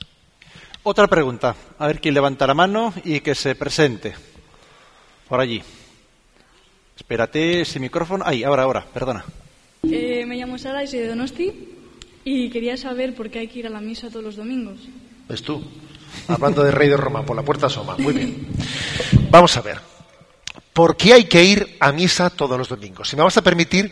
Otra 0.83 1.07
pregunta. 1.07 1.55
A 1.79 1.87
ver 1.87 1.99
quién 1.99 2.13
levanta 2.13 2.47
la 2.47 2.53
mano 2.53 2.93
y 3.03 3.21
que 3.21 3.35
se 3.35 3.55
presente. 3.55 4.13
Por 5.27 5.39
allí. 5.39 5.61
Espérate 6.95 7.61
ese 7.61 7.79
micrófono. 7.79 8.23
Ahí, 8.25 8.43
ahora, 8.43 8.63
ahora, 8.63 8.85
perdona. 8.93 9.25
Eh, 9.83 10.25
me 10.25 10.35
llamo 10.35 10.57
Sara 10.57 10.83
y 10.83 10.87
soy 10.87 10.99
de 10.99 11.07
Donosti 11.07 11.69
y 12.23 12.49
quería 12.49 12.77
saber 12.77 13.15
por 13.15 13.29
qué 13.29 13.39
hay 13.39 13.47
que 13.47 13.59
ir 13.59 13.67
a 13.67 13.69
la 13.69 13.81
misa 13.81 14.09
todos 14.09 14.23
los 14.23 14.35
domingos. 14.35 14.79
¿Es 15.27 15.41
tú? 15.41 15.63
Hablando 16.27 16.63
de 16.63 16.71
Rey 16.71 16.89
de 16.89 16.97
Roma, 16.97 17.25
por 17.25 17.35
la 17.35 17.43
puerta 17.43 17.67
asoma. 17.67 17.95
Muy 17.97 18.13
bien. 18.13 18.47
Vamos 19.29 19.55
a 19.57 19.61
ver. 19.61 19.79
¿Por 20.73 20.97
qué 20.97 21.13
hay 21.13 21.25
que 21.25 21.43
ir 21.43 21.77
a 21.79 21.91
misa 21.91 22.31
todos 22.31 22.57
los 22.57 22.67
domingos? 22.67 23.07
Si 23.07 23.15
me 23.15 23.21
vas 23.21 23.37
a 23.37 23.43
permitir, 23.43 23.91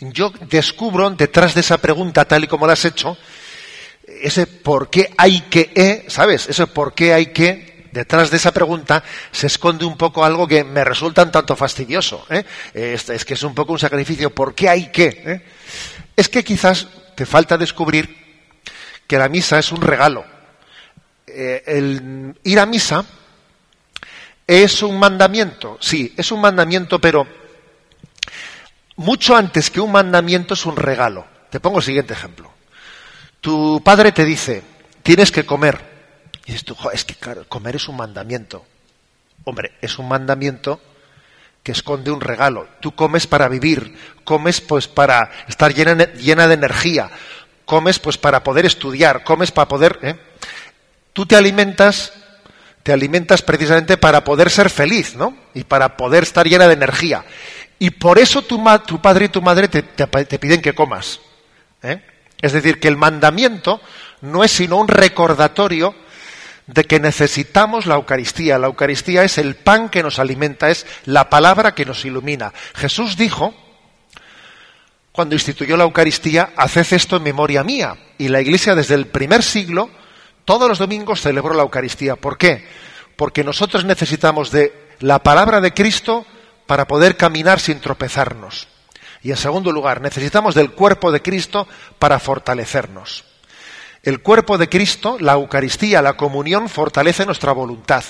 yo 0.00 0.32
descubro 0.48 1.10
detrás 1.10 1.54
de 1.54 1.60
esa 1.60 1.78
pregunta, 1.78 2.24
tal 2.24 2.44
y 2.44 2.46
como 2.46 2.66
la 2.66 2.72
has 2.72 2.84
hecho, 2.86 3.18
ese 4.06 4.46
por 4.46 4.88
qué 4.88 5.12
hay 5.18 5.42
que, 5.42 5.70
eh, 5.74 6.04
¿sabes? 6.08 6.48
Ese 6.48 6.66
por 6.66 6.94
qué 6.94 7.12
hay 7.12 7.26
que, 7.26 7.88
detrás 7.92 8.30
de 8.30 8.38
esa 8.38 8.52
pregunta 8.52 9.04
se 9.30 9.46
esconde 9.46 9.84
un 9.84 9.98
poco 9.98 10.24
algo 10.24 10.48
que 10.48 10.64
me 10.64 10.84
resulta 10.84 11.22
un 11.22 11.30
tanto 11.30 11.54
fastidioso. 11.54 12.24
¿eh? 12.30 12.44
Es, 12.72 13.10
es, 13.10 13.24
que 13.26 13.34
es 13.34 13.42
un 13.42 13.54
poco 13.54 13.74
un 13.74 13.78
sacrificio. 13.78 14.30
¿Por 14.30 14.54
qué 14.54 14.70
hay 14.70 14.90
que? 14.90 15.22
Eh? 15.26 15.42
Es 16.16 16.30
que 16.30 16.42
quizás 16.42 16.88
te 17.14 17.26
falta 17.26 17.58
descubrir 17.58 18.16
que 19.06 19.18
la 19.18 19.28
misa 19.28 19.58
es 19.58 19.70
un 19.70 19.82
regalo. 19.82 20.24
Eh, 21.34 21.62
el 21.66 22.34
ir 22.44 22.60
a 22.60 22.66
misa 22.66 23.04
es 24.46 24.82
un 24.82 24.98
mandamiento, 24.98 25.78
sí, 25.80 26.12
es 26.16 26.30
un 26.30 26.40
mandamiento, 26.40 27.00
pero 27.00 27.26
mucho 28.96 29.34
antes 29.34 29.70
que 29.70 29.80
un 29.80 29.92
mandamiento 29.92 30.54
es 30.54 30.66
un 30.66 30.76
regalo. 30.76 31.26
Te 31.48 31.60
pongo 31.60 31.78
el 31.78 31.84
siguiente 31.84 32.12
ejemplo. 32.12 32.50
Tu 33.40 33.80
padre 33.82 34.12
te 34.12 34.24
dice, 34.24 34.62
tienes 35.02 35.32
que 35.32 35.46
comer. 35.46 35.90
Y 36.44 36.52
dices 36.52 36.64
tú, 36.64 36.76
es 36.92 37.04
que 37.04 37.14
claro, 37.14 37.44
comer 37.48 37.76
es 37.76 37.88
un 37.88 37.96
mandamiento. 37.96 38.64
Hombre, 39.44 39.72
es 39.80 39.98
un 39.98 40.08
mandamiento 40.08 40.80
que 41.62 41.72
esconde 41.72 42.10
un 42.10 42.20
regalo. 42.20 42.68
Tú 42.80 42.94
comes 42.94 43.26
para 43.26 43.48
vivir, 43.48 43.96
comes 44.24 44.60
pues 44.60 44.86
para 44.88 45.30
estar 45.48 45.72
llena, 45.72 46.12
llena 46.12 46.46
de 46.46 46.54
energía, 46.54 47.10
comes 47.64 47.98
pues 47.98 48.18
para 48.18 48.42
poder 48.42 48.66
estudiar, 48.66 49.24
comes 49.24 49.50
para 49.50 49.68
poder... 49.68 49.98
¿eh? 50.02 50.31
Tú 51.12 51.26
te 51.26 51.36
alimentas, 51.36 52.12
te 52.82 52.92
alimentas 52.92 53.42
precisamente 53.42 53.96
para 53.96 54.24
poder 54.24 54.50
ser 54.50 54.70
feliz, 54.70 55.14
¿no? 55.14 55.36
Y 55.54 55.64
para 55.64 55.96
poder 55.96 56.22
estar 56.24 56.46
llena 56.46 56.66
de 56.66 56.74
energía. 56.74 57.24
Y 57.78 57.90
por 57.90 58.18
eso 58.18 58.42
tu, 58.42 58.62
padre 59.00 59.24
y 59.24 59.28
tu 59.28 59.42
madre 59.42 59.68
te, 59.68 59.82
te, 59.82 60.38
piden 60.38 60.62
que 60.62 60.74
comas. 60.74 61.20
¿eh? 61.82 62.00
Es 62.40 62.52
decir, 62.52 62.78
que 62.78 62.88
el 62.88 62.96
mandamiento 62.96 63.80
no 64.20 64.44
es 64.44 64.52
sino 64.52 64.76
un 64.76 64.88
recordatorio 64.88 65.94
de 66.66 66.84
que 66.84 67.00
necesitamos 67.00 67.86
la 67.86 67.96
Eucaristía. 67.96 68.58
La 68.58 68.68
Eucaristía 68.68 69.24
es 69.24 69.36
el 69.38 69.56
pan 69.56 69.88
que 69.88 70.02
nos 70.02 70.18
alimenta, 70.18 70.70
es 70.70 70.86
la 71.06 71.28
palabra 71.28 71.74
que 71.74 71.84
nos 71.84 72.04
ilumina. 72.04 72.52
Jesús 72.74 73.16
dijo, 73.16 73.52
cuando 75.10 75.34
instituyó 75.34 75.76
la 75.76 75.84
Eucaristía, 75.84 76.50
haced 76.56 76.86
esto 76.92 77.16
en 77.16 77.24
memoria 77.24 77.64
mía. 77.64 77.96
Y 78.16 78.28
la 78.28 78.40
Iglesia 78.40 78.74
desde 78.74 78.94
el 78.94 79.06
primer 79.06 79.42
siglo 79.42 79.90
todos 80.44 80.68
los 80.68 80.78
domingos 80.78 81.20
celebró 81.20 81.54
la 81.54 81.62
Eucaristía. 81.62 82.16
¿Por 82.16 82.36
qué? 82.36 82.66
Porque 83.16 83.44
nosotros 83.44 83.84
necesitamos 83.84 84.50
de 84.50 84.72
la 85.00 85.20
palabra 85.20 85.60
de 85.60 85.72
Cristo 85.72 86.26
para 86.66 86.86
poder 86.86 87.16
caminar 87.16 87.60
sin 87.60 87.80
tropezarnos. 87.80 88.68
Y 89.22 89.30
en 89.30 89.36
segundo 89.36 89.70
lugar, 89.70 90.00
necesitamos 90.00 90.54
del 90.54 90.72
cuerpo 90.72 91.12
de 91.12 91.22
Cristo 91.22 91.68
para 91.98 92.18
fortalecernos. 92.18 93.24
El 94.02 94.20
cuerpo 94.20 94.58
de 94.58 94.68
Cristo, 94.68 95.16
la 95.20 95.34
Eucaristía, 95.34 96.02
la 96.02 96.14
comunión, 96.14 96.68
fortalece 96.68 97.24
nuestra 97.24 97.52
voluntad. 97.52 98.02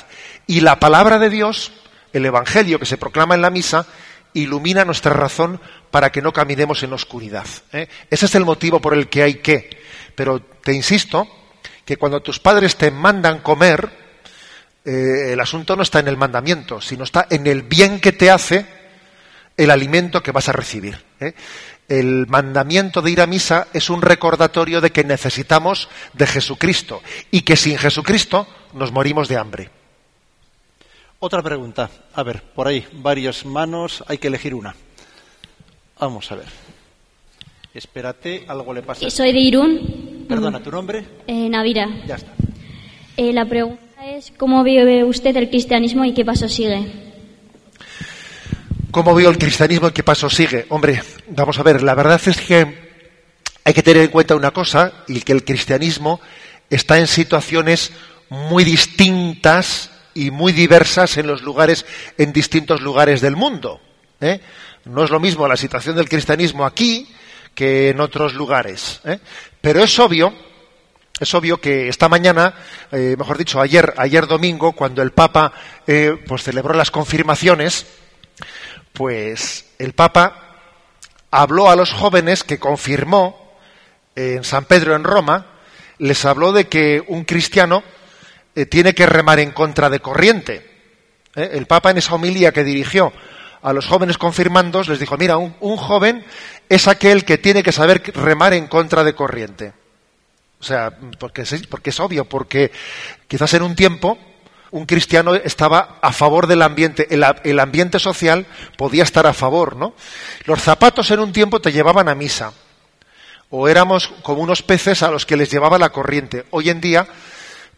Y 0.46 0.60
la 0.60 0.80
palabra 0.80 1.18
de 1.18 1.28
Dios, 1.28 1.72
el 2.14 2.24
Evangelio 2.24 2.78
que 2.78 2.86
se 2.86 2.96
proclama 2.96 3.34
en 3.34 3.42
la 3.42 3.50
misa, 3.50 3.86
ilumina 4.32 4.86
nuestra 4.86 5.12
razón 5.12 5.60
para 5.90 6.10
que 6.10 6.22
no 6.22 6.32
caminemos 6.32 6.82
en 6.82 6.94
oscuridad. 6.94 7.46
¿eh? 7.72 7.88
Ese 8.08 8.24
es 8.24 8.34
el 8.34 8.46
motivo 8.46 8.80
por 8.80 8.94
el 8.94 9.10
que 9.10 9.22
hay 9.22 9.34
que. 9.34 9.68
Pero 10.14 10.40
te 10.40 10.72
insisto 10.72 11.28
que 11.84 11.96
cuando 11.96 12.20
tus 12.20 12.38
padres 12.38 12.76
te 12.76 12.90
mandan 12.90 13.40
comer, 13.40 13.90
eh, 14.84 15.32
el 15.32 15.40
asunto 15.40 15.76
no 15.76 15.82
está 15.82 16.00
en 16.00 16.08
el 16.08 16.16
mandamiento, 16.16 16.80
sino 16.80 17.04
está 17.04 17.26
en 17.30 17.46
el 17.46 17.62
bien 17.62 18.00
que 18.00 18.12
te 18.12 18.30
hace 18.30 18.66
el 19.56 19.70
alimento 19.70 20.22
que 20.22 20.32
vas 20.32 20.48
a 20.48 20.52
recibir. 20.52 21.04
¿eh? 21.20 21.34
El 21.88 22.26
mandamiento 22.26 23.02
de 23.02 23.10
ir 23.10 23.20
a 23.20 23.26
misa 23.26 23.68
es 23.72 23.90
un 23.90 24.02
recordatorio 24.02 24.80
de 24.80 24.90
que 24.90 25.04
necesitamos 25.04 25.88
de 26.12 26.26
Jesucristo 26.26 27.02
y 27.30 27.42
que 27.42 27.56
sin 27.56 27.78
Jesucristo 27.78 28.46
nos 28.72 28.92
morimos 28.92 29.28
de 29.28 29.36
hambre. 29.36 29.70
Otra 31.18 31.42
pregunta. 31.42 31.90
A 32.14 32.22
ver, 32.22 32.42
por 32.42 32.66
ahí, 32.66 32.86
varias 32.92 33.44
manos, 33.44 34.02
hay 34.08 34.18
que 34.18 34.28
elegir 34.28 34.54
una. 34.54 34.74
Vamos 36.00 36.32
a 36.32 36.36
ver. 36.36 36.71
Espérate, 37.74 38.44
algo 38.48 38.74
le 38.74 38.82
pasa. 38.82 39.08
Soy 39.08 39.32
de 39.32 39.38
Irún. 39.38 40.26
Perdona, 40.28 40.62
¿tu 40.62 40.70
nombre? 40.70 41.04
Eh, 41.26 41.48
Navira. 41.48 41.88
Ya 42.06 42.16
está. 42.16 42.32
Eh, 43.16 43.32
la 43.32 43.46
pregunta 43.46 44.06
es, 44.06 44.32
¿cómo 44.36 44.62
vive 44.62 45.04
usted 45.04 45.34
el 45.36 45.48
cristianismo 45.48 46.04
y 46.04 46.12
qué 46.12 46.24
paso 46.24 46.48
sigue? 46.48 46.86
¿Cómo 48.90 49.14
veo 49.14 49.30
el 49.30 49.38
cristianismo 49.38 49.88
y 49.88 49.92
qué 49.92 50.02
paso 50.02 50.28
sigue? 50.28 50.66
Hombre, 50.68 51.02
vamos 51.28 51.58
a 51.58 51.62
ver, 51.62 51.82
la 51.82 51.94
verdad 51.94 52.20
es 52.26 52.38
que 52.38 52.92
hay 53.64 53.72
que 53.72 53.82
tener 53.82 54.02
en 54.02 54.10
cuenta 54.10 54.34
una 54.34 54.50
cosa, 54.50 54.92
y 55.08 55.20
que 55.20 55.32
el 55.32 55.44
cristianismo 55.44 56.20
está 56.68 56.98
en 56.98 57.06
situaciones 57.06 57.92
muy 58.28 58.64
distintas 58.64 59.90
y 60.14 60.30
muy 60.30 60.52
diversas 60.52 61.16
en 61.16 61.26
los 61.26 61.42
lugares, 61.42 61.86
en 62.18 62.32
distintos 62.34 62.82
lugares 62.82 63.22
del 63.22 63.36
mundo. 63.36 63.80
¿eh? 64.20 64.40
No 64.84 65.04
es 65.04 65.10
lo 65.10 65.20
mismo 65.20 65.48
la 65.48 65.56
situación 65.56 65.96
del 65.96 66.08
cristianismo 66.08 66.66
aquí 66.66 67.06
que 67.55 67.90
en 67.90 68.00
otros 68.00 68.34
lugares. 68.34 69.00
¿eh? 69.05 69.18
Pero 69.61 69.82
es 69.82 69.98
obvio, 69.98 70.32
es 71.18 71.34
obvio 71.34 71.61
que 71.61 71.88
esta 71.88 72.09
mañana, 72.09 72.55
eh, 72.90 73.16
mejor 73.18 73.38
dicho, 73.38 73.61
ayer, 73.61 73.94
ayer 73.96 74.26
domingo, 74.26 74.72
cuando 74.72 75.03
el 75.03 75.12
Papa 75.12 75.53
pues 76.26 76.42
celebró 76.42 76.74
las 76.74 76.90
confirmaciones, 76.90 77.86
pues 78.92 79.66
el 79.78 79.92
Papa 79.94 80.59
habló 81.30 81.70
a 81.70 81.76
los 81.76 81.92
jóvenes 81.92 82.44
que 82.44 82.59
confirmó 82.59 83.57
en 84.14 84.44
San 84.44 84.66
Pedro 84.66 84.94
en 84.94 85.05
Roma, 85.05 85.46
les 85.98 86.24
habló 86.24 86.53
de 86.53 86.68
que 86.68 87.03
un 87.09 87.24
cristiano 87.24 87.82
eh, 88.55 88.66
tiene 88.66 88.94
que 88.94 89.07
remar 89.07 89.38
en 89.38 89.53
contra 89.53 89.88
de 89.88 90.00
corriente. 90.00 90.68
¿Eh? 91.34 91.50
El 91.53 91.66
Papa 91.66 91.90
en 91.90 91.98
esa 91.98 92.14
homilía 92.14 92.53
que 92.53 92.64
dirigió 92.64 93.12
a 93.62 93.72
los 93.72 93.86
jóvenes 93.86 94.18
confirmandos 94.18 94.88
les 94.88 94.98
dijo, 94.98 95.16
mira, 95.16 95.36
un, 95.36 95.76
joven 95.76 96.24
es 96.68 96.88
aquel 96.88 97.24
que 97.24 97.38
tiene 97.38 97.62
que 97.62 97.72
saber 97.72 98.02
remar 98.14 98.54
en 98.54 98.66
contra 98.66 99.04
de 99.04 99.14
corriente. 99.14 99.72
O 100.60 100.64
sea, 100.64 100.92
porque 101.18 101.42
es 101.42 102.00
obvio, 102.00 102.24
porque 102.24 102.72
quizás 103.28 103.54
en 103.54 103.62
un 103.62 103.74
tiempo 103.74 104.18
un 104.72 104.86
cristiano 104.86 105.34
estaba 105.34 105.98
a 106.00 106.12
favor 106.12 106.46
del 106.46 106.62
ambiente, 106.62 107.06
el, 107.10 107.60
ambiente 107.60 107.98
social 107.98 108.46
podía 108.76 109.02
estar 109.02 109.26
a 109.26 109.34
favor, 109.34 109.76
¿no? 109.76 109.94
Los 110.44 110.62
zapatos 110.62 111.10
en 111.10 111.20
un 111.20 111.32
tiempo 111.32 111.60
te 111.60 111.72
llevaban 111.72 112.08
a 112.08 112.14
misa, 112.14 112.52
o 113.50 113.68
éramos 113.68 114.08
como 114.22 114.40
unos 114.40 114.62
peces 114.62 115.02
a 115.02 115.10
los 115.10 115.26
que 115.26 115.36
les 115.36 115.50
llevaba 115.50 115.78
la 115.78 115.90
corriente. 115.90 116.46
Hoy 116.50 116.70
en 116.70 116.80
día, 116.80 117.06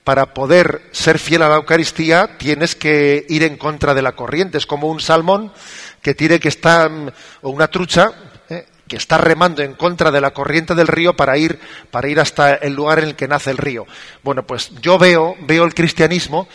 para 0.04 0.34
poder 0.34 0.82
ser 0.92 1.18
fiel 1.18 1.42
a 1.42 1.48
la 1.48 1.56
Eucaristía, 1.56 2.36
tienes 2.36 2.74
que 2.74 3.24
ir 3.28 3.42
en 3.42 3.56
contra 3.56 3.94
de 3.94 4.02
la 4.02 4.12
corriente. 4.12 4.58
Es 4.58 4.66
como 4.66 4.88
un 4.88 5.00
salmón 5.00 5.50
que 6.02 6.14
tiene 6.14 6.38
que 6.38 6.48
estar, 6.48 6.90
o 7.40 7.50
una 7.50 7.68
trucha, 7.68 8.12
¿eh? 8.50 8.66
que 8.86 8.96
está 8.96 9.16
remando 9.16 9.62
en 9.62 9.72
contra 9.72 10.10
de 10.10 10.20
la 10.20 10.32
corriente 10.32 10.74
del 10.74 10.88
río 10.88 11.16
para 11.16 11.38
ir, 11.38 11.58
para 11.90 12.08
ir 12.08 12.20
hasta 12.20 12.54
el 12.54 12.74
lugar 12.74 12.98
en 12.98 13.06
el 13.06 13.16
que 13.16 13.26
nace 13.26 13.50
el 13.50 13.56
río. 13.56 13.86
Bueno, 14.22 14.46
pues 14.46 14.70
yo 14.82 14.98
veo, 14.98 15.36
veo 15.40 15.64
el 15.64 15.74
cristianismo 15.74 16.48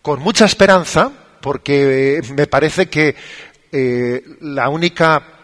con 0.00 0.20
mucha 0.20 0.44
esperanza, 0.44 1.10
porque 1.40 2.18
eh, 2.18 2.22
me 2.34 2.46
parece 2.46 2.88
que 2.88 3.16
eh, 3.72 4.22
la 4.40 4.68
única 4.68 5.39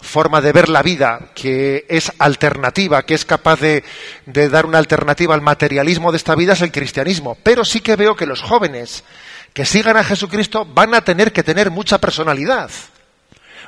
forma 0.00 0.40
de 0.40 0.52
ver 0.52 0.68
la 0.68 0.82
vida 0.82 1.30
que 1.34 1.86
es 1.88 2.12
alternativa, 2.18 3.04
que 3.04 3.14
es 3.14 3.24
capaz 3.24 3.60
de, 3.60 3.84
dar 4.26 4.66
una 4.66 4.78
alternativa 4.78 5.34
al 5.34 5.42
materialismo 5.42 6.10
de 6.10 6.16
esta 6.16 6.34
vida 6.34 6.54
es 6.54 6.62
el 6.62 6.72
cristianismo. 6.72 7.36
Pero 7.42 7.64
sí 7.64 7.80
que 7.80 7.96
veo 7.96 8.16
que 8.16 8.26
los 8.26 8.42
jóvenes 8.42 9.04
que 9.52 9.66
sigan 9.66 9.96
a 9.96 10.04
Jesucristo 10.04 10.64
van 10.64 10.94
a 10.94 11.02
tener 11.02 11.32
que 11.32 11.42
tener 11.42 11.70
mucha 11.70 11.98
personalidad. 11.98 12.70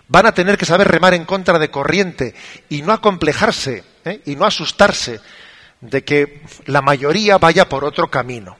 Van 0.08 0.26
a 0.26 0.32
tener 0.32 0.58
que 0.58 0.66
saber 0.66 0.88
remar 0.88 1.14
en 1.14 1.24
contra 1.24 1.58
de 1.58 1.70
corriente 1.70 2.34
y 2.68 2.82
no 2.82 2.92
acomplejarse 2.92 3.84
¿eh? 4.04 4.20
y 4.26 4.36
no 4.36 4.44
asustarse 4.44 5.20
de 5.80 6.04
que 6.04 6.42
la 6.66 6.82
mayoría 6.82 7.38
vaya 7.38 7.68
por 7.68 7.84
otro 7.84 8.10
camino. 8.10 8.56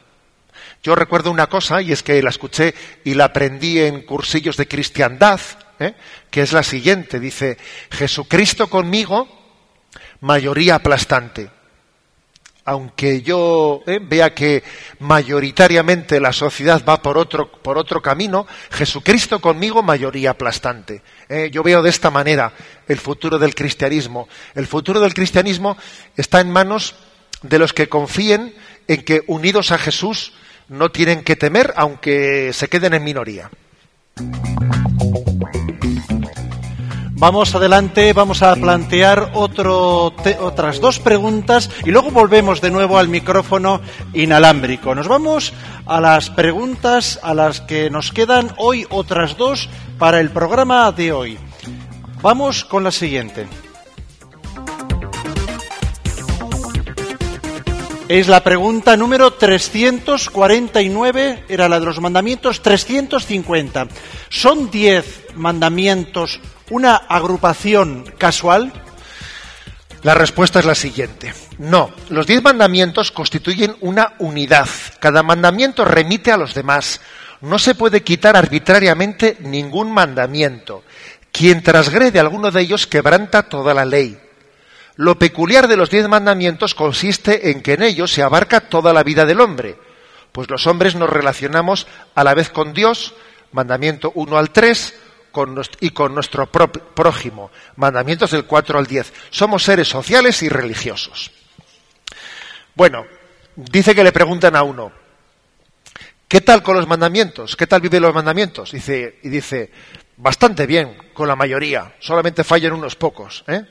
Yo 0.83 0.97
recuerdo 0.97 1.31
una 1.31 1.47
cosa, 1.47 1.81
y 1.81 1.93
es 1.93 2.03
que 2.03 2.20
la 2.23 2.31
escuché 2.31 2.75
y 3.05 3.14
la 3.14 3.27
aprendí 3.27 3.79
en 3.81 4.03
cursillos 4.03 4.57
de 4.57 4.66
cristiandad, 4.66 5.41
¿eh? 5.83 5.95
que 6.30 6.43
es 6.43 6.53
la 6.53 6.62
siguiente. 6.62 7.20
Dice, 7.20 7.59
Jesucristo 7.91 8.68
conmigo, 8.68 9.28
mayoría 10.20 10.76
aplastante. 10.76 11.51
Aunque 12.64 13.22
yo 13.22 13.83
¿eh? 13.87 13.99
vea 14.01 14.35
que 14.35 14.62
mayoritariamente 15.01 16.20
la 16.20 16.33
sociedad 16.33 16.85
va 16.89 17.03
por 17.03 17.18
otro, 17.18 17.51
por 17.51 17.76
otro 17.76 18.01
camino, 18.01 18.47
Jesucristo 18.70 19.41
conmigo, 19.41 19.83
mayoría 19.83 20.30
aplastante. 20.30 21.03
¿eh? 21.28 21.51
Yo 21.53 21.64
veo 21.64 21.83
de 21.83 21.91
esta 21.91 22.11
manera 22.11 22.53
el 22.87 22.99
futuro 22.99 23.39
del 23.41 23.57
cristianismo. 23.57 24.28
El 24.55 24.68
futuro 24.68 25.01
del 25.01 25.12
cristianismo 25.12 25.76
está 26.16 26.41
en 26.41 26.53
manos 26.53 26.95
de 27.43 27.59
los 27.59 27.72
que 27.72 27.89
confíen 27.89 28.55
en 28.87 29.03
que 29.03 29.22
unidos 29.26 29.72
a 29.72 29.78
Jesús 29.78 30.33
no 30.68 30.91
tienen 30.91 31.24
que 31.24 31.35
temer 31.35 31.72
aunque 31.76 32.53
se 32.53 32.68
queden 32.68 32.95
en 32.95 33.03
minoría. 33.03 33.51
Vamos 37.23 37.55
adelante, 37.55 38.12
vamos 38.14 38.43
a 38.43 38.57
plantear 38.57 39.31
otras 39.35 40.81
dos 40.81 40.99
preguntas 40.99 41.70
y 41.85 41.93
luego 41.93 42.11
volvemos 42.11 42.61
de 42.61 42.73
nuevo 42.73 42.99
al 42.99 43.07
micrófono 43.07 43.81
inalámbrico. 44.12 44.93
Nos 44.97 45.07
vamos 45.07 45.53
a 45.87 46.01
las 46.01 46.31
preguntas 46.31 47.20
a 47.23 47.33
las 47.33 47.61
que 47.61 47.91
nos 47.91 48.11
quedan 48.11 48.53
hoy 48.59 48.89
otras 48.91 49.37
dos 49.37 49.68
para 50.01 50.18
el 50.18 50.31
programa 50.31 50.91
de 50.91 51.12
hoy. 51.12 51.39
Vamos 52.23 52.64
con 52.64 52.83
la 52.83 52.91
siguiente. 52.91 53.47
Es 58.09 58.27
la 58.27 58.43
pregunta 58.43 58.97
número 58.97 59.35
349, 59.35 61.45
era 61.49 61.68
la 61.68 61.79
de 61.79 61.87
los 61.87 62.01
mandamientos 62.01 62.62
350. 62.62 63.87
¿Son 64.29 64.73
10 64.73 65.27
mandamientos 65.37 66.41
una 66.71 66.97
agrupación 66.97 68.05
casual? 68.19 68.73
La 70.03 70.15
respuesta 70.15 70.59
es 70.59 70.65
la 70.65 70.75
siguiente. 70.75 71.33
No, 71.59 71.91
los 72.09 72.27
diez 72.27 72.43
mandamientos 72.43 73.13
constituyen 73.13 73.77
una 73.81 74.15
unidad. 74.19 74.69
Cada 74.99 75.23
mandamiento 75.23 75.85
remite 75.85 76.33
a 76.33 76.37
los 76.37 76.55
demás. 76.55 77.01
No 77.41 77.59
se 77.59 77.75
puede 77.75 78.03
quitar 78.03 78.37
arbitrariamente 78.37 79.37
ningún 79.41 79.93
mandamiento. 79.93 80.83
Quien 81.31 81.63
transgrede 81.63 82.19
alguno 82.19 82.51
de 82.51 82.61
ellos 82.63 82.87
quebranta 82.87 83.45
toda 83.45 83.75
la 83.75 83.85
ley. 83.85 84.19
Lo 84.97 85.19
peculiar 85.19 85.69
de 85.69 85.77
los 85.77 85.89
diez 85.89 86.07
mandamientos 86.09 86.75
consiste 86.75 87.51
en 87.51 87.63
que 87.63 87.75
en 87.75 87.83
ellos 87.83 88.13
se 88.13 88.23
abarca 88.23 88.61
toda 88.61 88.93
la 88.93 89.03
vida 89.03 89.25
del 89.25 89.41
hombre, 89.41 89.77
pues 90.33 90.51
los 90.51 90.67
hombres 90.67 90.95
nos 90.95 91.09
relacionamos 91.09 91.87
a 92.15 92.25
la 92.25 92.35
vez 92.35 92.51
con 92.51 92.75
Dios, 92.75 93.15
mandamiento 93.53 94.13
1 94.15 94.37
al 94.37 94.51
3, 94.51 94.95
y 95.80 95.91
con 95.91 96.14
nuestro 96.14 96.47
prójimo, 96.47 97.51
mandamientos 97.76 98.30
del 98.30 98.45
4 98.45 98.78
al 98.78 98.87
10. 98.87 99.12
Somos 99.30 99.62
seres 99.62 99.89
sociales 99.89 100.43
y 100.43 100.49
religiosos. 100.49 101.30
Bueno, 102.74 103.05
dice 103.57 103.95
que 103.95 104.05
le 104.05 104.12
preguntan 104.12 104.57
a 104.57 104.62
uno, 104.62 104.93
¿qué 106.28 106.41
tal 106.41 106.62
con 106.62 106.76
los 106.76 106.87
mandamientos? 106.87 107.57
¿Qué 107.57 107.66
tal 107.66 107.80
viven 107.80 108.03
los 108.03 108.14
mandamientos? 108.14 108.72
Dice, 108.72 109.18
y 109.22 109.28
dice, 109.28 109.70
bastante 110.16 110.66
bien, 110.66 110.97
con 111.12 111.28
la 111.28 111.37
mayoría, 111.37 111.95
solamente 111.99 112.45
fallan 112.45 112.72
unos 112.72 112.97
pocos. 112.97 113.45
¿eh? 113.49 113.62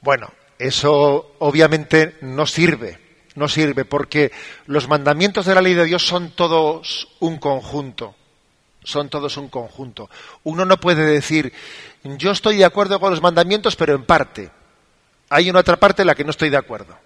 Bueno, 0.00 0.32
eso 0.58 1.34
obviamente 1.38 2.16
no 2.22 2.46
sirve, 2.46 2.98
no 3.34 3.48
sirve, 3.48 3.84
porque 3.84 4.32
los 4.66 4.88
mandamientos 4.88 5.46
de 5.46 5.54
la 5.54 5.62
ley 5.62 5.74
de 5.74 5.84
Dios 5.84 6.06
son 6.06 6.30
todos 6.30 7.08
un 7.20 7.38
conjunto, 7.38 8.14
son 8.88 9.10
todos 9.10 9.36
un 9.36 9.48
conjunto. 9.48 10.08
Uno 10.44 10.64
no 10.64 10.78
puede 10.78 11.04
decir, 11.04 11.52
yo 12.02 12.30
estoy 12.30 12.56
de 12.56 12.64
acuerdo 12.64 12.98
con 12.98 13.10
los 13.10 13.20
mandamientos, 13.20 13.76
pero 13.76 13.94
en 13.94 14.04
parte. 14.04 14.50
Hay 15.28 15.50
una 15.50 15.60
otra 15.60 15.76
parte 15.76 16.02
en 16.02 16.06
la 16.06 16.14
que 16.14 16.24
no 16.24 16.30
estoy 16.30 16.48
de 16.48 16.56
acuerdo. 16.56 16.96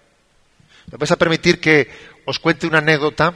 ¿Me 0.89 0.97
vais 0.97 1.11
a 1.11 1.17
permitir 1.17 1.59
que 1.59 1.89
os 2.25 2.39
cuente 2.39 2.67
una 2.67 2.77
anécdota 2.77 3.33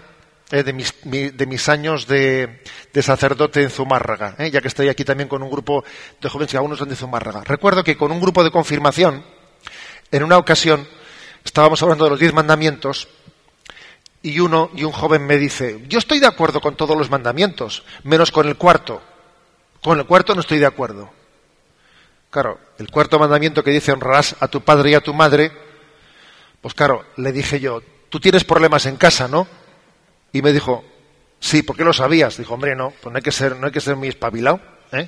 eh, 0.49 0.63
de, 0.63 0.71
mis, 0.71 0.93
de, 1.03 1.45
mis, 1.45 1.67
años 1.67 2.07
de, 2.07 2.63
de 2.93 3.03
sacerdote 3.03 3.63
en 3.63 3.69
Zumárraga, 3.69 4.35
eh, 4.37 4.49
ya 4.49 4.61
que 4.61 4.69
estoy 4.69 4.87
aquí 4.87 5.03
también 5.03 5.27
con 5.27 5.43
un 5.43 5.51
grupo 5.51 5.83
de 6.21 6.29
jóvenes 6.29 6.51
que 6.51 6.57
algunos 6.57 6.79
son 6.79 6.87
de 6.87 6.95
Zumárraga. 6.95 7.43
Recuerdo 7.43 7.83
que 7.83 7.97
con 7.97 8.13
un 8.13 8.21
grupo 8.21 8.45
de 8.45 8.51
confirmación, 8.51 9.25
en 10.09 10.23
una 10.23 10.37
ocasión, 10.37 10.87
estábamos 11.43 11.83
hablando 11.83 12.05
de 12.05 12.11
los 12.11 12.19
diez 12.19 12.33
mandamientos 12.33 13.09
y 14.28 14.41
uno 14.41 14.69
y 14.75 14.84
un 14.84 14.91
joven 14.91 15.25
me 15.25 15.38
dice, 15.38 15.86
yo 15.88 15.99
estoy 15.99 16.19
de 16.19 16.28
acuerdo 16.28 16.59
con 16.59 16.75
todos 16.75 16.97
los 16.97 17.09
mandamientos, 17.09 17.84
menos 18.03 18.30
con 18.30 18.45
el 18.45 18.57
cuarto. 18.57 19.01
Con 19.82 19.99
el 19.99 20.05
cuarto 20.05 20.36
no 20.36 20.41
estoy 20.41 20.59
de 20.59 20.65
acuerdo. 20.65 21.09
Claro, 22.30 22.59
el 22.78 22.91
cuarto 22.91 23.19
mandamiento 23.19 23.63
que 23.63 23.71
dice 23.71 23.93
honrarás 23.93 24.36
a 24.41 24.49
tu 24.49 24.59
padre 24.61 24.91
y 24.91 24.93
a 24.95 25.01
tu 25.01 25.13
madre, 25.13 25.49
pues 26.59 26.73
claro, 26.73 27.05
le 27.15 27.32
dije 27.32 27.61
yo, 27.61 27.82
tú 28.09 28.19
tienes 28.19 28.43
problemas 28.43 28.86
en 28.86 28.97
casa, 28.97 29.30
¿no? 29.30 29.47
Y 30.34 30.41
me 30.41 30.51
dijo, 30.51 30.84
sí, 31.39 31.63
¿por 31.63 31.78
qué 31.78 31.86
lo 31.86 31.93
sabías? 31.93 32.36
Dijo, 32.36 32.53
hombre, 32.53 32.75
no, 32.75 32.91
pues 33.01 33.13
no 33.13 33.17
hay 33.17 33.23
que 33.23 33.32
ser, 33.32 33.55
no 33.55 33.67
hay 33.67 33.71
que 33.71 33.80
ser 33.80 33.95
muy 33.95 34.09
espabilado. 34.09 34.59
¿eh? 34.91 35.07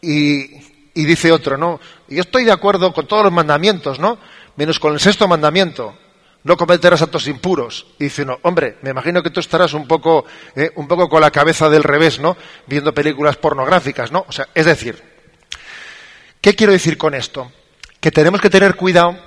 Y, 0.00 0.56
y 0.94 1.04
dice 1.04 1.30
otro, 1.30 1.56
no, 1.56 1.78
yo 2.08 2.22
estoy 2.22 2.42
de 2.42 2.52
acuerdo 2.52 2.92
con 2.92 3.06
todos 3.06 3.22
los 3.22 3.32
mandamientos, 3.32 4.00
¿no? 4.00 4.18
Menos 4.56 4.80
con 4.80 4.94
el 4.94 5.00
sexto 5.00 5.28
mandamiento 5.28 5.96
no 6.44 6.56
cometerás 6.56 7.02
actos 7.02 7.26
impuros. 7.26 7.86
Y 7.98 8.04
dice, 8.04 8.24
no, 8.24 8.38
hombre, 8.42 8.76
me 8.82 8.90
imagino 8.90 9.22
que 9.22 9.30
tú 9.30 9.40
estarás 9.40 9.74
un 9.74 9.86
poco, 9.86 10.24
eh, 10.56 10.70
un 10.76 10.88
poco 10.88 11.08
con 11.08 11.20
la 11.20 11.30
cabeza 11.30 11.68
del 11.68 11.82
revés, 11.82 12.18
¿no? 12.18 12.36
Viendo 12.66 12.94
películas 12.94 13.36
pornográficas, 13.36 14.10
¿no? 14.12 14.24
O 14.28 14.32
sea, 14.32 14.48
es 14.54 14.66
decir, 14.66 15.02
¿qué 16.40 16.54
quiero 16.54 16.72
decir 16.72 16.96
con 16.96 17.14
esto? 17.14 17.52
Que 18.00 18.10
tenemos 18.10 18.40
que 18.40 18.50
tener 18.50 18.76
cuidado 18.76 19.18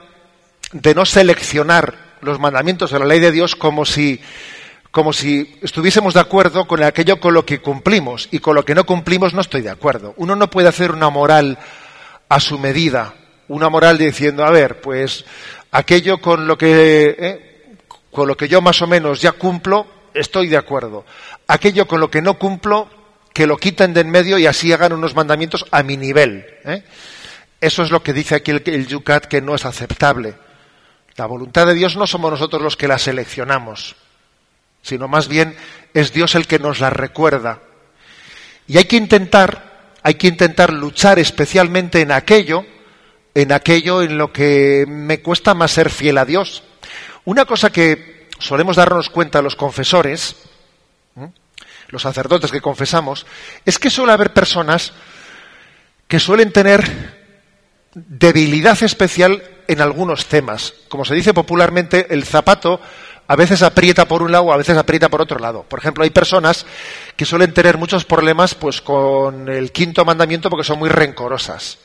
de 0.72 0.96
no 0.96 1.06
seleccionar 1.06 2.14
los 2.22 2.40
mandamientos 2.40 2.92
de 2.92 3.00
la 3.00 3.06
ley 3.06 3.20
de 3.20 3.32
Dios 3.32 3.56
como 3.56 3.86
si, 3.86 4.20
como 4.92 5.14
si 5.14 5.60
estuviésemos 5.62 6.14
de 6.14 6.22
acuerdo 6.22 6.66
con 6.66 6.82
aquello 6.82 7.20
con 7.20 7.34
lo 7.34 7.46
que 7.46 7.60
cumplimos 7.60 8.30
y 8.32 8.40
con 8.40 8.56
lo 8.56 8.66
que 8.66 8.74
no 8.74 8.86
cumplimos 8.86 9.34
no 9.34 9.42
estoy 9.42 9.62
de 9.62 9.70
acuerdo. 9.70 10.14
Uno 10.18 10.36
no 10.36 10.50
puede 10.50 10.70
hacer 10.70 10.92
una 10.92 11.10
moral 11.10 11.60
a 12.30 12.40
su 12.40 12.58
medida, 12.58 13.14
una 13.48 13.70
moral 13.70 13.98
diciendo, 13.98 14.44
a 14.44 14.50
ver, 14.50 14.82
pues 14.82 15.26
aquello 15.74 16.20
con 16.22 16.48
lo 16.48 16.58
que 16.58 17.16
eh, 17.20 17.76
con 18.12 18.28
lo 18.28 18.38
que 18.38 18.48
yo 18.48 18.62
más 18.62 18.82
o 18.82 18.88
menos 18.88 19.22
ya 19.22 19.34
cumplo, 19.34 19.88
estoy 20.14 20.48
de 20.48 20.58
acuerdo. 20.58 21.04
Aquello 21.48 21.88
con 21.88 22.00
lo 22.00 22.10
que 22.12 22.22
no 22.22 22.38
cumplo, 22.38 22.88
que 23.34 23.48
lo 23.48 23.58
quiten 23.58 23.94
de 23.94 24.02
en 24.02 24.12
medio 24.12 24.38
y 24.38 24.46
así 24.46 24.72
hagan 24.72 24.94
unos 24.94 25.16
mandamientos 25.16 25.66
a 25.72 25.82
mi 25.82 25.98
nivel. 25.98 26.46
¿eh? 26.64 26.84
Eso 27.60 27.82
es 27.82 27.90
lo 27.90 28.04
que 28.04 28.14
dice 28.14 28.36
aquí 28.36 28.52
el, 28.52 28.62
el 28.66 28.88
Yucat 28.88 29.26
que 29.26 29.42
no 29.42 29.56
es 29.56 29.66
aceptable. 29.66 30.36
La 31.16 31.26
voluntad 31.26 31.66
de 31.66 31.74
Dios 31.74 31.96
no 31.96 32.06
somos 32.06 32.30
nosotros 32.30 32.62
los 32.62 32.78
que 32.78 32.88
la 32.88 33.00
seleccionamos, 33.00 33.96
sino 34.84 35.08
más 35.08 35.28
bien 35.28 35.56
es 35.96 36.14
Dios 36.14 36.36
el 36.36 36.46
que 36.46 36.60
nos 36.60 36.80
la 36.80 36.92
recuerda. 36.92 37.62
Y 38.68 38.78
hay 38.78 38.86
que 38.86 38.98
intentar, 38.98 39.96
hay 40.04 40.16
que 40.16 40.28
intentar 40.28 40.72
luchar 40.72 41.18
especialmente 41.18 42.02
en 42.02 42.12
aquello 42.12 42.64
en 43.36 43.52
aquello 43.52 44.02
en 44.02 44.18
lo 44.18 44.32
que 44.32 44.86
me 44.88 45.22
cuesta 45.22 45.54
más 45.54 45.72
ser 45.72 45.90
fiel 45.90 46.18
a 46.18 46.26
Dios. 46.26 46.64
Una 47.26 47.46
cosa 47.46 47.72
que 47.72 48.28
solemos 48.40 48.76
darnos 48.76 49.10
cuenta 49.10 49.42
los 49.42 49.56
confesores, 49.56 50.36
los 51.88 52.02
sacerdotes 52.02 52.52
que 52.52 52.62
confesamos, 52.62 53.26
es 53.66 53.80
que 53.80 53.90
suele 53.90 54.14
haber 54.14 54.34
personas 54.34 54.94
que 56.08 56.20
suelen 56.20 56.52
tener 56.52 57.24
debilidad 57.94 58.82
especial 58.84 59.44
en 59.68 59.82
algunos 59.82 60.26
temas. 60.26 60.74
Como 60.90 61.06
se 61.06 61.16
dice 61.16 61.34
popularmente, 61.34 62.08
el 62.10 62.26
zapato 62.26 62.82
a 63.28 63.36
veces 63.36 63.62
aprieta 63.62 64.06
por 64.06 64.22
un 64.22 64.32
lado, 64.32 64.52
a 64.52 64.58
veces 64.58 64.78
aprieta 64.78 65.10
por 65.10 65.22
otro 65.22 65.40
lado. 65.40 65.64
Por 65.64 65.80
ejemplo, 65.80 66.04
hay 66.04 66.10
personas 66.10 66.66
que 67.16 67.26
suelen 67.26 67.54
tener 67.54 67.78
muchos 67.78 68.06
problemas 68.06 68.54
pues 68.54 68.82
con 68.82 69.48
el 69.48 69.72
quinto 69.72 70.04
mandamiento 70.04 70.50
porque 70.50 70.66
son 70.66 70.80
muy 70.80 70.90
rencorosas 70.90 71.78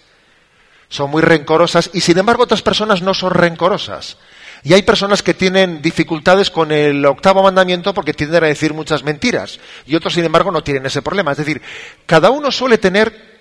son 0.88 1.10
muy 1.10 1.22
rencorosas 1.22 1.90
y 1.92 2.00
sin 2.00 2.18
embargo 2.18 2.44
otras 2.44 2.62
personas 2.62 3.02
no 3.02 3.14
son 3.14 3.32
rencorosas. 3.32 4.16
Y 4.64 4.72
hay 4.72 4.82
personas 4.82 5.22
que 5.22 5.34
tienen 5.34 5.80
dificultades 5.80 6.50
con 6.50 6.72
el 6.72 7.04
octavo 7.06 7.42
mandamiento 7.42 7.94
porque 7.94 8.14
tienden 8.14 8.42
a 8.42 8.48
decir 8.48 8.74
muchas 8.74 9.04
mentiras 9.04 9.60
y 9.86 9.94
otros 9.94 10.14
sin 10.14 10.24
embargo 10.24 10.50
no 10.50 10.64
tienen 10.64 10.86
ese 10.86 11.02
problema. 11.02 11.32
Es 11.32 11.38
decir, 11.38 11.62
cada 12.06 12.30
uno 12.30 12.50
suele 12.50 12.78
tener 12.78 13.38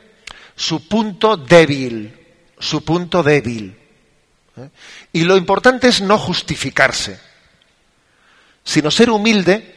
su 0.56 0.88
punto 0.88 1.38
débil, 1.38 2.14
su 2.60 2.84
punto 2.84 3.24
débil. 3.24 3.78
¿eh? 4.58 4.70
Y 5.14 5.24
lo 5.24 5.38
importante 5.38 5.88
es 5.88 6.02
no 6.02 6.18
justificarse, 6.18 7.20
sino 8.64 8.92
ser 8.92 9.10
humilde, 9.10 9.76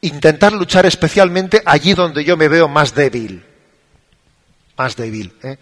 intentar 0.00 0.52
luchar 0.52 0.86
especialmente 0.86 1.62
allí 1.64 1.94
donde 1.94 2.24
yo 2.24 2.36
me 2.36 2.48
veo 2.48 2.68
más 2.68 2.94
débil. 2.94 3.44
Más 4.76 4.96
débil. 4.96 5.32
¿eh? 5.42 5.58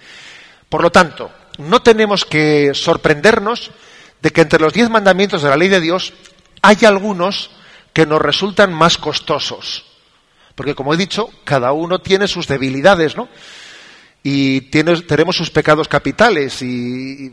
Por 0.70 0.82
lo 0.82 0.90
tanto, 0.90 1.30
no 1.58 1.82
tenemos 1.82 2.24
que 2.24 2.70
sorprendernos 2.72 3.72
de 4.22 4.30
que 4.30 4.40
entre 4.40 4.60
los 4.60 4.72
diez 4.72 4.88
mandamientos 4.88 5.42
de 5.42 5.50
la 5.50 5.56
ley 5.56 5.68
de 5.68 5.80
Dios 5.80 6.14
hay 6.62 6.78
algunos 6.86 7.50
que 7.92 8.06
nos 8.06 8.22
resultan 8.22 8.72
más 8.72 8.96
costosos. 8.96 9.84
Porque, 10.54 10.74
como 10.74 10.94
he 10.94 10.96
dicho, 10.96 11.28
cada 11.44 11.72
uno 11.72 11.98
tiene 11.98 12.28
sus 12.28 12.46
debilidades, 12.46 13.16
¿no? 13.16 13.28
Y 14.22 14.60
tenemos 14.62 15.34
sus 15.34 15.50
pecados 15.50 15.88
capitales 15.88 16.60
y, 16.60 17.30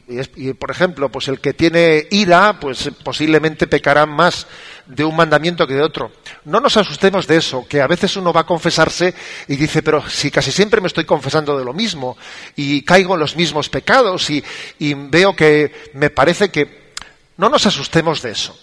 por 0.58 0.72
ejemplo 0.72 1.10
pues 1.10 1.28
el 1.28 1.42
que 1.42 1.54
tiene 1.54 2.08
ira 2.12 2.60
pues 2.62 2.90
posiblemente 3.04 3.68
pecará 3.68 4.06
más 4.06 4.48
de 4.86 5.04
un 5.04 5.14
mandamiento 5.18 5.68
que 5.68 5.74
de 5.74 5.82
otro. 5.82 6.14
No 6.46 6.62
nos 6.62 6.78
asustemos 6.78 7.28
de 7.28 7.38
eso 7.38 7.68
que 7.68 7.82
a 7.82 7.88
veces 7.88 8.16
uno 8.16 8.32
va 8.32 8.42
a 8.42 8.46
confesarse 8.46 9.14
y 9.50 9.58
dice 9.58 9.84
pero 9.84 10.08
si 10.10 10.32
casi 10.32 10.52
siempre 10.52 10.80
me 10.80 10.88
estoy 10.88 11.04
confesando 11.04 11.58
de 11.58 11.66
lo 11.66 11.74
mismo 11.74 12.18
y 12.56 12.84
caigo 12.84 13.16
en 13.16 13.20
los 13.20 13.36
mismos 13.36 13.68
pecados 13.68 14.30
y, 14.30 14.44
veo 14.80 15.36
que 15.36 15.90
me 15.94 16.10
parece 16.10 16.50
que 16.50 16.94
no 17.36 17.50
nos 17.50 17.66
asustemos 17.66 18.22
de 18.22 18.32
eso 18.32 18.58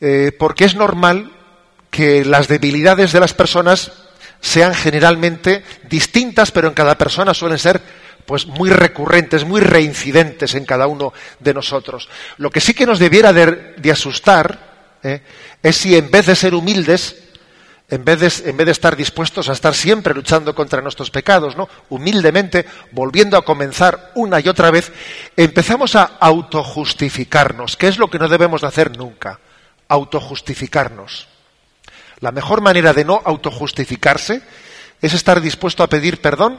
eh, 0.00 0.30
porque 0.38 0.64
es 0.64 0.76
normal 0.76 1.32
que 1.90 2.24
las 2.24 2.46
debilidades 2.46 3.12
de 3.12 3.20
las 3.20 3.34
personas 3.34 4.03
sean 4.44 4.74
generalmente 4.74 5.64
distintas, 5.88 6.50
pero 6.50 6.68
en 6.68 6.74
cada 6.74 6.98
persona 6.98 7.32
suelen 7.32 7.58
ser 7.58 7.80
pues 8.26 8.46
muy 8.46 8.68
recurrentes, 8.68 9.44
muy 9.44 9.62
reincidentes 9.62 10.54
en 10.54 10.66
cada 10.66 10.86
uno 10.86 11.14
de 11.40 11.54
nosotros. 11.54 12.10
Lo 12.36 12.50
que 12.50 12.60
sí 12.60 12.74
que 12.74 12.84
nos 12.84 12.98
debiera 12.98 13.32
de, 13.32 13.90
asustar 13.90 14.98
¿eh? 15.02 15.22
es 15.62 15.76
si 15.76 15.96
en 15.96 16.10
vez 16.10 16.26
de 16.26 16.36
ser 16.36 16.54
humildes, 16.54 17.16
en 17.88 18.04
vez 18.04 18.20
de, 18.20 18.50
en 18.50 18.56
vez 18.58 18.66
de 18.66 18.72
estar 18.72 18.96
dispuestos 18.96 19.48
a 19.48 19.54
estar 19.54 19.74
siempre 19.74 20.12
luchando 20.12 20.54
contra 20.54 20.82
nuestros 20.82 21.10
pecados, 21.10 21.56
¿no? 21.56 21.66
humildemente, 21.88 22.66
volviendo 22.92 23.38
a 23.38 23.46
comenzar 23.46 24.12
una 24.14 24.40
y 24.40 24.48
otra 24.48 24.70
vez, 24.70 24.92
empezamos 25.38 25.96
a 25.96 26.02
autojustificarnos, 26.20 27.78
que 27.78 27.88
es 27.88 27.96
lo 27.96 28.10
que 28.10 28.18
no 28.18 28.28
debemos 28.28 28.60
de 28.60 28.66
hacer 28.66 28.94
nunca, 28.94 29.40
autojustificarnos. 29.88 31.33
La 32.24 32.32
mejor 32.32 32.62
manera 32.62 32.94
de 32.94 33.04
no 33.04 33.20
autojustificarse 33.22 34.40
es 35.02 35.12
estar 35.12 35.42
dispuesto 35.42 35.82
a 35.82 35.88
pedir 35.88 36.22
perdón 36.22 36.58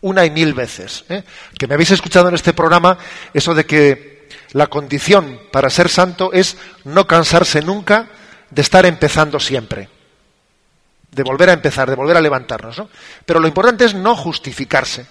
una 0.00 0.24
y 0.24 0.30
mil 0.30 0.54
veces. 0.54 1.04
¿eh? 1.10 1.24
Que 1.58 1.66
me 1.66 1.74
habéis 1.74 1.90
escuchado 1.90 2.30
en 2.30 2.34
este 2.34 2.54
programa 2.54 2.96
eso 3.34 3.52
de 3.52 3.66
que 3.66 4.30
la 4.52 4.68
condición 4.68 5.42
para 5.52 5.68
ser 5.68 5.90
santo 5.90 6.32
es 6.32 6.56
no 6.84 7.06
cansarse 7.06 7.60
nunca 7.60 8.08
de 8.48 8.62
estar 8.62 8.86
empezando 8.86 9.38
siempre. 9.38 9.90
De 11.10 11.22
volver 11.22 11.50
a 11.50 11.52
empezar, 11.52 11.90
de 11.90 11.96
volver 11.96 12.16
a 12.16 12.22
levantarnos. 12.22 12.82
Pero 13.26 13.40
lo 13.40 13.46
importante 13.46 13.84
es 13.84 13.92
no 13.92 14.16
justificarse, 14.16 15.04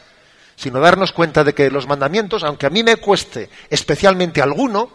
sino 0.55 0.80
darnos 0.80 1.11
cuenta 1.11 1.43
de 1.43 1.53
que 1.53 1.69
los 1.69 1.86
mandamientos, 1.86 2.43
aunque 2.43 2.65
a 2.65 2.71
mí 2.71 2.82
me 2.82 2.95
cueste 2.95 3.51
especialmente 3.69 4.41
alguno, 4.41 4.89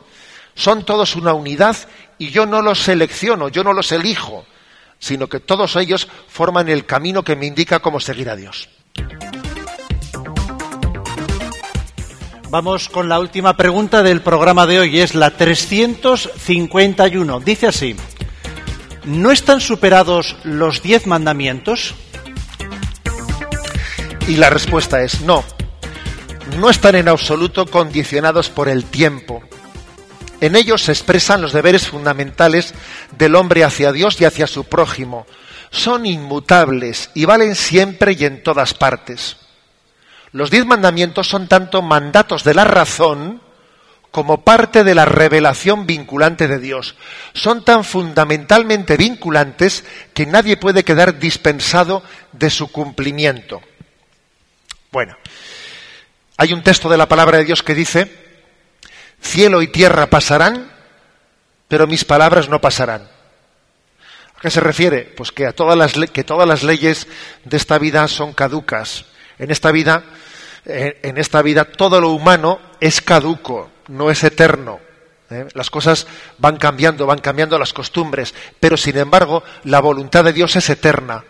son 0.57 0.85
todos 0.85 1.14
una 1.14 1.35
unidad 1.35 1.76
y 2.18 2.30
yo 2.30 2.47
no 2.47 2.62
los 2.62 2.80
selecciono, 2.80 3.49
yo 3.49 3.62
no 3.62 3.72
los 3.72 3.93
elijo, 3.93 4.45
sino 5.03 5.28
que 5.28 5.40
todos 5.40 5.74
ellos 5.74 6.07
forman 6.28 6.68
el 6.68 6.86
camino 6.86 7.24
que 7.24 7.34
me 7.34 7.46
indica 7.46 7.80
cómo 7.80 7.98
seguir 7.98 8.30
a 8.30 8.36
Dios. 8.36 8.68
Vamos 12.50 12.88
con 12.88 13.09
la 13.09 13.18
última 13.18 13.57
pregunta 13.57 14.05
del 14.05 14.20
programa 14.20 14.64
de 14.64 14.78
hoy, 14.78 15.00
es 15.00 15.16
la 15.16 15.32
351. 15.32 17.40
Dice 17.40 17.66
así, 17.66 17.96
¿no 19.05 19.32
están 19.32 19.61
superados 19.61 20.36
los 20.44 20.82
diez 20.82 21.09
mandamientos? 21.09 21.96
Y 24.28 24.36
la 24.36 24.50
respuesta 24.50 25.03
es 25.03 25.22
no. 25.22 25.42
No 26.59 26.70
están 26.70 26.94
en 26.94 27.09
absoluto 27.09 27.66
condicionados 27.66 28.50
por 28.50 28.68
el 28.68 28.84
tiempo, 28.84 29.42
en 30.43 30.57
ellos 30.57 30.82
se 30.82 30.90
expresan 30.90 31.40
los 31.40 31.53
deberes 31.53 31.86
fundamentales 31.86 32.74
del 33.16 33.36
hombre 33.36 33.62
hacia 33.62 33.93
Dios 33.93 34.20
y 34.20 34.24
hacia 34.24 34.49
su 34.49 34.64
prójimo. 34.64 35.24
son 35.70 36.05
inmutables 36.05 37.11
y 37.14 37.24
valen 37.24 37.55
siempre 37.55 38.12
y 38.12 38.24
en 38.26 38.43
todas 38.43 38.74
partes. 38.74 39.36
Los 40.32 40.51
diez 40.51 40.66
mandamientos 40.66 41.28
son 41.28 41.47
tanto 41.47 41.80
mandatos 41.80 42.43
de 42.43 42.55
la 42.55 42.64
razón 42.64 43.40
como 44.11 44.43
parte 44.43 44.82
de 44.82 44.97
la 44.97 45.05
revelación 45.05 45.86
vinculante 45.86 46.49
de 46.49 46.59
Dios. 46.59 46.97
Son 47.34 47.64
tan 47.64 47.84
fundamentalmente 47.84 48.97
vinculantes 48.97 49.84
que 50.12 50.26
nadie 50.26 50.57
puede 50.57 50.84
quedar 50.84 51.20
dispensado 51.20 52.03
de 52.32 52.51
su 52.51 52.70
cumplimiento. 52.70 53.62
Bueno, 54.90 55.16
hay 56.36 56.53
un 56.53 56.62
texto 56.62 56.88
de 56.90 56.99
la 56.99 57.09
palabra 57.09 57.38
de 57.38 57.45
Dios 57.45 57.62
que 57.62 57.74
dice, 57.74 58.22
cielo 59.23 59.62
y 59.62 59.68
tierra 59.68 60.09
pasarán, 60.09 60.70
pero 61.68 61.87
mis 61.87 62.05
palabras 62.05 62.49
no 62.49 62.61
pasarán. 62.61 63.09
¿A 64.37 64.41
qué 64.41 64.51
se 64.51 64.61
refiere? 64.61 65.03
Pues 65.16 65.33
que, 65.33 65.47
a 65.47 65.53
todas 65.53 65.79
las, 65.79 65.95
que 66.11 66.25
todas 66.25 66.47
las 66.47 66.62
leyes 66.62 67.07
de 67.45 67.57
esta 67.57 67.79
vida 67.79 68.07
son 68.09 68.33
caducas. 68.33 69.07
En 69.39 69.51
esta 69.51 69.73
vida, 69.73 70.05
eh, 70.66 71.01
en 71.03 71.16
esta 71.16 71.41
vida 71.43 71.64
todo 71.64 72.01
lo 72.01 72.11
humano 72.11 72.61
es 72.81 73.01
caduco, 73.01 73.70
no 73.89 74.11
es 74.11 74.23
eterno. 74.25 74.81
¿eh? 75.31 75.47
Las 75.55 75.70
cosas 75.70 76.07
van 76.39 76.57
cambiando, 76.57 77.07
van 77.07 77.20
cambiando 77.20 77.59
las 77.59 77.73
costumbres, 77.73 78.35
pero 78.61 78.77
sin 78.77 78.99
embargo 78.99 79.43
la 79.64 79.81
voluntad 79.81 80.25
de 80.25 80.33
Dios 80.33 80.57
es 80.57 80.68
eterna. 80.68 81.25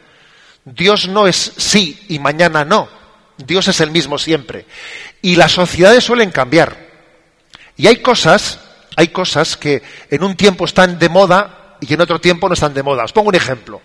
Dios 0.64 1.08
no 1.08 1.26
es 1.26 1.52
sí 1.56 2.04
y 2.08 2.18
mañana 2.18 2.64
no. 2.64 2.88
Dios 3.36 3.68
es 3.68 3.80
el 3.80 3.90
mismo 3.90 4.18
siempre. 4.18 4.66
Y 5.20 5.36
las 5.36 5.52
sociedades 5.52 6.04
suelen 6.04 6.30
cambiar. 6.30 6.81
Y 7.76 7.86
hay 7.86 7.96
cosas 7.96 8.58
hay 8.96 9.08
cosas 9.08 9.56
que 9.56 9.82
en 10.10 10.22
un 10.22 10.36
tiempo 10.36 10.64
están 10.64 10.98
de 10.98 11.08
moda 11.08 11.76
y 11.80 11.92
en 11.94 12.00
otro 12.00 12.20
tiempo 12.20 12.48
no 12.48 12.54
están 12.54 12.74
de 12.74 12.82
moda. 12.82 13.04
Os 13.04 13.12
pongo 13.12 13.28
un 13.28 13.34
ejemplo. 13.34 13.80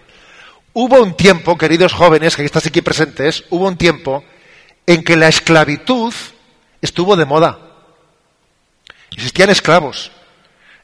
Hubo 0.73 1.01
un 1.01 1.15
tiempo, 1.15 1.57
queridos 1.57 1.93
jóvenes 1.93 2.35
que 2.35 2.45
estás 2.45 2.65
aquí 2.65 2.81
presentes, 2.81 3.45
hubo 3.49 3.67
un 3.67 3.77
tiempo 3.77 4.23
en 4.85 5.03
que 5.03 5.15
la 5.15 5.27
esclavitud 5.27 6.13
estuvo 6.81 7.15
de 7.15 7.25
moda. 7.25 7.57
Existían 9.11 9.49
esclavos. 9.49 10.11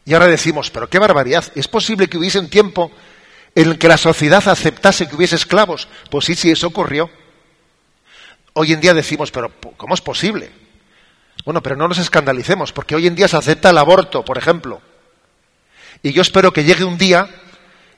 Y 0.06 0.14
ahora 0.14 0.28
decimos, 0.28 0.72
pero 0.72 0.90
qué 0.90 1.00
barbaridad. 1.00 1.46
¿Es 1.56 1.68
posible 1.68 2.08
que 2.08 2.18
hubiese 2.18 2.40
un 2.40 2.50
tiempo 2.50 2.92
en 3.56 3.70
el 3.70 3.78
que 3.78 3.88
la 3.88 3.98
sociedad 3.98 4.46
aceptase 4.48 5.08
que 5.08 5.16
hubiese 5.16 5.36
esclavos? 5.36 5.88
Pues 6.10 6.26
sí, 6.26 6.36
sí, 6.36 6.52
eso 6.52 6.68
ocurrió. 6.68 7.10
Hoy 8.54 8.74
en 8.74 8.82
día 8.82 8.94
decimos, 8.94 9.32
pero 9.32 9.52
¿cómo 9.78 9.94
es 9.94 10.02
posible? 10.02 10.63
Bueno, 11.46 11.62
pero 11.62 11.76
no 11.76 11.88
nos 11.88 11.98
escandalicemos, 11.98 12.72
porque 12.72 12.96
hoy 12.96 13.08
en 13.08 13.16
día 13.16 13.28
se 13.28 13.38
acepta 13.38 13.70
el 13.70 13.78
aborto, 13.78 14.24
por 14.24 14.38
ejemplo. 14.38 14.82
Y 16.02 16.14
yo 16.14 16.22
espero 16.22 16.52
que 16.52 16.64
llegue 16.64 16.84
un 16.84 16.98
día 16.98 17.30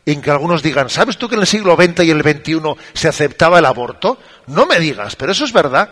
en 0.06 0.22
que 0.22 0.32
algunos 0.32 0.62
digan, 0.62 0.90
¿sabes 0.90 1.18
tú 1.18 1.28
que 1.28 1.36
en 1.36 1.42
el 1.42 1.48
siglo 1.48 1.76
XX 1.76 2.04
y 2.04 2.12
el 2.12 2.22
XXI 2.22 2.62
se 2.94 3.08
aceptaba 3.08 3.60
el 3.60 3.66
aborto? 3.66 4.20
No 4.48 4.66
me 4.66 4.80
digas, 4.80 5.16
pero 5.16 5.32
eso 5.32 5.46
es 5.46 5.54
verdad. 5.54 5.90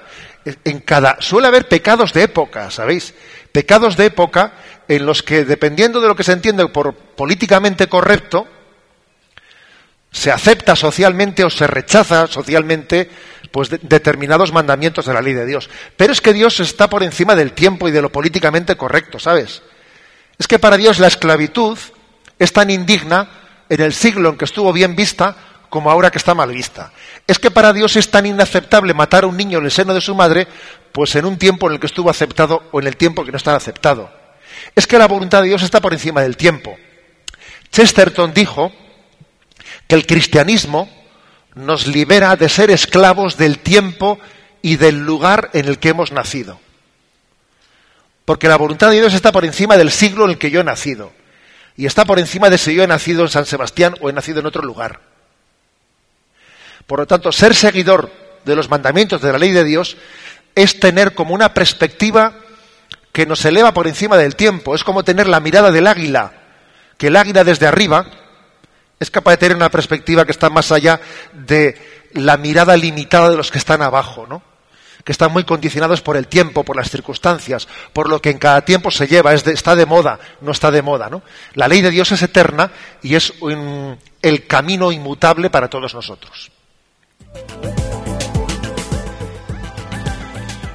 En 0.64 0.80
cada 0.80 1.18
suele 1.20 1.48
haber 1.48 1.68
pecados 1.68 2.14
de 2.14 2.24
época, 2.24 2.70
¿sabéis? 2.70 3.14
Pecados 3.52 3.98
de 3.98 4.06
época 4.06 4.54
en 4.88 5.06
los 5.06 5.24
que, 5.24 5.46
dependiendo 5.46 6.02
de 6.02 6.08
lo 6.08 6.16
que 6.16 6.24
se 6.24 6.34
entiende 6.34 6.68
por 6.68 6.94
políticamente 6.94 7.88
correcto, 7.88 8.48
se 10.12 10.32
acepta 10.32 10.76
socialmente 10.76 11.44
o 11.44 11.50
se 11.50 11.66
rechaza 11.66 12.28
socialmente 12.28 13.10
pues 13.54 13.70
determinados 13.70 14.52
mandamientos 14.52 15.06
de 15.06 15.14
la 15.14 15.22
ley 15.22 15.34
de 15.34 15.46
Dios. 15.46 15.70
Pero 15.96 16.12
es 16.12 16.22
que 16.22 16.34
Dios 16.34 16.60
está 16.60 16.90
por 16.90 17.04
encima 17.04 17.36
del 17.36 17.54
tiempo 17.54 17.88
y 17.88 17.92
de 17.92 18.02
lo 18.02 18.12
políticamente 18.12 18.76
correcto, 18.76 19.20
¿sabes? 19.20 19.62
Es 20.40 20.48
que 20.48 20.58
para 20.58 20.76
Dios 20.76 20.98
la 20.98 21.06
esclavitud 21.06 21.78
es 22.40 22.52
tan 22.52 22.72
indigna 22.72 23.30
en 23.70 23.80
el 23.80 23.94
siglo 23.94 24.30
en 24.30 24.38
que 24.40 24.46
estuvo 24.46 24.74
bien 24.74 24.96
vista 24.96 25.36
como 25.70 25.92
ahora 25.92 26.10
que 26.10 26.18
está 26.18 26.34
mal 26.34 26.50
vista. 26.50 26.94
Es 27.28 27.38
que 27.38 27.52
para 27.52 27.74
Dios 27.74 27.96
es 27.96 28.10
tan 28.10 28.26
inaceptable 28.26 28.96
matar 28.96 29.24
a 29.24 29.28
un 29.28 29.38
niño 29.38 29.60
en 29.60 29.66
el 29.66 29.72
seno 29.72 29.94
de 29.94 30.02
su 30.02 30.16
madre, 30.16 30.48
pues 30.92 31.16
en 31.16 31.26
un 31.26 31.38
tiempo 31.38 31.68
en 31.68 31.74
el 31.74 31.80
que 31.80 31.86
estuvo 31.86 32.10
aceptado 32.10 32.64
o 32.72 32.80
en 32.80 32.88
el 32.88 32.98
tiempo 32.98 33.24
que 33.24 33.30
no 33.30 33.38
está 33.38 33.56
aceptado. 33.56 34.12
Es 34.74 34.88
que 34.88 34.98
la 34.98 35.08
voluntad 35.08 35.44
de 35.44 35.50
Dios 35.50 35.62
está 35.62 35.80
por 35.80 35.94
encima 35.94 36.24
del 36.24 36.38
tiempo. 36.38 36.76
Chesterton 37.72 38.34
dijo 38.34 38.72
que 39.88 39.94
el 39.94 40.08
cristianismo 40.08 41.03
nos 41.56 41.88
libera 41.88 42.36
de 42.36 42.50
ser 42.50 42.72
esclavos 42.72 43.38
del 43.38 43.60
tiempo 43.60 44.20
y 44.62 44.78
del 44.78 45.06
lugar 45.06 45.50
en 45.54 45.68
el 45.68 45.80
que 45.80 45.90
hemos 45.90 46.12
nacido. 46.12 46.60
Porque 48.26 48.48
la 48.48 48.58
voluntad 48.58 48.90
de 48.90 49.00
Dios 49.00 49.14
está 49.14 49.32
por 49.32 49.46
encima 49.46 49.78
del 49.78 49.92
siglo 49.92 50.26
en 50.26 50.32
el 50.32 50.38
que 50.38 50.50
yo 50.50 50.62
he 50.62 50.64
nacido. 50.64 51.12
Y 51.76 51.86
está 51.86 52.06
por 52.06 52.20
encima 52.20 52.50
de 52.50 52.58
si 52.58 52.74
yo 52.74 52.84
he 52.84 52.88
nacido 52.88 53.24
en 53.24 53.30
San 53.30 53.46
Sebastián 53.46 53.96
o 54.00 54.10
he 54.10 54.14
nacido 54.14 54.40
en 54.40 54.46
otro 54.46 54.62
lugar. 54.62 55.02
Por 56.88 57.00
lo 57.00 57.08
tanto, 57.08 57.32
ser 57.32 57.56
seguidor 57.56 58.12
de 58.46 58.56
los 58.56 58.70
mandamientos 58.70 59.22
de 59.22 59.32
la 59.32 59.38
ley 59.38 59.52
de 59.52 59.64
Dios 59.64 59.98
es 60.56 60.80
tener 60.80 61.14
como 61.14 61.34
una 61.34 61.54
perspectiva 61.54 62.34
que 63.12 63.26
nos 63.26 63.44
eleva 63.46 63.74
por 63.74 63.88
encima 63.88 64.18
del 64.18 64.36
tiempo. 64.36 64.76
Es 64.76 64.84
como 64.84 65.04
tener 65.04 65.28
la 65.28 65.40
mirada 65.40 65.72
del 65.72 65.88
águila, 65.88 66.34
que 66.98 67.08
el 67.08 67.16
águila 67.16 67.44
desde 67.44 67.68
arriba 67.68 68.23
es 69.04 69.12
capaz 69.12 69.32
de 69.32 69.38
tener 69.38 69.58
una 69.58 69.70
perspectiva 69.70 70.26
que 70.26 70.32
está 70.32 70.50
más 70.50 70.72
allá 70.72 71.00
de 71.34 71.78
la 72.14 72.38
mirada 72.38 72.76
limitada 72.78 73.30
de 73.30 73.38
los 73.38 73.52
que 73.52 73.58
están 73.58 73.82
abajo, 73.82 74.26
¿no? 74.28 74.42
que 75.04 75.12
están 75.12 75.32
muy 75.32 75.44
condicionados 75.44 76.02
por 76.02 76.16
el 76.16 76.28
tiempo, 76.28 76.64
por 76.64 76.78
las 76.78 76.90
circunstancias, 76.90 77.68
por 77.92 78.10
lo 78.10 78.22
que 78.22 78.30
en 78.30 78.38
cada 78.38 78.64
tiempo 78.64 78.90
se 78.90 79.08
lleva, 79.08 79.34
es 79.34 79.46
está 79.48 79.76
de 79.76 79.86
moda, 79.86 80.20
no 80.42 80.52
está 80.52 80.72
de 80.72 80.82
moda. 80.82 81.10
¿no? 81.10 81.22
La 81.56 81.68
ley 81.68 81.82
de 81.82 81.92
Dios 81.92 82.12
es 82.14 82.22
eterna 82.22 82.72
y 83.02 83.16
es 83.16 83.34
el 84.22 84.48
camino 84.48 84.92
inmutable 84.92 85.50
para 85.50 85.70
todos 85.70 85.94
nosotros. 85.94 86.52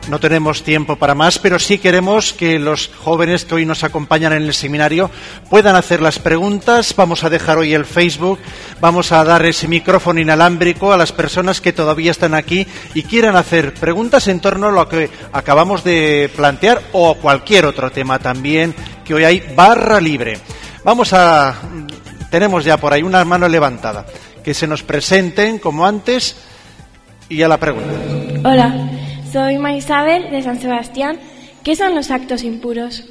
No 0.08 0.18
tenemos 0.18 0.62
tiempo 0.62 0.96
para 0.96 1.14
más, 1.14 1.38
pero 1.38 1.58
sí 1.58 1.78
queremos 1.78 2.32
que 2.32 2.58
los 2.58 2.90
jóvenes 2.96 3.44
que 3.44 3.56
hoy 3.56 3.66
nos 3.66 3.84
acompañan 3.84 4.32
en 4.32 4.44
el 4.44 4.54
seminario 4.54 5.10
puedan 5.50 5.76
hacer 5.76 6.00
las 6.00 6.18
preguntas. 6.18 6.94
Vamos 6.96 7.24
a 7.24 7.30
dejar 7.30 7.58
hoy 7.58 7.74
el 7.74 7.84
Facebook, 7.84 8.38
vamos 8.80 9.12
a 9.12 9.22
dar 9.22 9.44
ese 9.44 9.68
micrófono 9.68 10.18
inalámbrico 10.18 10.92
a 10.94 10.96
las 10.96 11.12
personas 11.12 11.60
que 11.60 11.74
todavía 11.74 12.10
están 12.10 12.32
aquí 12.32 12.66
y 12.94 13.02
quieran 13.02 13.36
hacer 13.36 13.74
preguntas 13.74 14.28
en 14.28 14.40
torno 14.40 14.68
a 14.68 14.72
lo 14.72 14.88
que 14.88 15.10
acabamos 15.32 15.84
de 15.84 16.30
plantear 16.34 16.80
o 16.92 17.16
cualquier 17.16 17.66
otro 17.66 17.90
tema 17.90 18.18
también, 18.18 18.74
que 19.04 19.12
hoy 19.12 19.24
hay 19.24 19.42
barra 19.54 20.00
libre. 20.00 20.38
Vamos 20.84 21.12
a. 21.12 21.54
Tenemos 22.30 22.64
ya 22.64 22.78
por 22.78 22.94
ahí 22.94 23.02
una 23.02 23.22
mano 23.26 23.46
levantada. 23.46 24.06
Que 24.42 24.54
se 24.54 24.66
nos 24.66 24.82
presenten 24.82 25.58
como 25.58 25.86
antes 25.86 26.36
y 27.28 27.42
a 27.42 27.48
la 27.48 27.58
pregunta. 27.58 28.48
Hola. 28.48 28.97
Soy 29.32 29.58
Maisabel 29.58 30.30
de 30.30 30.42
San 30.42 30.58
Sebastián. 30.58 31.20
¿Qué 31.62 31.76
son 31.76 31.94
los 31.94 32.10
actos 32.10 32.42
impuros? 32.44 33.04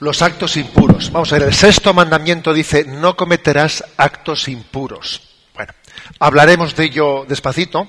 Los 0.00 0.20
actos 0.20 0.56
impuros. 0.58 1.10
Vamos 1.10 1.32
a 1.32 1.38
ver, 1.38 1.48
el 1.48 1.54
sexto 1.54 1.94
mandamiento 1.94 2.52
dice, 2.52 2.84
no 2.84 3.16
cometerás 3.16 3.82
actos 3.96 4.48
impuros. 4.48 5.22
Bueno, 5.54 5.72
hablaremos 6.18 6.76
de 6.76 6.84
ello 6.84 7.24
despacito. 7.26 7.88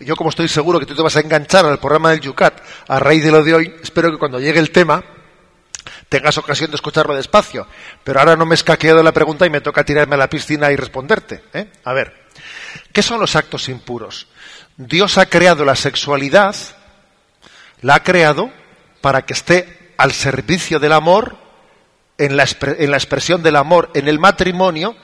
Yo 0.00 0.16
como 0.16 0.30
estoy 0.30 0.48
seguro 0.48 0.80
que 0.80 0.86
tú 0.86 0.96
te 0.96 1.02
vas 1.02 1.16
a 1.16 1.20
enganchar 1.20 1.66
al 1.66 1.78
programa 1.78 2.10
del 2.10 2.20
Yucat 2.20 2.60
a 2.88 2.98
raíz 2.98 3.22
de 3.22 3.30
lo 3.30 3.44
de 3.44 3.54
hoy, 3.54 3.74
espero 3.82 4.10
que 4.10 4.18
cuando 4.18 4.40
llegue 4.40 4.58
el 4.58 4.72
tema 4.72 5.04
tengas 6.08 6.36
ocasión 6.38 6.70
de 6.70 6.76
escucharlo 6.76 7.14
despacio. 7.14 7.68
Pero 8.02 8.18
ahora 8.18 8.34
no 8.34 8.44
me 8.44 8.54
he 8.54 8.56
escaqueado 8.56 9.02
la 9.02 9.12
pregunta 9.12 9.46
y 9.46 9.50
me 9.50 9.60
toca 9.60 9.84
tirarme 9.84 10.16
a 10.16 10.18
la 10.18 10.30
piscina 10.30 10.72
y 10.72 10.76
responderte. 10.76 11.44
¿eh? 11.52 11.70
A 11.84 11.92
ver, 11.92 12.12
¿qué 12.92 13.02
son 13.02 13.20
los 13.20 13.36
actos 13.36 13.68
impuros? 13.68 14.26
Dios 14.88 15.18
ha 15.18 15.26
creado 15.26 15.66
la 15.66 15.76
sexualidad, 15.76 16.56
la 17.82 17.96
ha 17.96 18.02
creado 18.02 18.50
para 19.02 19.26
que 19.26 19.34
esté 19.34 19.92
al 19.98 20.12
servicio 20.12 20.78
del 20.78 20.92
amor, 20.92 21.36
en 22.16 22.34
la, 22.34 22.44
expresión 22.44 23.42
del 23.42 23.56
amor 23.56 23.90
en 23.92 24.08
el 24.08 24.18
matrimonio 24.18 24.96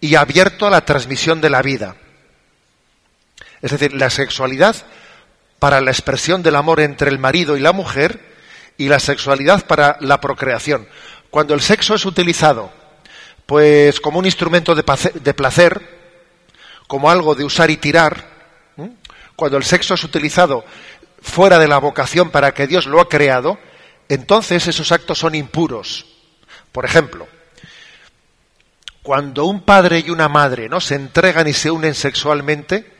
y 0.00 0.14
abierto 0.14 0.66
a 0.66 0.70
la 0.70 0.86
transmisión 0.86 1.42
de 1.42 1.50
la 1.50 1.60
vida. 1.60 1.96
Es 3.60 3.72
decir, 3.72 3.92
la 3.92 4.08
sexualidad 4.08 4.74
para 5.58 5.82
la 5.82 5.90
expresión 5.90 6.42
del 6.42 6.56
amor 6.56 6.80
entre 6.80 7.10
el 7.10 7.18
marido 7.18 7.58
y 7.58 7.60
la 7.60 7.72
mujer 7.72 8.20
y 8.78 8.88
la 8.88 9.00
sexualidad 9.00 9.66
para 9.66 9.98
la 10.00 10.18
procreación. 10.18 10.88
Cuando 11.28 11.52
el 11.52 11.60
sexo 11.60 11.94
es 11.94 12.06
utilizado 12.06 12.72
pues 13.44 14.00
como 14.00 14.18
un 14.18 14.24
instrumento 14.24 14.74
de 14.74 15.34
placer, 15.34 15.82
como 16.86 17.10
algo 17.10 17.34
de 17.34 17.44
usar 17.44 17.70
y 17.70 17.76
tirar, 17.76 18.29
cuando 19.40 19.56
el 19.56 19.64
sexo 19.64 19.94
es 19.94 20.04
utilizado 20.04 20.66
fuera 21.22 21.58
de 21.58 21.66
la 21.66 21.78
vocación 21.78 22.28
para 22.28 22.52
que 22.52 22.66
Dios 22.66 22.84
lo 22.84 23.00
ha 23.00 23.08
creado, 23.08 23.58
entonces 24.10 24.68
esos 24.68 24.92
actos 24.92 25.18
son 25.18 25.34
impuros. 25.34 26.04
Por 26.72 26.84
ejemplo, 26.84 27.26
cuando 29.02 29.46
un 29.46 29.62
padre 29.62 30.04
y 30.06 30.10
una 30.10 30.28
madre 30.28 30.68
no 30.68 30.78
se 30.78 30.96
entregan 30.96 31.48
y 31.48 31.54
se 31.54 31.70
unen 31.70 31.94
sexualmente, 31.94 32.92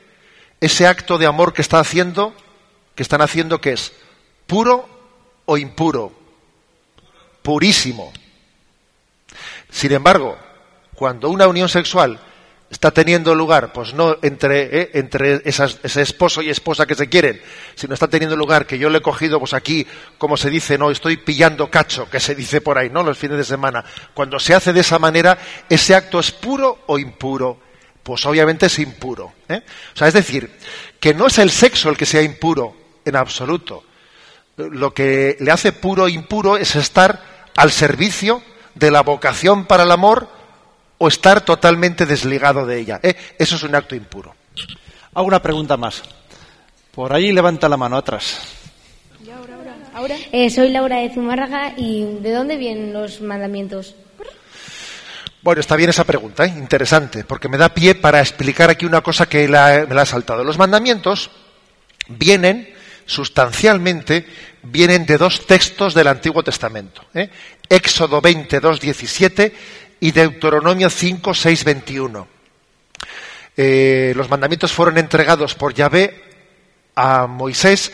ese 0.59 0.87
acto 0.87 1.19
de 1.19 1.27
amor 1.27 1.53
que 1.53 1.61
está 1.61 1.79
haciendo, 1.79 2.33
que 2.95 3.03
están 3.03 3.21
haciendo, 3.21 3.61
¿qué 3.61 3.73
es? 3.73 3.93
¿Puro 4.47 4.89
o 5.45 5.57
impuro? 5.59 6.11
Purísimo. 7.43 8.11
Sin 9.69 9.91
embargo, 9.91 10.39
cuando 10.95 11.29
una 11.29 11.47
unión 11.47 11.69
sexual 11.69 12.19
está 12.71 12.91
teniendo 12.91 13.35
lugar, 13.35 13.73
pues 13.73 13.93
no 13.93 14.17
entre, 14.21 14.81
eh, 14.81 14.91
entre 14.93 15.41
esas, 15.43 15.77
ese 15.83 16.01
esposo 16.01 16.41
y 16.41 16.49
esposa 16.49 16.85
que 16.85 16.95
se 16.95 17.09
quieren, 17.09 17.41
sino 17.75 17.93
está 17.93 18.07
teniendo 18.07 18.37
lugar 18.37 18.65
que 18.65 18.79
yo 18.79 18.89
le 18.89 18.99
he 18.99 19.01
cogido, 19.01 19.39
pues 19.39 19.53
aquí, 19.53 19.85
como 20.17 20.37
se 20.37 20.49
dice, 20.49 20.77
no, 20.77 20.89
estoy 20.89 21.17
pillando 21.17 21.69
cacho, 21.69 22.09
que 22.09 22.21
se 22.21 22.33
dice 22.33 22.61
por 22.61 22.77
ahí, 22.77 22.89
¿no? 22.89 23.03
Los 23.03 23.17
fines 23.17 23.37
de 23.37 23.43
semana. 23.43 23.83
Cuando 24.13 24.39
se 24.39 24.55
hace 24.55 24.71
de 24.71 24.79
esa 24.79 24.97
manera, 24.97 25.37
¿ese 25.69 25.93
acto 25.93 26.19
es 26.21 26.31
puro 26.31 26.83
o 26.87 26.97
impuro? 26.97 27.59
Pues 28.01 28.25
obviamente 28.25 28.67
es 28.67 28.79
impuro. 28.79 29.33
¿eh? 29.49 29.61
O 29.93 29.97
sea, 29.97 30.07
es 30.07 30.13
decir, 30.13 30.49
que 30.99 31.13
no 31.13 31.27
es 31.27 31.37
el 31.39 31.51
sexo 31.51 31.89
el 31.89 31.97
que 31.97 32.05
sea 32.05 32.21
impuro 32.21 32.75
en 33.03 33.17
absoluto. 33.17 33.83
Lo 34.55 34.93
que 34.93 35.35
le 35.41 35.51
hace 35.51 35.73
puro 35.73 36.03
o 36.03 36.09
impuro 36.09 36.55
es 36.55 36.75
estar 36.77 37.49
al 37.57 37.71
servicio 37.71 38.41
de 38.75 38.91
la 38.91 39.01
vocación 39.01 39.65
para 39.65 39.83
el 39.83 39.91
amor 39.91 40.40
o 41.03 41.07
estar 41.07 41.41
totalmente 41.43 42.05
desligado 42.05 42.65
de 42.67 42.77
ella. 42.79 42.99
¿eh? 43.01 43.15
Eso 43.39 43.55
es 43.55 43.63
un 43.63 43.73
acto 43.73 43.95
impuro. 43.95 44.35
Hago 45.15 45.25
una 45.25 45.41
pregunta 45.41 45.75
más. 45.75 46.03
Por 46.93 47.11
ahí 47.11 47.31
levanta 47.31 47.67
la 47.67 47.75
mano 47.75 47.97
atrás. 47.97 48.37
Eh, 50.31 50.49
soy 50.51 50.69
Laura 50.69 50.97
de 50.97 51.11
Zumárraga 51.13 51.73
y 51.75 52.03
¿de 52.21 52.31
dónde 52.31 52.55
vienen 52.57 52.93
los 52.93 53.19
mandamientos? 53.21 53.95
Bueno, 55.41 55.59
está 55.59 55.75
bien 55.75 55.89
esa 55.89 56.03
pregunta, 56.03 56.45
¿eh? 56.45 56.49
interesante, 56.55 57.23
porque 57.23 57.49
me 57.49 57.57
da 57.57 57.69
pie 57.73 57.95
para 57.95 58.19
explicar 58.19 58.69
aquí 58.69 58.85
una 58.85 59.01
cosa 59.01 59.27
que 59.27 59.47
la- 59.47 59.85
me 59.89 59.95
la 59.95 60.03
ha 60.03 60.05
saltado. 60.05 60.43
Los 60.43 60.59
mandamientos 60.59 61.31
vienen, 62.07 62.71
sustancialmente, 63.07 64.27
vienen 64.61 65.05
de 65.07 65.17
dos 65.17 65.47
textos 65.47 65.95
del 65.95 66.07
Antiguo 66.07 66.43
Testamento. 66.43 67.03
¿eh? 67.15 67.29
Éxodo 67.67 68.21
22, 68.21 68.79
17 68.79 69.53
y 70.01 70.11
Deuteronomio 70.11 70.89
5, 70.89 71.33
6, 71.33 71.63
21. 71.63 72.27
Eh, 73.55 74.13
los 74.15 74.29
mandamientos 74.29 74.73
fueron 74.73 74.97
entregados 74.97 75.55
por 75.55 75.73
Yahvé 75.73 76.23
a 76.95 77.27
Moisés 77.27 77.91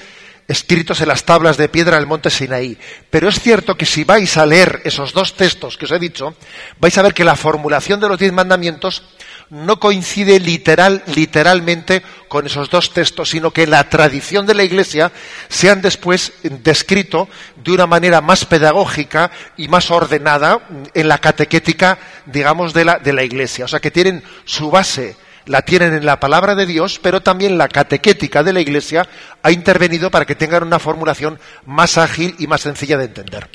escritos 0.47 1.01
en 1.01 1.09
las 1.09 1.25
tablas 1.25 1.57
de 1.57 1.67
piedra 1.67 1.97
del 1.97 2.07
monte 2.07 2.29
Sinaí. 2.29 2.77
Pero 3.09 3.27
es 3.27 3.39
cierto 3.39 3.75
que 3.75 3.85
si 3.85 4.05
vais 4.05 4.37
a 4.37 4.45
leer 4.45 4.81
esos 4.85 5.11
dos 5.11 5.35
textos 5.35 5.77
que 5.77 5.85
os 5.85 5.91
he 5.91 5.99
dicho, 5.99 6.35
vais 6.79 6.97
a 6.97 7.01
ver 7.01 7.13
que 7.13 7.25
la 7.25 7.35
formulación 7.35 7.99
de 7.99 8.07
los 8.07 8.17
diez 8.17 8.31
mandamientos 8.31 9.03
no 9.49 9.79
coincide 9.79 10.39
literal, 10.39 11.03
literalmente 11.07 12.03
con 12.27 12.45
esos 12.45 12.69
dos 12.69 12.91
textos, 12.93 13.29
sino 13.29 13.51
que 13.51 13.67
la 13.67 13.89
tradición 13.89 14.45
de 14.45 14.53
la 14.53 14.63
Iglesia 14.63 15.11
se 15.47 15.69
han 15.69 15.81
después 15.81 16.33
descrito 16.43 17.29
de 17.63 17.71
una 17.71 17.87
manera 17.87 18.21
más 18.21 18.45
pedagógica 18.45 19.31
y 19.55 19.67
más 19.67 19.89
ordenada 19.91 20.59
en 20.93 21.07
la 21.07 21.19
catequética, 21.19 21.97
digamos, 22.25 22.73
de 22.73 22.85
la, 22.85 22.99
de 22.99 23.13
la 23.13 23.23
Iglesia. 23.23 23.65
O 23.65 23.67
sea, 23.67 23.79
que 23.79 23.91
tienen 23.91 24.23
su 24.45 24.69
base 24.69 25.15
la 25.47 25.61
tienen 25.61 25.93
en 25.93 26.05
la 26.05 26.19
palabra 26.19 26.55
de 26.55 26.65
Dios, 26.65 26.99
pero 27.01 27.21
también 27.21 27.57
la 27.57 27.69
catequética 27.69 28.43
de 28.43 28.53
la 28.53 28.59
Iglesia 28.59 29.07
ha 29.41 29.51
intervenido 29.51 30.11
para 30.11 30.25
que 30.25 30.35
tengan 30.35 30.63
una 30.63 30.77
formulación 30.79 31.39
más 31.65 31.97
ágil 31.97 32.35
y 32.37 32.47
más 32.47 32.61
sencilla 32.61 32.97
de 32.97 33.05
entender. 33.05 33.49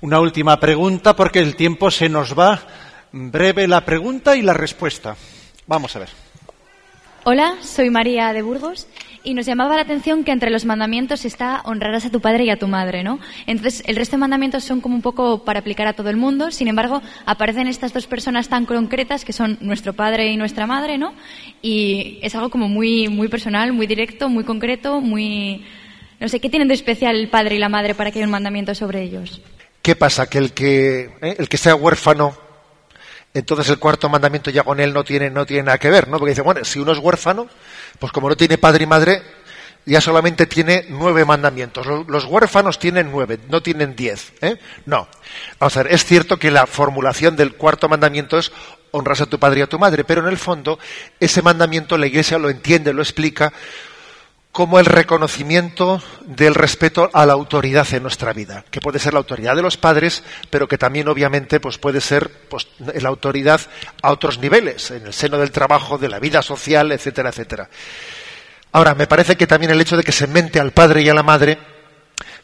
Una 0.00 0.20
última 0.20 0.60
pregunta 0.60 1.16
porque 1.16 1.38
el 1.38 1.56
tiempo 1.56 1.90
se 1.90 2.10
nos 2.10 2.38
va. 2.38 2.60
Breve 3.16 3.68
la 3.68 3.84
pregunta 3.84 4.34
y 4.34 4.42
la 4.42 4.54
respuesta. 4.54 5.16
Vamos 5.68 5.94
a 5.94 6.00
ver. 6.00 6.08
Hola, 7.22 7.54
soy 7.62 7.88
María 7.88 8.32
de 8.32 8.42
Burgos 8.42 8.88
y 9.22 9.34
nos 9.34 9.46
llamaba 9.46 9.76
la 9.76 9.82
atención 9.82 10.24
que 10.24 10.32
entre 10.32 10.50
los 10.50 10.64
mandamientos 10.64 11.24
está 11.24 11.62
honrarás 11.64 12.04
a 12.06 12.10
tu 12.10 12.20
padre 12.20 12.42
y 12.42 12.50
a 12.50 12.58
tu 12.58 12.66
madre, 12.66 13.04
¿no? 13.04 13.20
Entonces, 13.46 13.84
el 13.86 13.94
resto 13.94 14.16
de 14.16 14.20
mandamientos 14.20 14.64
son 14.64 14.80
como 14.80 14.96
un 14.96 15.00
poco 15.00 15.44
para 15.44 15.60
aplicar 15.60 15.86
a 15.86 15.92
todo 15.92 16.10
el 16.10 16.16
mundo, 16.16 16.50
sin 16.50 16.66
embargo, 16.66 17.02
aparecen 17.24 17.68
estas 17.68 17.92
dos 17.92 18.08
personas 18.08 18.48
tan 18.48 18.66
concretas 18.66 19.24
que 19.24 19.32
son 19.32 19.58
nuestro 19.60 19.92
padre 19.92 20.32
y 20.32 20.36
nuestra 20.36 20.66
madre, 20.66 20.98
¿no? 20.98 21.14
Y 21.62 22.18
es 22.20 22.34
algo 22.34 22.50
como 22.50 22.68
muy, 22.68 23.06
muy 23.06 23.28
personal, 23.28 23.72
muy 23.72 23.86
directo, 23.86 24.28
muy 24.28 24.42
concreto, 24.42 25.00
muy... 25.00 25.64
No 26.18 26.28
sé, 26.28 26.40
¿qué 26.40 26.50
tienen 26.50 26.66
de 26.66 26.74
especial 26.74 27.14
el 27.14 27.28
padre 27.28 27.54
y 27.54 27.58
la 27.60 27.68
madre 27.68 27.94
para 27.94 28.10
que 28.10 28.18
haya 28.18 28.26
un 28.26 28.32
mandamiento 28.32 28.74
sobre 28.74 29.02
ellos? 29.02 29.40
¿Qué 29.82 29.94
pasa? 29.94 30.28
Que 30.28 30.38
el 30.38 30.52
que, 30.52 31.12
eh, 31.22 31.36
el 31.38 31.48
que 31.48 31.58
sea 31.58 31.76
huérfano, 31.76 32.42
entonces 33.34 33.68
el 33.68 33.78
cuarto 33.78 34.08
mandamiento 34.08 34.50
ya 34.50 34.62
con 34.62 34.78
él 34.80 34.94
no 34.94 35.02
tiene, 35.02 35.28
no 35.28 35.44
tiene 35.44 35.64
nada 35.64 35.78
que 35.78 35.90
ver, 35.90 36.08
¿no? 36.08 36.18
Porque 36.18 36.30
dice, 36.30 36.42
bueno, 36.42 36.64
si 36.64 36.78
uno 36.78 36.92
es 36.92 36.98
huérfano, 36.98 37.48
pues 37.98 38.12
como 38.12 38.28
no 38.28 38.36
tiene 38.36 38.58
padre 38.58 38.84
y 38.84 38.86
madre, 38.86 39.22
ya 39.86 40.00
solamente 40.00 40.46
tiene 40.46 40.86
nueve 40.88 41.24
mandamientos. 41.24 41.86
Los, 41.86 42.24
huérfanos 42.24 42.78
tienen 42.78 43.10
nueve, 43.10 43.38
no 43.48 43.60
tienen 43.60 43.96
diez. 43.96 44.32
¿eh? 44.40 44.56
No. 44.86 45.08
Vamos 45.58 45.76
a 45.76 45.82
ver, 45.82 45.92
es 45.92 46.04
cierto 46.04 46.38
que 46.38 46.50
la 46.50 46.66
formulación 46.66 47.36
del 47.36 47.54
cuarto 47.54 47.88
mandamiento 47.88 48.38
es 48.38 48.52
honras 48.92 49.20
a 49.20 49.26
tu 49.26 49.38
padre 49.38 49.60
y 49.60 49.62
a 49.62 49.66
tu 49.66 49.78
madre, 49.78 50.04
pero 50.04 50.22
en 50.22 50.28
el 50.28 50.38
fondo 50.38 50.78
ese 51.18 51.42
mandamiento 51.42 51.98
la 51.98 52.06
Iglesia 52.06 52.38
lo 52.38 52.48
entiende, 52.48 52.92
lo 52.92 53.02
explica 53.02 53.52
como 54.54 54.78
el 54.78 54.86
reconocimiento 54.86 56.00
del 56.20 56.54
respeto 56.54 57.10
a 57.12 57.26
la 57.26 57.32
autoridad 57.32 57.92
en 57.92 58.04
nuestra 58.04 58.32
vida, 58.32 58.64
que 58.70 58.80
puede 58.80 59.00
ser 59.00 59.12
la 59.12 59.18
autoridad 59.18 59.56
de 59.56 59.62
los 59.62 59.76
padres, 59.76 60.22
pero 60.48 60.68
que 60.68 60.78
también 60.78 61.08
obviamente 61.08 61.58
pues 61.58 61.76
puede 61.76 62.00
ser 62.00 62.30
pues, 62.48 62.68
la 62.78 63.08
autoridad 63.08 63.60
a 64.00 64.12
otros 64.12 64.38
niveles, 64.38 64.92
en 64.92 65.06
el 65.06 65.12
seno 65.12 65.38
del 65.38 65.50
trabajo, 65.50 65.98
de 65.98 66.08
la 66.08 66.20
vida 66.20 66.40
social, 66.40 66.92
etcétera, 66.92 67.30
etcétera. 67.30 67.68
Ahora, 68.70 68.94
me 68.94 69.08
parece 69.08 69.36
que 69.36 69.48
también 69.48 69.72
el 69.72 69.80
hecho 69.80 69.96
de 69.96 70.04
que 70.04 70.12
se 70.12 70.28
mente 70.28 70.60
al 70.60 70.70
padre 70.70 71.02
y 71.02 71.08
a 71.08 71.14
la 71.14 71.24
madre, 71.24 71.58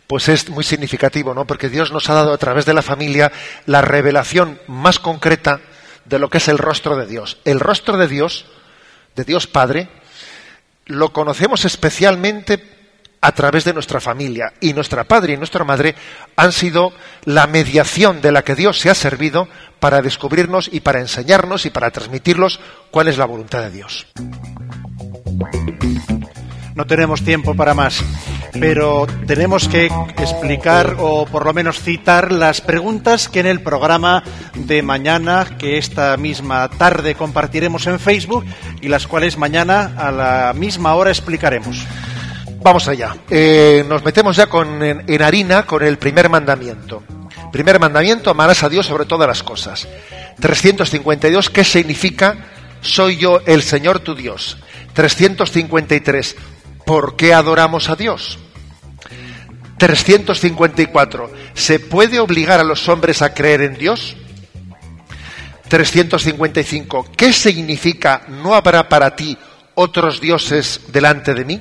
pues 0.09 0.29
es 0.29 0.49
muy 0.49 0.65
significativo, 0.65 1.33
¿no? 1.33 1.45
Porque 1.45 1.69
Dios 1.69 1.93
nos 1.93 2.11
ha 2.11 2.15
dado 2.15 2.33
a 2.33 2.39
través 2.39 2.67
de 2.67 2.75
la 2.75 2.83
familia 2.83 3.31
la 3.67 3.83
revelación 3.83 4.59
más 4.67 4.99
concreta 4.99 5.61
de 6.07 6.19
lo 6.19 6.29
que 6.29 6.39
es 6.39 6.49
el 6.49 6.59
rostro 6.59 6.97
de 6.97 7.07
Dios. 7.07 7.39
El 7.45 7.61
rostro 7.61 7.97
de 7.97 8.09
Dios, 8.09 8.47
de 9.15 9.23
Dios 9.23 9.47
Padre, 9.47 10.00
lo 10.91 11.13
conocemos 11.13 11.65
especialmente 11.65 12.63
a 13.21 13.33
través 13.33 13.65
de 13.65 13.75
nuestra 13.75 14.01
familia. 14.01 14.53
Y 14.61 14.73
nuestra 14.73 15.05
padre 15.05 15.35
y 15.35 15.37
nuestra 15.37 15.65
madre 15.65 15.95
han 16.37 16.53
sido 16.53 16.93
la 17.25 17.47
mediación 17.47 18.21
de 18.21 18.33
la 18.33 18.43
que 18.43 18.55
Dios 18.55 18.79
se 18.79 18.91
ha 18.91 18.95
servido 18.95 19.49
para 19.79 20.03
descubrirnos 20.03 20.69
y 20.73 20.81
para 20.81 21.01
enseñarnos 21.01 21.67
y 21.67 21.71
para 21.71 21.91
transmitirnos 21.91 22.61
cuál 22.91 23.09
es 23.09 23.19
la 23.19 23.27
voluntad 23.27 23.63
de 23.63 23.71
Dios. 23.71 24.07
No 26.75 26.87
tenemos 26.87 27.23
tiempo 27.23 27.55
para 27.55 27.75
más, 27.75 28.03
pero 28.53 29.07
tenemos 29.27 29.69
que 29.69 29.87
explicar 30.19 30.97
o 30.99 31.27
por 31.27 31.45
lo 31.45 31.53
menos 31.53 31.81
citar 31.81 32.31
las 32.33 32.61
preguntas 32.61 33.29
que 33.29 33.41
en 33.41 33.47
el 33.47 33.61
programa 33.61 34.23
de 34.55 34.83
mañana, 34.83 35.57
que 35.59 35.79
esta 35.79 36.17
misma 36.17 36.69
tarde 36.69 37.15
compartiremos 37.15 37.87
en 37.87 37.99
Facebook 37.99 38.45
y 38.81 38.89
las 38.89 39.07
cuales 39.07 39.37
mañana 39.37 39.93
a 39.97 40.11
la 40.13 40.53
misma 40.55 40.95
hora 40.95 41.11
explicaremos. 41.11 41.87
Vamos 42.63 42.89
allá. 42.89 43.17
Eh, 43.31 43.85
nos 43.89 44.05
metemos 44.05 44.37
ya 44.37 44.47
con, 44.47 44.83
en, 44.83 45.23
harina 45.23 45.65
con 45.65 45.83
el 45.83 45.99
primer 45.99 46.29
mandamiento. 46.29 47.03
Primer 47.51 47.81
mandamiento, 47.81 48.31
amarás 48.31 48.63
a 48.63 48.69
Dios 48.69 48.87
sobre 48.87 49.07
todas 49.07 49.27
las 49.27 49.43
cosas. 49.43 49.89
352, 50.39 51.51
¿qué 51.51 51.65
significa? 51.65 52.37
Soy 52.81 53.17
yo 53.17 53.41
el 53.47 53.63
Señor 53.63 54.01
tu 54.01 54.15
Dios. 54.15 54.59
353, 54.93 56.37
¿por 56.91 57.15
qué 57.15 57.33
adoramos 57.33 57.89
a 57.89 57.95
Dios? 57.95 58.37
354, 59.79 61.31
¿se 61.55 61.79
puede 61.79 62.19
obligar 62.19 62.59
a 62.59 62.65
los 62.65 62.89
hombres 62.89 63.23
a 63.23 63.33
creer 63.33 63.61
en 63.63 63.75
Dios? 63.75 64.17
355, 65.69 67.07
¿qué 67.17 67.33
significa 67.33 68.23
no 68.27 68.57
habrá 68.57 68.89
para 68.89 69.15
ti 69.15 69.39
otros 69.77 70.21
dioses 70.21 70.81
delante 70.89 71.33
de 71.33 71.45
mí? 71.45 71.61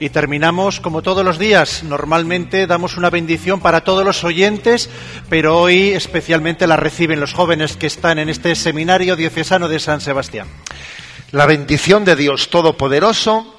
Y 0.00 0.08
terminamos 0.08 0.80
como 0.80 1.02
todos 1.02 1.26
los 1.26 1.38
días. 1.38 1.82
Normalmente 1.82 2.66
damos 2.66 2.96
una 2.96 3.10
bendición 3.10 3.60
para 3.60 3.84
todos 3.84 4.02
los 4.02 4.24
oyentes, 4.24 4.88
pero 5.28 5.58
hoy 5.58 5.90
especialmente 5.90 6.66
la 6.66 6.76
reciben 6.76 7.20
los 7.20 7.34
jóvenes 7.34 7.76
que 7.76 7.86
están 7.86 8.18
en 8.18 8.30
este 8.30 8.54
seminario 8.54 9.14
diocesano 9.14 9.68
de 9.68 9.78
San 9.78 10.00
Sebastián. 10.00 10.48
La 11.32 11.44
bendición 11.44 12.06
de 12.06 12.16
Dios 12.16 12.48
Todopoderoso, 12.48 13.58